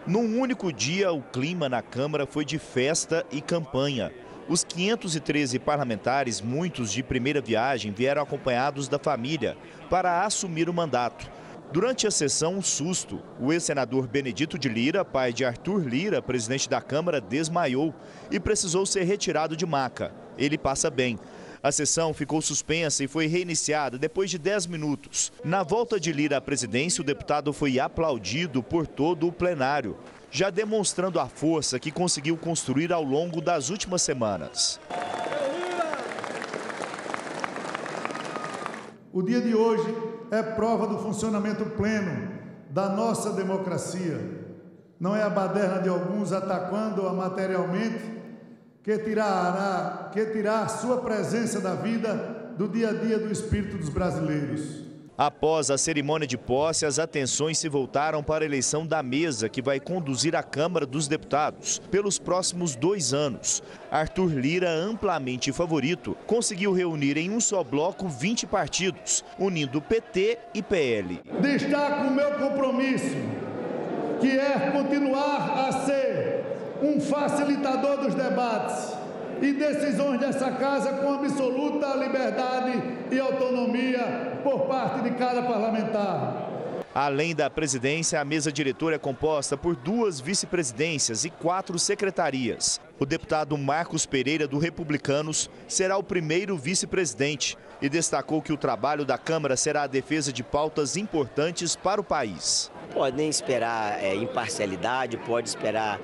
Num 0.07 0.41
único 0.41 0.73
dia, 0.73 1.13
o 1.13 1.21
clima 1.21 1.69
na 1.69 1.83
Câmara 1.83 2.27
foi 2.27 2.43
de 2.43 2.59
festa 2.59 3.25
e 3.31 3.43
campanha. 3.43 4.11
Os 4.49 4.65
513 4.65 5.59
parlamentares, 5.59 6.41
muitos 6.41 6.91
de 6.91 7.03
primeira 7.03 7.41
viagem, 7.43 7.93
vieram 7.93 8.23
acompanhados 8.23 8.89
da 8.89 8.99
família 8.99 9.59
para 9.91 10.25
assumir 10.25 10.71
o 10.71 10.75
mandato. 10.75 11.31
Durante 11.71 12.07
a 12.07 12.11
sessão, 12.11 12.57
um 12.57 12.63
susto. 12.63 13.21
O 13.39 13.53
ex-senador 13.53 14.09
Benedito 14.09 14.59
de 14.59 14.71
Lira, 14.71 15.05
pai 15.05 15.35
de 15.35 15.45
Arthur 15.45 15.87
Lira, 15.87 16.23
presidente 16.23 16.69
da 16.69 16.81
Câmara, 16.81 17.21
desmaiou 17.21 17.95
e 18.31 18.41
precisou 18.41 18.87
ser 18.87 19.05
retirado 19.05 19.55
de 19.55 19.67
maca. 19.67 20.13
Ele 20.39 20.57
passa 20.57 20.91
bem. 20.91 21.19
A 21.63 21.71
sessão 21.71 22.15
ficou 22.15 22.41
suspensa 22.41 23.05
e 23.05 23.09
foi 23.09 23.27
reiniciada 23.27 23.99
depois 23.99 24.31
de 24.31 24.39
10 24.39 24.67
minutos. 24.67 25.31
Na 25.45 25.63
volta 25.63 26.01
de 26.01 26.11
Lira 26.11 26.39
à 26.39 26.41
presidência, 26.41 27.03
o 27.03 27.05
deputado 27.05 27.53
foi 27.53 27.79
aplaudido 27.79 28.63
por 28.63 28.87
todo 28.87 29.29
o 29.29 29.33
plenário, 29.33 29.99
já 30.31 30.49
demonstrando 30.49 31.21
a 31.21 31.27
força 31.29 31.79
que 31.79 31.91
conseguiu 31.91 32.39
construir 32.39 32.95
ao 32.95 33.03
longo 33.03 33.43
das 33.43 33.69
últimas 33.69 34.01
semanas. 34.01 34.81
O 39.13 39.21
dia 39.21 39.43
de 39.43 39.55
hoje 39.55 39.95
é 40.31 40.43
prova 40.43 40.87
do 40.87 40.99
funcionamento 40.99 41.67
pleno 41.77 42.41
da 42.71 42.89
nossa 42.89 43.35
democracia. 43.35 44.19
Não 44.99 45.15
é 45.15 45.23
a 45.23 45.29
baderna 45.29 45.83
de 45.83 45.91
alguns 45.91 46.33
atacando-a 46.33 47.13
materialmente 47.13 48.20
que 48.83 48.97
tirará, 48.99 50.11
que 50.13 50.25
tirar 50.27 50.69
sua 50.69 50.99
presença 51.03 51.61
da 51.61 51.75
vida 51.75 52.55
do 52.57 52.69
dia 52.69 52.91
a 52.91 52.93
dia 52.93 53.19
do 53.19 53.31
espírito 53.31 53.77
dos 53.77 53.89
brasileiros. 53.89 54.91
Após 55.17 55.71
a 55.71 55.77
cerimônia 55.77 56.27
de 56.27 56.39
posse, 56.39 56.87
as 56.87 56.99
atenções 56.99 57.59
se 57.59 57.69
voltaram 57.69 58.23
para 58.23 58.43
a 58.43 58.47
eleição 58.47 58.87
da 58.87 59.03
mesa 59.03 59.51
que 59.51 59.61
vai 59.61 59.79
conduzir 59.79 60.35
a 60.35 60.43
Câmara 60.43 60.87
dos 60.87 61.07
Deputados 61.07 61.79
pelos 61.91 62.19
próximos 62.19 62.75
dois 62.75 63.13
anos. 63.13 63.63
Arthur 63.91 64.33
Lira, 64.33 64.71
amplamente 64.71 65.53
favorito, 65.53 66.17
conseguiu 66.27 66.73
reunir 66.73 67.19
em 67.19 67.31
um 67.31 67.39
só 67.39 67.63
bloco 67.63 68.09
20 68.09 68.47
partidos, 68.47 69.23
unindo 69.39 69.83
PT 69.83 70.39
e 70.55 70.63
PL. 70.63 71.21
Destaco 71.43 72.07
o 72.07 72.11
meu 72.11 72.39
compromisso, 72.39 73.17
que 74.23 74.39
é 74.39 74.71
continuar 74.71 75.69
a 75.69 75.73
ser 75.85 76.30
um 76.83 77.01
facilitador 77.01 77.99
dos 77.99 78.15
debates 78.15 78.95
e 79.41 79.53
decisões 79.53 80.21
dessa 80.21 80.51
casa 80.53 80.93
com 80.95 81.15
absoluta 81.15 81.97
liberdade 81.97 82.83
e 83.11 83.19
autonomia 83.19 84.39
por 84.43 84.67
parte 84.67 85.03
de 85.03 85.11
cada 85.13 85.43
parlamentar. 85.43 86.50
Além 86.95 87.37
da 87.37 87.49
presidência, 87.49 88.21
a 88.21 88.25
mesa 88.25 88.51
diretora 88.51 88.97
é 88.97 88.99
composta 88.99 89.57
por 89.57 89.77
duas 89.77 90.19
vice-presidências 90.19 91.25
e 91.25 91.31
quatro 91.31 91.79
secretarias. 91.79 92.81
O 92.99 93.07
deputado 93.07 93.57
Marcos 93.57 94.07
Pereira, 94.07 94.49
do 94.49 94.59
Republicanos, 94.59 95.49
será 95.69 95.97
o 95.97 96.03
primeiro 96.03 96.57
vice-presidente 96.57 97.57
e 97.81 97.89
destacou 97.89 98.43
que 98.43 98.53
o 98.53 98.57
trabalho 98.57 99.05
da 99.05 99.17
Câmara 99.17 99.57
será 99.57 99.83
a 99.83 99.87
defesa 99.87 100.33
de 100.33 100.43
pautas 100.43 100.97
importantes 100.97 101.77
para 101.77 102.01
o 102.01 102.05
país. 102.05 102.73
Podem 102.93 103.29
esperar 103.29 104.03
é, 104.03 104.17
imparcialidade, 104.17 105.17
pode 105.17 105.49
esperar 105.49 106.01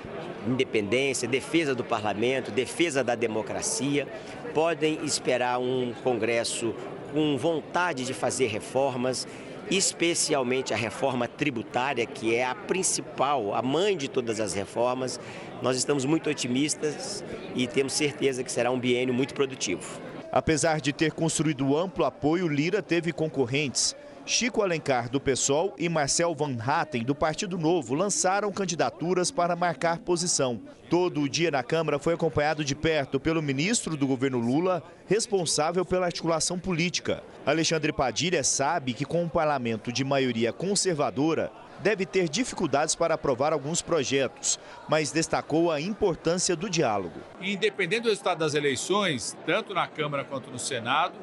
independência, 0.47 1.27
defesa 1.27 1.75
do 1.75 1.83
parlamento, 1.83 2.53
defesa 2.53 3.03
da 3.03 3.17
democracia, 3.17 4.07
podem 4.55 5.05
esperar 5.05 5.59
um 5.59 5.93
Congresso 6.05 6.73
com 7.13 7.37
vontade 7.37 8.05
de 8.05 8.15
fazer 8.15 8.47
reformas, 8.47 9.27
especialmente 9.71 10.73
a 10.73 10.77
reforma 10.77 11.27
tributária, 11.27 12.07
que 12.07 12.35
é 12.35 12.45
a 12.45 12.55
principal, 12.55 13.55
a 13.55 13.63
mãe 13.63 13.97
de 13.97 14.09
todas 14.09 14.41
as 14.41 14.55
reformas. 14.55 15.19
Nós 15.63 15.77
estamos 15.77 16.05
muito 16.05 16.31
otimistas 16.31 17.25
e 17.55 17.67
temos 17.67 17.93
certeza 17.93 18.45
que 18.45 18.53
será 18.53 18.71
um 18.71 18.79
biênio 18.79 19.15
muito 19.15 19.35
produtivo. 19.35 20.01
Apesar 20.31 20.81
de 20.81 20.93
ter 20.93 21.13
construído 21.13 21.77
amplo 21.77 22.05
apoio, 22.05 22.47
Lira 22.47 22.83
teve 22.83 23.13
concorrentes. 23.13 23.97
Chico 24.29 24.61
Alencar, 24.61 25.09
do 25.09 25.21
PSOL, 25.21 25.73
e 25.79 25.89
Marcel 25.89 26.35
Van 26.35 26.57
Hatten, 26.61 27.05
do 27.05 27.15
Partido 27.15 27.57
Novo, 27.57 27.95
lançaram 27.95 28.51
candidaturas 28.51 29.31
para 29.31 29.55
marcar 29.55 30.01
posição. 30.01 30.61
Todo 30.91 31.21
o 31.21 31.29
dia 31.29 31.49
na 31.49 31.63
Câmara 31.63 31.97
foi 32.01 32.15
acompanhado 32.15 32.65
de 32.65 32.75
perto 32.75 33.21
pelo 33.21 33.41
ministro 33.41 33.97
do 33.97 34.05
governo 34.05 34.39
Lula, 34.39 34.83
responsável 35.07 35.85
pela 35.85 36.07
articulação 36.07 36.59
política. 36.59 37.23
Alexandre 37.47 37.93
Padilha 37.93 38.43
sabe 38.43 38.95
que, 38.95 39.05
com 39.05 39.23
um 39.23 39.29
parlamento 39.29 39.93
de 39.93 40.03
maioria 40.03 40.53
conservadora, 40.53 41.53
deve 41.81 42.05
ter 42.05 42.29
dificuldades 42.29 42.97
para 42.97 43.15
aprovar 43.15 43.53
alguns 43.53 43.81
projetos, 43.81 44.59
mas 44.89 45.13
destacou 45.13 45.71
a 45.71 45.81
importância 45.81 46.57
do 46.57 46.69
diálogo. 46.69 47.21
Independente 47.41 48.03
do 48.03 48.09
resultado 48.09 48.39
das 48.39 48.55
eleições, 48.55 49.37
tanto 49.47 49.73
na 49.73 49.87
Câmara 49.87 50.25
quanto 50.25 50.51
no 50.51 50.59
Senado, 50.59 51.15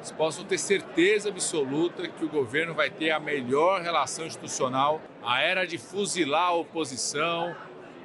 vocês 0.00 0.12
possam 0.12 0.44
ter 0.44 0.56
certeza 0.56 1.28
absoluta 1.28 2.08
que 2.08 2.24
o 2.24 2.28
governo 2.28 2.72
vai 2.74 2.88
ter 2.88 3.10
a 3.10 3.20
melhor 3.20 3.82
relação 3.82 4.26
institucional. 4.26 4.98
A 5.22 5.42
era 5.42 5.66
de 5.66 5.76
fuzilar 5.76 6.48
a 6.48 6.54
oposição, 6.54 7.54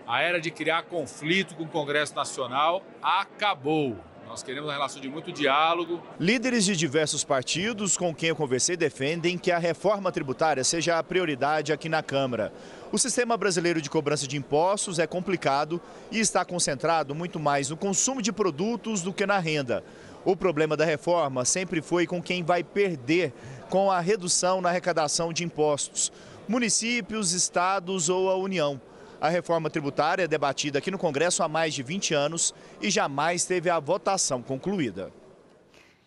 a 0.05 0.21
era 0.21 0.41
de 0.41 0.51
criar 0.51 0.83
conflito 0.83 1.55
com 1.55 1.63
o 1.63 1.69
Congresso 1.69 2.13
Nacional 2.13 2.83
acabou. 3.01 3.97
Nós 4.27 4.43
queremos 4.43 4.67
uma 4.67 4.73
relação 4.73 5.01
de 5.01 5.07
muito 5.07 5.31
diálogo. 5.31 6.01
Líderes 6.19 6.65
de 6.65 6.75
diversos 6.75 7.23
partidos 7.23 7.95
com 7.95 8.13
quem 8.13 8.29
eu 8.29 8.35
conversei 8.35 8.75
defendem 8.75 9.37
que 9.37 9.51
a 9.51 9.57
reforma 9.57 10.11
tributária 10.11 10.63
seja 10.63 10.97
a 10.97 11.03
prioridade 11.03 11.71
aqui 11.71 11.87
na 11.87 12.03
Câmara. 12.03 12.51
O 12.91 12.97
sistema 12.97 13.37
brasileiro 13.37 13.81
de 13.81 13.89
cobrança 13.89 14.27
de 14.27 14.35
impostos 14.35 14.99
é 14.99 15.07
complicado 15.07 15.79
e 16.11 16.19
está 16.19 16.43
concentrado 16.43 17.15
muito 17.15 17.39
mais 17.39 17.69
no 17.69 17.77
consumo 17.77 18.21
de 18.21 18.33
produtos 18.33 19.01
do 19.01 19.13
que 19.13 19.25
na 19.25 19.39
renda. 19.39 19.83
O 20.26 20.36
problema 20.36 20.76
da 20.76 20.84
reforma 20.84 21.45
sempre 21.45 21.84
foi 21.84 22.07
com 22.07 22.19
quem 22.19 22.43
vai 22.43 22.63
perder 22.63 23.32
com 23.69 23.91
a 23.91 23.99
redução 23.99 24.59
na 24.59 24.69
arrecadação 24.69 25.32
de 25.32 25.43
impostos: 25.43 26.11
municípios, 26.47 27.32
estados 27.32 28.09
ou 28.09 28.32
a 28.32 28.36
União. 28.36 28.82
A 29.21 29.30
reforma 29.30 29.69
tributária 29.69 30.23
é 30.23 30.28
debatida 30.28 30.80
aqui 30.80 30.89
no 30.89 30.97
Congresso 30.97 31.43
há 31.43 31.47
mais 31.47 31.76
de 31.76 31.84
20 31.84 32.15
anos 32.15 32.55
e 32.82 32.89
jamais 32.89 33.45
teve 33.45 33.69
a 33.69 33.80
votação 33.80 34.41
concluída. 34.41 35.11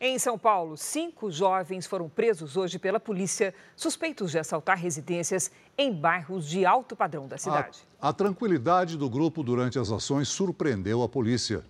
Em 0.00 0.18
São 0.18 0.38
Paulo, 0.38 0.76
cinco 0.76 1.30
jovens 1.30 1.86
foram 1.86 2.08
presos 2.08 2.56
hoje 2.56 2.78
pela 2.78 3.00
polícia, 3.00 3.52
suspeitos 3.74 4.30
de 4.30 4.38
assaltar 4.38 4.78
residências 4.78 5.50
em 5.76 5.92
bairros 5.92 6.48
de 6.48 6.64
alto 6.64 6.94
padrão 6.94 7.26
da 7.26 7.36
cidade. 7.36 7.80
A, 8.00 8.10
a 8.10 8.12
tranquilidade 8.12 8.96
do 8.96 9.08
grupo 9.08 9.42
durante 9.42 9.78
as 9.78 9.90
ações 9.90 10.28
surpreendeu 10.28 11.02
a 11.02 11.08
polícia. 11.08 11.64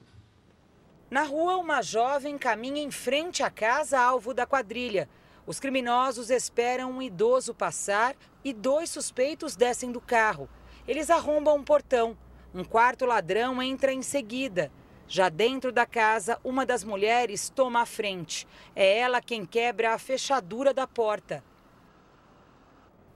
Na 1.10 1.22
rua, 1.22 1.56
uma 1.56 1.80
jovem 1.80 2.36
caminha 2.36 2.82
em 2.82 2.90
frente 2.90 3.42
à 3.42 3.50
casa 3.50 3.98
alvo 3.98 4.34
da 4.34 4.44
quadrilha. 4.44 5.08
Os 5.46 5.58
criminosos 5.58 6.28
esperam 6.28 6.90
um 6.90 7.00
idoso 7.00 7.54
passar 7.54 8.14
e 8.44 8.52
dois 8.52 8.90
suspeitos 8.90 9.56
descem 9.56 9.90
do 9.90 10.02
carro. 10.02 10.50
Eles 10.86 11.08
arrombam 11.08 11.56
um 11.56 11.64
portão. 11.64 12.14
Um 12.54 12.62
quarto 12.62 13.06
ladrão 13.06 13.62
entra 13.62 13.90
em 13.90 14.02
seguida. 14.02 14.70
Já 15.06 15.30
dentro 15.30 15.72
da 15.72 15.86
casa, 15.86 16.38
uma 16.44 16.66
das 16.66 16.84
mulheres 16.84 17.48
toma 17.48 17.80
a 17.80 17.86
frente. 17.86 18.46
É 18.76 18.98
ela 18.98 19.22
quem 19.22 19.46
quebra 19.46 19.94
a 19.94 19.98
fechadura 19.98 20.74
da 20.74 20.86
porta. 20.86 21.42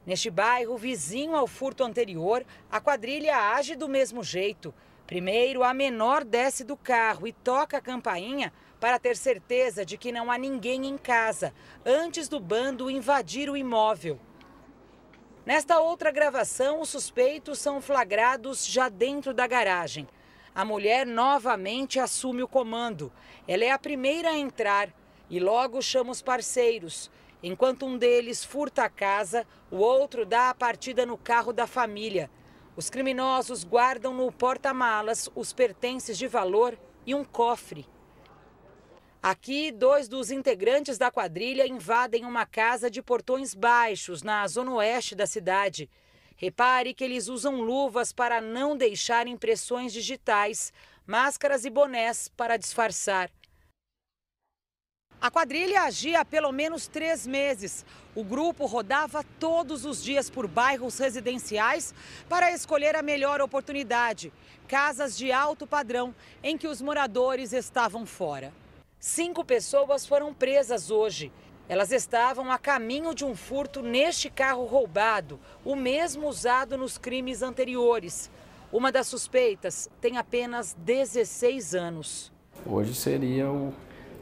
Neste 0.06 0.30
bairro, 0.30 0.78
vizinho 0.78 1.36
ao 1.36 1.46
furto 1.46 1.84
anterior, 1.84 2.46
a 2.70 2.80
quadrilha 2.80 3.36
age 3.36 3.76
do 3.76 3.86
mesmo 3.86 4.24
jeito. 4.24 4.74
Primeiro, 5.12 5.62
a 5.62 5.74
menor 5.74 6.24
desce 6.24 6.64
do 6.64 6.74
carro 6.74 7.26
e 7.26 7.34
toca 7.34 7.76
a 7.76 7.82
campainha 7.82 8.50
para 8.80 8.98
ter 8.98 9.14
certeza 9.14 9.84
de 9.84 9.98
que 9.98 10.10
não 10.10 10.30
há 10.30 10.38
ninguém 10.38 10.86
em 10.86 10.96
casa, 10.96 11.52
antes 11.84 12.30
do 12.30 12.40
bando 12.40 12.90
invadir 12.90 13.50
o 13.50 13.54
imóvel. 13.54 14.18
Nesta 15.44 15.78
outra 15.80 16.10
gravação, 16.10 16.80
os 16.80 16.88
suspeitos 16.88 17.58
são 17.58 17.78
flagrados 17.78 18.66
já 18.66 18.88
dentro 18.88 19.34
da 19.34 19.46
garagem. 19.46 20.08
A 20.54 20.64
mulher 20.64 21.06
novamente 21.06 22.00
assume 22.00 22.42
o 22.42 22.48
comando. 22.48 23.12
Ela 23.46 23.66
é 23.66 23.70
a 23.70 23.78
primeira 23.78 24.30
a 24.30 24.38
entrar 24.38 24.88
e 25.28 25.38
logo 25.38 25.82
chama 25.82 26.10
os 26.10 26.22
parceiros. 26.22 27.10
Enquanto 27.42 27.84
um 27.84 27.98
deles 27.98 28.42
furta 28.42 28.84
a 28.84 28.88
casa, 28.88 29.46
o 29.70 29.76
outro 29.76 30.24
dá 30.24 30.48
a 30.48 30.54
partida 30.54 31.04
no 31.04 31.18
carro 31.18 31.52
da 31.52 31.66
família. 31.66 32.30
Os 32.74 32.88
criminosos 32.88 33.64
guardam 33.64 34.14
no 34.14 34.32
porta-malas 34.32 35.28
os 35.34 35.52
pertences 35.52 36.16
de 36.16 36.26
valor 36.26 36.78
e 37.04 37.14
um 37.14 37.22
cofre. 37.22 37.86
Aqui, 39.22 39.70
dois 39.70 40.08
dos 40.08 40.30
integrantes 40.30 40.96
da 40.96 41.10
quadrilha 41.10 41.66
invadem 41.66 42.24
uma 42.24 42.46
casa 42.46 42.90
de 42.90 43.02
portões 43.02 43.54
baixos 43.54 44.22
na 44.22 44.46
zona 44.48 44.72
oeste 44.72 45.14
da 45.14 45.26
cidade. 45.26 45.88
Repare 46.34 46.94
que 46.94 47.04
eles 47.04 47.28
usam 47.28 47.60
luvas 47.60 48.10
para 48.10 48.40
não 48.40 48.76
deixar 48.76 49.26
impressões 49.26 49.92
digitais, 49.92 50.72
máscaras 51.06 51.64
e 51.66 51.70
bonés 51.70 52.28
para 52.36 52.56
disfarçar. 52.56 53.30
A 55.22 55.30
quadrilha 55.30 55.82
agia 55.82 56.22
há 56.22 56.24
pelo 56.24 56.50
menos 56.50 56.88
três 56.88 57.24
meses. 57.28 57.86
O 58.12 58.24
grupo 58.24 58.66
rodava 58.66 59.24
todos 59.38 59.84
os 59.84 60.02
dias 60.02 60.28
por 60.28 60.48
bairros 60.48 60.98
residenciais 60.98 61.94
para 62.28 62.50
escolher 62.50 62.96
a 62.96 63.02
melhor 63.02 63.40
oportunidade 63.40 64.32
casas 64.66 65.16
de 65.16 65.30
alto 65.30 65.64
padrão 65.64 66.12
em 66.42 66.58
que 66.58 66.66
os 66.66 66.82
moradores 66.82 67.52
estavam 67.52 68.04
fora. 68.04 68.52
Cinco 68.98 69.44
pessoas 69.44 70.04
foram 70.04 70.34
presas 70.34 70.90
hoje. 70.90 71.30
Elas 71.68 71.92
estavam 71.92 72.50
a 72.50 72.58
caminho 72.58 73.14
de 73.14 73.24
um 73.24 73.36
furto 73.36 73.80
neste 73.80 74.28
carro 74.28 74.64
roubado, 74.64 75.38
o 75.64 75.76
mesmo 75.76 76.26
usado 76.26 76.76
nos 76.76 76.98
crimes 76.98 77.42
anteriores. 77.42 78.28
Uma 78.72 78.90
das 78.90 79.06
suspeitas 79.06 79.88
tem 80.00 80.18
apenas 80.18 80.74
16 80.80 81.76
anos. 81.76 82.32
Hoje 82.66 82.92
seria 82.92 83.48
o 83.48 83.72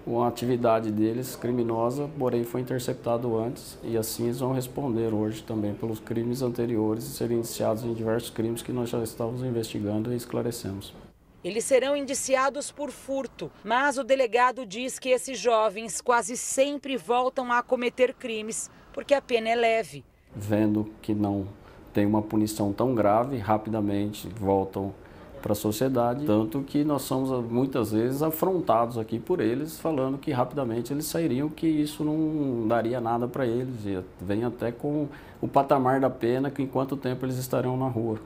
uma 0.06 0.28
atividade 0.28 0.90
deles 0.90 1.36
criminosa, 1.36 2.08
porém 2.18 2.44
foi 2.44 2.60
interceptado 2.60 3.36
antes 3.38 3.78
e 3.82 3.96
assim 3.96 4.24
eles 4.24 4.40
vão 4.40 4.52
responder 4.52 5.12
hoje 5.12 5.42
também 5.42 5.74
pelos 5.74 6.00
crimes 6.00 6.42
anteriores 6.42 7.04
e 7.04 7.10
serem 7.10 7.38
indiciados 7.38 7.84
em 7.84 7.92
diversos 7.92 8.30
crimes 8.30 8.62
que 8.62 8.72
nós 8.72 8.88
já 8.88 9.02
estamos 9.02 9.42
investigando 9.42 10.12
e 10.12 10.16
esclarecemos. 10.16 10.94
Eles 11.42 11.64
serão 11.64 11.96
indiciados 11.96 12.70
por 12.70 12.90
furto, 12.90 13.50
mas 13.64 13.96
o 13.96 14.04
delegado 14.04 14.66
diz 14.66 14.98
que 14.98 15.08
esses 15.08 15.38
jovens 15.38 16.00
quase 16.00 16.36
sempre 16.36 16.98
voltam 16.98 17.50
a 17.50 17.62
cometer 17.62 18.12
crimes 18.12 18.70
porque 18.92 19.14
a 19.14 19.22
pena 19.22 19.48
é 19.48 19.54
leve. 19.54 20.04
Vendo 20.34 20.92
que 21.00 21.14
não 21.14 21.48
tem 21.92 22.04
uma 22.04 22.22
punição 22.22 22.72
tão 22.72 22.94
grave, 22.94 23.38
rapidamente 23.38 24.28
voltam 24.28 24.94
para 25.40 25.52
a 25.52 25.56
sociedade, 25.56 26.24
tanto 26.26 26.62
que 26.62 26.84
nós 26.84 27.02
somos 27.02 27.30
muitas 27.50 27.92
vezes 27.92 28.22
afrontados 28.22 28.98
aqui 28.98 29.18
por 29.18 29.40
eles, 29.40 29.78
falando 29.78 30.18
que 30.18 30.30
rapidamente 30.30 30.92
eles 30.92 31.06
sairiam, 31.06 31.48
que 31.48 31.66
isso 31.66 32.04
não 32.04 32.68
daria 32.68 33.00
nada 33.00 33.26
para 33.26 33.46
eles, 33.46 33.86
e 33.86 34.02
vem 34.20 34.44
até 34.44 34.70
com 34.70 35.08
o 35.40 35.48
patamar 35.48 36.00
da 36.00 36.10
pena, 36.10 36.50
que 36.50 36.62
em 36.62 36.66
quanto 36.66 36.96
tempo 36.96 37.24
eles 37.24 37.36
estarão 37.36 37.76
na 37.76 37.88
rua. 37.88 38.20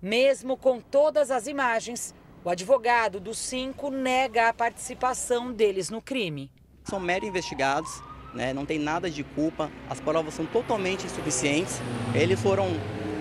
Mesmo 0.00 0.56
com 0.56 0.80
todas 0.80 1.30
as 1.30 1.46
imagens, 1.46 2.14
o 2.44 2.50
advogado 2.50 3.18
dos 3.18 3.38
cinco 3.38 3.90
nega 3.90 4.48
a 4.48 4.52
participação 4.52 5.52
deles 5.52 5.90
no 5.90 6.00
crime. 6.00 6.50
São 6.84 7.00
meros 7.00 7.28
investigados, 7.28 8.02
né? 8.32 8.52
não 8.52 8.64
tem 8.64 8.78
nada 8.78 9.10
de 9.10 9.24
culpa, 9.24 9.70
as 9.90 10.00
provas 10.00 10.34
são 10.34 10.46
totalmente 10.46 11.04
insuficientes. 11.04 11.80
Eles 12.14 12.40
foram 12.40 12.68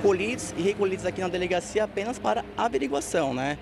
colhidos 0.01 0.51
e 0.57 0.61
recolhidos 0.61 1.05
aqui 1.05 1.21
na 1.21 1.27
delegacia 1.27 1.83
apenas 1.83 2.19
para 2.19 2.45
averiguação, 2.55 3.33
né? 3.33 3.57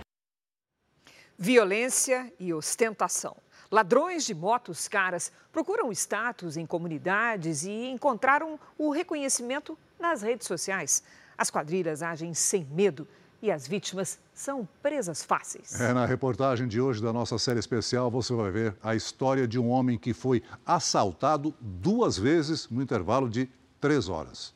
Violência 1.38 2.32
e 2.40 2.54
ostentação. 2.54 3.36
Ladrões 3.72 4.26
de 4.26 4.34
motos 4.34 4.88
caras 4.88 5.32
procuram 5.52 5.92
status 5.92 6.56
em 6.56 6.66
comunidades 6.66 7.64
e 7.64 7.90
encontraram 7.90 8.60
o 8.78 8.90
reconhecimento 8.90 9.78
nas 10.00 10.22
redes 10.22 10.48
sociais. 10.48 11.04
As 11.38 11.50
quadrilhas 11.50 12.02
agem 12.02 12.34
sem 12.34 12.66
medo 12.66 13.08
e 13.42 13.52
as 13.52 13.68
vítimas 13.68 14.20
são 14.34 14.68
presas 14.82 15.24
fáceis. 15.24 15.80
É, 15.80 15.94
na 15.94 16.06
reportagem 16.06 16.68
de 16.68 16.80
hoje 16.80 17.02
da 17.02 17.12
nossa 17.12 17.38
série 17.38 17.60
especial, 17.60 18.10
você 18.10 18.34
vai 18.34 18.52
ver 18.52 18.76
a 18.82 18.96
história 18.96 19.48
de 19.48 19.60
um 19.60 19.70
homem 19.70 19.98
que 19.98 20.14
foi 20.14 20.42
assaltado 20.66 21.54
duas 21.60 22.18
vezes 22.18 22.70
no 22.70 22.82
intervalo 22.82 23.30
de 23.30 23.50
três 23.80 24.08
horas. 24.08 24.54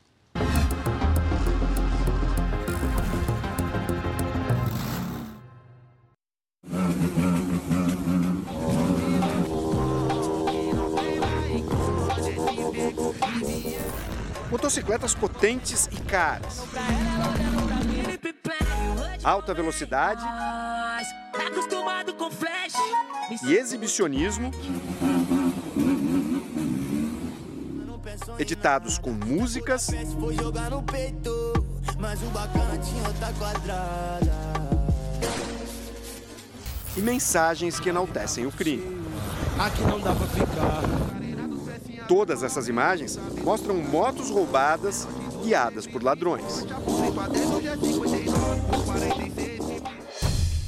Motocicletas 14.69 15.15
potentes 15.15 15.89
e 15.91 15.95
caras. 16.01 16.61
Alta 19.23 19.51
velocidade 19.51 20.23
e 23.41 23.53
exibicionismo. 23.55 24.51
Editados 28.37 28.99
com 28.99 29.09
músicas 29.09 29.87
e 36.95 37.01
mensagens 37.01 37.79
que 37.79 37.89
enaltecem 37.89 38.45
o 38.45 38.51
crime. 38.51 39.03
Aqui 39.57 39.81
não 39.81 39.99
dá 39.99 40.13
pra 40.13 40.27
ficar. 40.27 41.18
Todas 42.09 42.41
essas 42.41 42.67
imagens 42.67 43.19
mostram 43.43 43.75
motos 43.75 44.31
roubadas 44.31 45.07
guiadas 45.43 45.85
por 45.85 46.01
ladrões. 46.01 46.65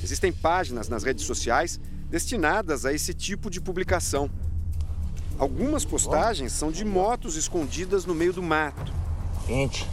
Existem 0.04 0.32
páginas 0.32 0.88
nas 0.88 1.04
redes 1.04 1.26
sociais 1.26 1.80
destinadas 2.12 2.86
a 2.86 2.94
esse 2.94 3.12
tipo 3.12 3.50
de 3.50 3.60
publicação. 3.60 4.30
Algumas 5.40 5.84
postagens 5.84 6.52
são 6.52 6.72
de 6.72 6.86
motos 6.86 7.36
escondidas 7.36 8.06
no 8.06 8.14
meio 8.14 8.34
do 8.34 8.44
mato. 8.44 8.94
Gente. 9.48 9.90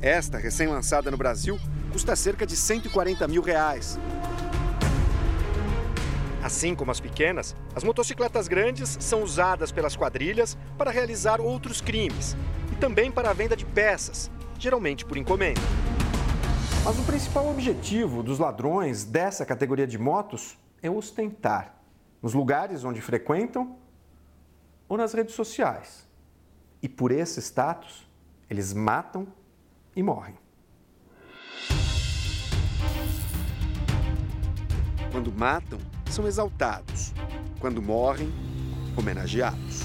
Esta, 0.00 0.36
recém-lançada 0.36 1.12
no 1.12 1.16
Brasil, 1.16 1.60
custa 1.92 2.16
cerca 2.16 2.44
de 2.44 2.56
140 2.56 3.28
mil 3.28 3.40
reais. 3.40 4.00
Assim 6.42 6.74
como 6.74 6.90
as 6.90 6.98
pequenas, 6.98 7.54
as 7.72 7.84
motocicletas 7.84 8.48
grandes 8.48 8.96
são 9.00 9.22
usadas 9.22 9.70
pelas 9.70 9.94
quadrilhas 9.94 10.58
para 10.76 10.90
realizar 10.90 11.40
outros 11.40 11.80
crimes 11.80 12.36
e 12.72 12.74
também 12.74 13.12
para 13.12 13.30
a 13.30 13.32
venda 13.32 13.56
de 13.56 13.64
peças, 13.64 14.28
geralmente 14.58 15.04
por 15.04 15.16
encomenda. 15.16 15.60
Mas 16.84 16.98
o 16.98 17.04
principal 17.04 17.48
objetivo 17.48 18.24
dos 18.24 18.40
ladrões 18.40 19.04
dessa 19.04 19.46
categoria 19.46 19.86
de 19.86 19.96
motos 19.96 20.58
é 20.82 20.90
ostentar 20.90 21.80
nos 22.20 22.34
lugares 22.34 22.82
onde 22.82 23.00
frequentam 23.00 23.76
ou 24.88 24.96
nas 24.96 25.12
redes 25.12 25.36
sociais. 25.36 26.08
E 26.82 26.88
por 26.88 27.12
esse 27.12 27.40
status, 27.40 28.04
eles 28.50 28.72
matam 28.72 29.28
e 29.94 30.02
morrem. 30.02 30.36
Quando 35.12 35.30
matam, 35.30 35.78
são 36.12 36.26
exaltados. 36.26 37.12
Quando 37.58 37.80
morrem, 37.80 38.32
homenageados. 38.96 39.82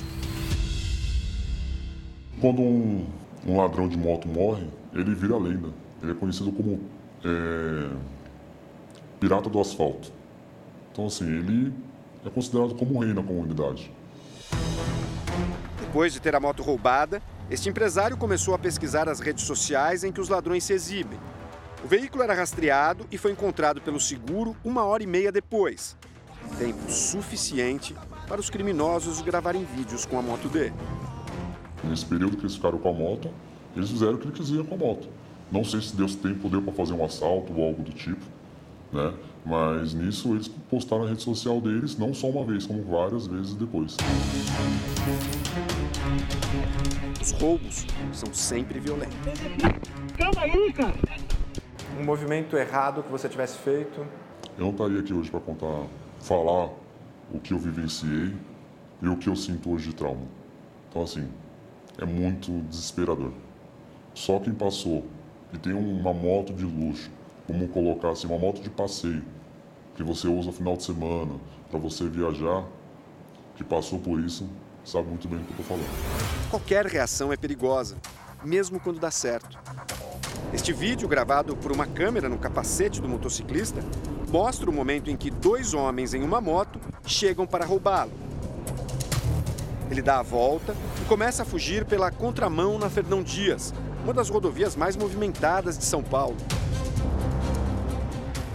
Quando 2.42 2.62
um, 2.62 3.08
um 3.46 3.58
ladrão 3.58 3.88
de 3.88 3.98
moto 3.98 4.28
morre, 4.28 4.68
ele 4.94 5.16
vira 5.16 5.38
lenda. 5.38 5.70
Ele 6.02 6.12
é 6.12 6.16
conhecido 6.16 6.52
como 6.52 6.82
é, 7.24 7.90
pirata 9.20 9.50
do 9.50 9.60
asfalto. 9.60 10.12
Então, 10.92 11.08
assim, 11.08 11.26
ele 11.26 11.74
é 12.26 12.30
considerado 12.30 12.76
como 12.76 13.00
rei 13.00 13.14
na 13.14 13.24
comunidade. 13.24 13.92
Depois 15.80 16.14
de 16.14 16.20
ter 16.20 16.36
a 16.36 16.40
moto 16.40 16.62
roubada, 16.62 17.22
este 17.50 17.70
empresário 17.70 18.18
começou 18.18 18.54
a 18.54 18.60
pesquisar 18.60 19.08
as 19.08 19.20
redes 19.20 19.46
sociais 19.46 20.04
em 20.04 20.12
que 20.12 20.20
os 20.20 20.30
ladrões 20.30 20.64
se 20.64 20.74
exibem. 20.74 21.18
O 21.84 21.88
veículo 21.88 22.24
era 22.24 22.34
rastreado 22.34 23.06
e 23.12 23.18
foi 23.18 23.32
encontrado 23.32 23.82
pelo 23.82 24.00
seguro 24.00 24.56
uma 24.64 24.84
hora 24.84 25.02
e 25.02 25.08
meia 25.08 25.32
depois. 25.32 25.96
Tempo 26.58 26.92
suficiente 26.92 27.96
para 28.28 28.42
os 28.42 28.50
criminosos 28.50 29.22
gravarem 29.22 29.66
vídeos 29.76 30.06
com 30.06 30.18
a 30.18 30.22
moto 30.22 30.50
dele. 30.50 30.74
Nesse 31.84 32.06
período 32.06 32.36
que 32.36 32.44
eles 32.44 32.56
ficaram 32.56 32.78
com 32.78 32.90
a 32.90 32.94
moto, 32.94 33.30
eles 33.76 33.90
fizeram 33.90 34.14
o 34.14 34.18
que 34.18 34.28
eles 34.28 34.38
quiseram 34.38 34.66
com 34.66 34.76
a 34.76 34.78
moto. 34.78 35.08
Não 35.52 35.64
sei 35.64 35.82
se 35.82 35.96
Deus 35.96 36.16
tempo 36.16 36.50
deu 36.50 36.62
para 36.62 36.74
fazer 36.74 36.94
um 36.94 37.06
assalto 37.06 37.54
ou 37.56 37.68
algo 37.68 37.84
do 37.84 37.92
tipo, 37.92 38.26
né? 38.92 39.14
Mas 39.46 39.94
nisso 39.94 40.34
eles 40.34 40.48
postaram 40.48 41.04
na 41.04 41.10
rede 41.10 41.24
social 41.24 41.62
deles, 41.62 41.98
não 41.98 42.14
só 42.14 42.28
uma 42.28 42.44
vez, 42.44 42.66
como 42.66 42.84
várias 42.84 43.28
vezes 43.28 43.54
depois. 43.54 43.96
Os 47.22 47.32
roubos 47.32 47.86
são 48.12 48.34
sempre 48.34 48.80
violentos. 48.80 49.16
Calma 50.18 50.42
aí, 50.42 50.74
cara! 50.74 50.96
Um 51.98 52.04
movimento 52.04 52.58
errado 52.58 53.04
que 53.04 53.12
você 53.12 53.30
tivesse 53.30 53.58
feito? 53.60 54.06
Eu 54.58 54.66
não 54.66 54.72
estaria 54.72 55.00
aqui 55.00 55.14
hoje 55.14 55.32
para 55.32 55.40
contar, 55.40 55.84
falar 56.20 56.70
o 57.32 57.40
que 57.40 57.54
eu 57.54 57.60
vivenciei 57.60 58.34
e 59.02 59.08
o 59.08 59.18
que 59.18 59.30
eu 59.30 59.36
sinto 59.36 59.72
hoje 59.72 59.90
de 59.90 59.96
trauma. 59.96 60.26
Então, 60.90 61.04
assim, 61.04 61.28
é 61.98 62.06
muito 62.06 62.62
desesperador. 62.70 63.32
Só 64.14 64.40
quem 64.40 64.54
passou 64.54 65.06
e 65.54 65.58
tem 65.58 65.74
uma 65.74 66.14
moto 66.14 66.54
de 66.54 66.66
luxo, 66.66 67.10
como 67.46 67.68
colocar 67.70 68.10
assim, 68.10 68.28
uma 68.28 68.38
moto 68.38 68.62
de 68.62 68.70
passeio, 68.70 69.24
que 69.96 70.04
você 70.04 70.28
usa 70.28 70.48
no 70.48 70.54
final 70.54 70.76
de 70.76 70.84
semana 70.84 71.36
para 71.70 71.80
você 71.80 72.08
viajar, 72.08 72.66
que 73.56 73.64
passou 73.64 74.00
por 74.00 74.20
isso, 74.20 74.48
sabe 74.84 75.08
muito 75.08 75.28
bem 75.28 75.40
o 75.40 75.42
que 75.44 75.52
eu 75.52 75.62
estou 75.62 75.66
falando. 75.66 76.50
Qualquer 76.50 76.86
reação 76.86 77.32
é 77.32 77.38
perigosa, 77.38 77.98
mesmo 78.44 78.80
quando 78.80 79.00
dá 79.00 79.12
certo. 79.12 79.58
Este 80.54 80.72
vídeo, 80.72 81.08
gravado 81.08 81.56
por 81.58 81.72
uma 81.72 81.86
câmera 81.86 82.30
no 82.30 82.38
capacete 82.38 83.02
do 83.02 83.10
motociclista, 83.10 83.82
mostra 84.30 84.70
o 84.70 84.74
momento 84.74 85.10
em 85.10 85.18
que 85.18 85.32
dois 85.48 85.74
homens 85.74 86.14
em 86.14 86.24
uma 86.24 86.42
moto 86.42 86.78
chegam 87.06 87.48
para 87.48 87.66
roubá-lo. 87.66 88.12
Ele 89.90 90.02
dá 90.02 90.20
a 90.20 90.22
volta 90.22 90.76
e 91.02 91.06
começa 91.06 91.44
a 91.44 91.46
fugir 91.46 91.86
pela 91.86 92.12
contramão 92.12 92.78
na 92.78 92.90
Fernão 92.90 93.24
Dias, 93.24 93.74
uma 94.04 94.14
das 94.14 94.28
rodovias 94.28 94.76
mais 94.76 94.98
movimentadas 94.98 95.78
de 95.78 95.86
São 95.86 96.04
Paulo. 96.04 96.36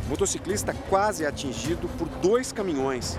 O 0.05 0.11
motociclista 0.11 0.77
quase 0.91 1.25
é 1.25 1.29
atingido 1.29 1.89
por 1.97 2.07
dois 2.21 2.53
caminhões. 2.53 3.19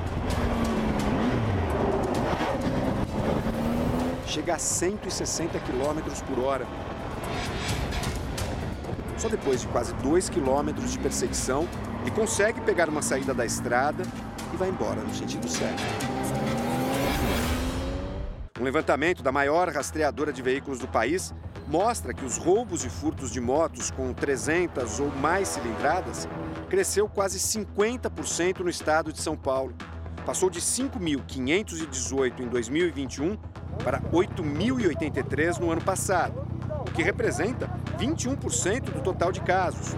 Chega 4.27 4.53
a 4.53 4.59
160 4.59 5.57
km 5.61 6.21
por 6.27 6.43
hora. 6.43 6.67
Só 9.17 9.29
depois 9.29 9.61
de 9.61 9.67
quase 9.69 9.95
2 9.95 10.29
quilômetros 10.29 10.91
de 10.91 10.99
perseguição, 10.99 11.67
ele 12.03 12.11
consegue 12.11 12.59
pegar 12.59 12.89
uma 12.89 13.01
saída 13.01 13.33
da 13.33 13.45
estrada 13.45 14.03
e 14.53 14.57
vai 14.57 14.67
embora 14.67 14.99
no 14.99 15.15
sentido 15.15 15.47
certo. 15.47 15.81
Um 18.59 18.63
levantamento 18.63 19.23
da 19.23 19.31
maior 19.31 19.69
rastreadora 19.69 20.33
de 20.33 20.41
veículos 20.41 20.79
do 20.79 20.87
país 20.87 21.33
mostra 21.65 22.13
que 22.13 22.25
os 22.25 22.37
roubos 22.37 22.83
e 22.83 22.89
furtos 22.89 23.31
de 23.31 23.39
motos 23.39 23.89
com 23.89 24.13
300 24.13 24.99
ou 24.99 25.09
mais 25.11 25.47
cilindradas 25.47 26.27
cresceu 26.69 27.07
quase 27.07 27.39
50% 27.39 28.59
no 28.59 28.69
estado 28.69 29.13
de 29.13 29.21
São 29.21 29.37
Paulo. 29.37 29.73
Passou 30.25 30.49
de 30.49 30.59
5.518 30.59 32.41
em 32.41 32.47
2021 32.49 33.37
para 33.81 34.01
8.083 34.01 35.57
no 35.57 35.71
ano 35.71 35.81
passado, 35.81 36.45
o 36.81 36.91
que 36.91 37.01
representa 37.01 37.69
21% 37.97 38.91
do 38.91 39.01
total 39.01 39.31
de 39.31 39.39
casos. 39.39 39.95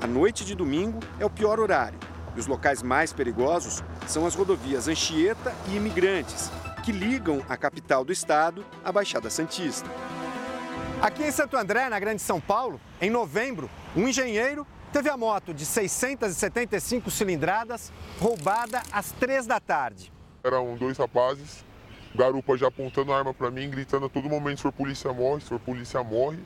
A 0.00 0.06
noite 0.06 0.44
de 0.44 0.54
domingo 0.54 1.00
é 1.18 1.26
o 1.26 1.30
pior 1.30 1.58
horário 1.58 1.98
e 2.36 2.38
os 2.38 2.46
locais 2.46 2.84
mais 2.84 3.12
perigosos 3.12 3.82
são 4.06 4.24
as 4.26 4.34
rodovias 4.36 4.86
Anchieta 4.86 5.52
e 5.66 5.74
Imigrantes, 5.74 6.52
que 6.84 6.92
ligam 6.92 7.42
a 7.48 7.56
capital 7.56 8.04
do 8.04 8.12
estado 8.12 8.64
à 8.84 8.92
Baixada 8.92 9.28
Santista. 9.28 9.90
Aqui 11.02 11.24
em 11.24 11.32
Santo 11.32 11.56
André, 11.56 11.88
na 11.88 11.98
Grande 11.98 12.22
São 12.22 12.40
Paulo, 12.40 12.80
em 13.00 13.10
novembro, 13.10 13.68
um 13.96 14.06
engenheiro 14.06 14.64
teve 14.92 15.10
a 15.10 15.16
moto 15.16 15.52
de 15.52 15.66
675 15.66 17.10
cilindradas 17.10 17.92
roubada 18.20 18.80
às 18.92 19.10
três 19.10 19.48
da 19.48 19.58
tarde. 19.58 20.12
Eram 20.44 20.76
dois 20.76 20.96
rapazes, 20.96 21.64
garupa 22.14 22.56
já 22.56 22.68
apontando 22.68 23.12
a 23.12 23.18
arma 23.18 23.34
para 23.34 23.50
mim, 23.50 23.68
gritando 23.68 24.06
a 24.06 24.08
todo 24.08 24.28
momento: 24.28 24.58
se 24.58 24.62
for 24.62 24.72
polícia 24.72 25.12
morre, 25.12 25.40
se 25.40 25.48
for 25.48 25.58
polícia 25.58 26.04
morre. 26.04 26.38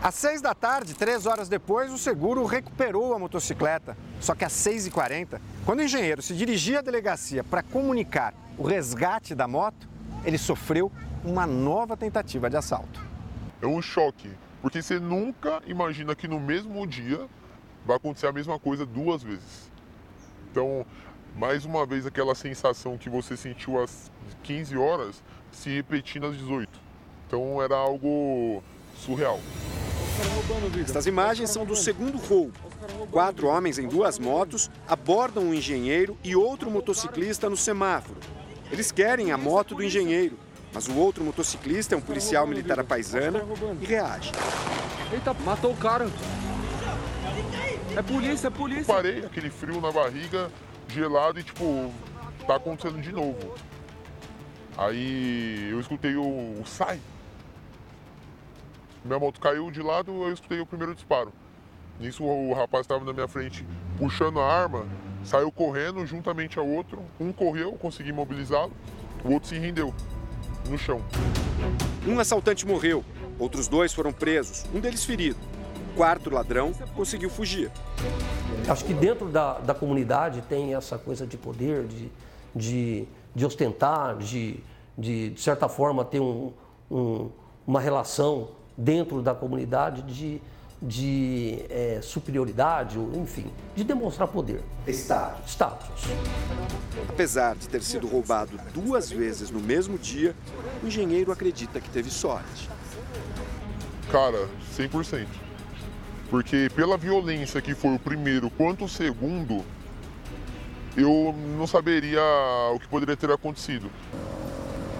Às 0.00 0.14
seis 0.14 0.40
da 0.40 0.54
tarde, 0.54 0.94
três 0.94 1.26
horas 1.26 1.48
depois, 1.48 1.92
o 1.92 1.98
seguro 1.98 2.44
recuperou 2.44 3.14
a 3.14 3.18
motocicleta. 3.18 3.96
Só 4.20 4.32
que 4.32 4.44
às 4.44 4.52
seis 4.52 4.86
e 4.86 4.90
quarenta, 4.92 5.40
quando 5.66 5.80
o 5.80 5.82
engenheiro 5.82 6.22
se 6.22 6.34
dirigia 6.34 6.78
à 6.78 6.82
delegacia 6.82 7.42
para 7.42 7.64
comunicar 7.64 8.32
o 8.56 8.62
resgate 8.62 9.34
da 9.34 9.48
moto, 9.48 9.88
ele 10.24 10.38
sofreu 10.38 10.92
uma 11.24 11.48
nova 11.48 11.96
tentativa 11.96 12.48
de 12.48 12.56
assalto. 12.56 13.04
É 13.60 13.66
um 13.66 13.82
choque, 13.82 14.30
porque 14.62 14.80
você 14.80 15.00
nunca 15.00 15.60
imagina 15.66 16.14
que 16.14 16.28
no 16.28 16.38
mesmo 16.38 16.86
dia 16.86 17.26
vai 17.84 17.96
acontecer 17.96 18.28
a 18.28 18.32
mesma 18.32 18.56
coisa 18.56 18.86
duas 18.86 19.20
vezes. 19.20 19.68
Então, 20.50 20.86
mais 21.36 21.64
uma 21.64 21.84
vez, 21.84 22.06
aquela 22.06 22.36
sensação 22.36 22.96
que 22.96 23.10
você 23.10 23.36
sentiu 23.36 23.82
às 23.82 24.10
15 24.44 24.76
horas 24.76 25.22
se 25.50 25.70
repetindo 25.70 26.26
às 26.26 26.36
18. 26.36 26.70
Então, 27.26 27.60
era 27.60 27.74
algo 27.74 28.62
surreal. 28.96 29.40
Estas 30.80 31.06
imagens 31.06 31.50
são 31.50 31.64
do 31.64 31.76
segundo 31.76 32.18
roubo. 32.18 32.52
Quatro 33.10 33.46
homens 33.46 33.78
em 33.78 33.86
duas 33.86 34.18
motos 34.18 34.70
abordam 34.86 35.44
um 35.44 35.54
engenheiro 35.54 36.16
e 36.24 36.34
outro 36.34 36.70
motociclista 36.70 37.48
no 37.48 37.56
semáforo. 37.56 38.18
Eles 38.70 38.92
querem 38.92 39.32
a 39.32 39.38
moto 39.38 39.74
do 39.74 39.82
engenheiro, 39.82 40.38
mas 40.72 40.88
o 40.88 40.96
outro 40.96 41.24
motociclista 41.24 41.94
é 41.94 41.98
um 41.98 42.00
policial 42.00 42.46
militar 42.46 42.82
paisana 42.84 43.42
e 43.80 43.86
reage. 43.86 44.32
Eita, 45.12 45.34
matou 45.44 45.72
o 45.72 45.76
cara. 45.76 46.10
É 47.96 48.02
polícia, 48.02 48.48
é 48.48 48.50
polícia. 48.50 48.94
Parei, 48.94 49.24
aquele 49.24 49.50
frio 49.50 49.80
na 49.80 49.90
barriga, 49.90 50.50
gelado 50.88 51.40
e 51.40 51.42
tipo, 51.42 51.92
tá 52.46 52.56
acontecendo 52.56 53.00
de 53.00 53.12
novo. 53.12 53.54
Aí 54.76 55.68
eu 55.70 55.80
escutei 55.80 56.14
o, 56.14 56.22
o 56.22 56.62
sai. 56.64 57.00
Minha 59.04 59.18
moto 59.18 59.40
caiu 59.40 59.70
de 59.70 59.82
lado, 59.82 60.10
eu 60.10 60.32
escutei 60.32 60.60
o 60.60 60.66
primeiro 60.66 60.94
disparo. 60.94 61.32
Nisso 62.00 62.24
o 62.24 62.52
rapaz 62.52 62.84
estava 62.84 63.04
na 63.04 63.12
minha 63.12 63.28
frente 63.28 63.66
puxando 63.96 64.38
a 64.38 64.46
arma, 64.46 64.86
saiu 65.24 65.50
correndo 65.50 66.04
juntamente 66.06 66.58
ao 66.58 66.66
outro. 66.66 67.02
Um 67.18 67.32
correu, 67.32 67.72
consegui 67.72 68.10
imobilizá-lo, 68.10 68.72
o 69.24 69.32
outro 69.32 69.48
se 69.48 69.58
rendeu 69.58 69.92
no 70.68 70.78
chão. 70.78 71.02
Um 72.06 72.18
assaltante 72.18 72.66
morreu, 72.66 73.04
outros 73.38 73.68
dois 73.68 73.92
foram 73.92 74.12
presos, 74.12 74.64
um 74.74 74.80
deles 74.80 75.04
ferido. 75.04 75.38
O 75.92 75.96
quarto 75.96 76.30
ladrão 76.30 76.72
conseguiu 76.94 77.28
fugir. 77.28 77.70
Acho 78.68 78.84
que 78.84 78.94
dentro 78.94 79.28
da, 79.28 79.54
da 79.58 79.74
comunidade 79.74 80.42
tem 80.42 80.74
essa 80.74 80.96
coisa 80.98 81.26
de 81.26 81.36
poder, 81.36 81.86
de, 81.86 82.12
de, 82.54 83.08
de 83.34 83.46
ostentar, 83.46 84.16
de, 84.16 84.60
de, 84.96 85.30
de 85.30 85.40
certa 85.40 85.68
forma, 85.68 86.04
ter 86.04 86.20
um, 86.20 86.52
um, 86.90 87.30
uma 87.66 87.80
relação 87.80 88.50
dentro 88.78 89.20
da 89.20 89.34
comunidade 89.34 90.02
de, 90.02 90.40
de 90.80 91.64
é, 91.68 91.98
superioridade, 92.00 92.96
enfim, 93.16 93.50
de 93.74 93.82
demonstrar 93.82 94.28
poder. 94.28 94.62
Status. 94.86 95.50
Status. 95.50 96.04
Apesar 97.08 97.56
de 97.56 97.68
ter 97.68 97.82
sido 97.82 98.06
roubado 98.06 98.56
duas 98.72 99.10
vezes 99.10 99.50
no 99.50 99.58
mesmo 99.58 99.98
dia, 99.98 100.34
o 100.82 100.86
engenheiro 100.86 101.32
acredita 101.32 101.80
que 101.80 101.90
teve 101.90 102.08
sorte. 102.08 102.70
Cara, 104.12 104.48
100%. 104.76 105.26
Porque 106.30 106.70
pela 106.76 106.96
violência 106.96 107.60
que 107.60 107.74
foi 107.74 107.94
o 107.94 107.98
primeiro 107.98 108.48
quanto 108.50 108.84
o 108.84 108.88
segundo, 108.88 109.64
eu 110.96 111.34
não 111.56 111.66
saberia 111.66 112.20
o 112.72 112.78
que 112.78 112.86
poderia 112.86 113.16
ter 113.16 113.30
acontecido. 113.30 113.90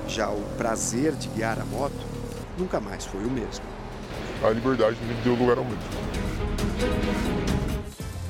Já 0.08 0.30
o 0.30 0.42
prazer 0.56 1.12
de 1.12 1.28
guiar 1.28 1.60
a 1.60 1.64
moto 1.66 2.17
nunca 2.58 2.80
mais 2.80 3.04
foi 3.04 3.24
o 3.24 3.30
mesmo. 3.30 3.64
A 4.42 4.50
liberdade 4.50 4.96
me 5.02 5.14
deu 5.22 5.34
lugar 5.34 5.58
ao 5.58 5.64
medo. 5.64 5.78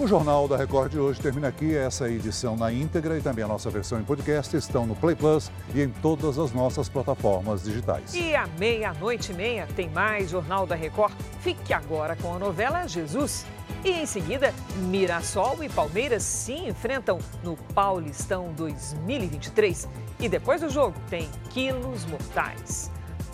O 0.00 0.06
Jornal 0.06 0.46
da 0.46 0.56
Record 0.56 0.92
de 0.92 0.98
hoje 0.98 1.20
termina 1.20 1.48
aqui. 1.48 1.76
Essa 1.76 2.08
edição 2.08 2.56
na 2.56 2.72
íntegra 2.72 3.18
e 3.18 3.20
também 3.20 3.44
a 3.44 3.48
nossa 3.48 3.68
versão 3.68 3.98
em 3.98 4.04
podcast 4.04 4.56
estão 4.56 4.86
no 4.86 4.94
Play 4.94 5.16
Plus 5.16 5.50
e 5.74 5.82
em 5.82 5.88
todas 5.88 6.38
as 6.38 6.52
nossas 6.52 6.88
plataformas 6.88 7.64
digitais. 7.64 8.14
E 8.14 8.32
à 8.32 8.46
meia-noite 8.60 9.32
e 9.32 9.34
meia 9.34 9.66
tem 9.74 9.90
mais 9.90 10.30
Jornal 10.30 10.68
da 10.68 10.76
Record. 10.76 11.12
Fique 11.40 11.72
agora 11.72 12.14
com 12.14 12.32
a 12.32 12.38
novela 12.38 12.86
Jesus. 12.86 13.44
E 13.84 13.90
em 13.90 14.06
seguida, 14.06 14.54
Mirassol 14.88 15.64
e 15.64 15.68
Palmeiras 15.68 16.22
se 16.22 16.52
enfrentam 16.52 17.18
no 17.42 17.56
Paulistão 17.74 18.52
2023. 18.52 19.88
E 20.20 20.28
depois 20.28 20.60
do 20.60 20.70
jogo 20.70 20.94
tem 21.10 21.28
Quilos 21.50 22.06
Mortais. 22.06 22.88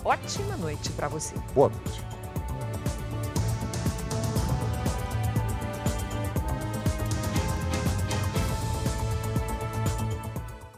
Ótima 0.05 0.55
noite 0.59 0.91
para 0.91 1.09
você. 1.09 1.35
Boa 1.55 1.71
noite. 1.71 2.14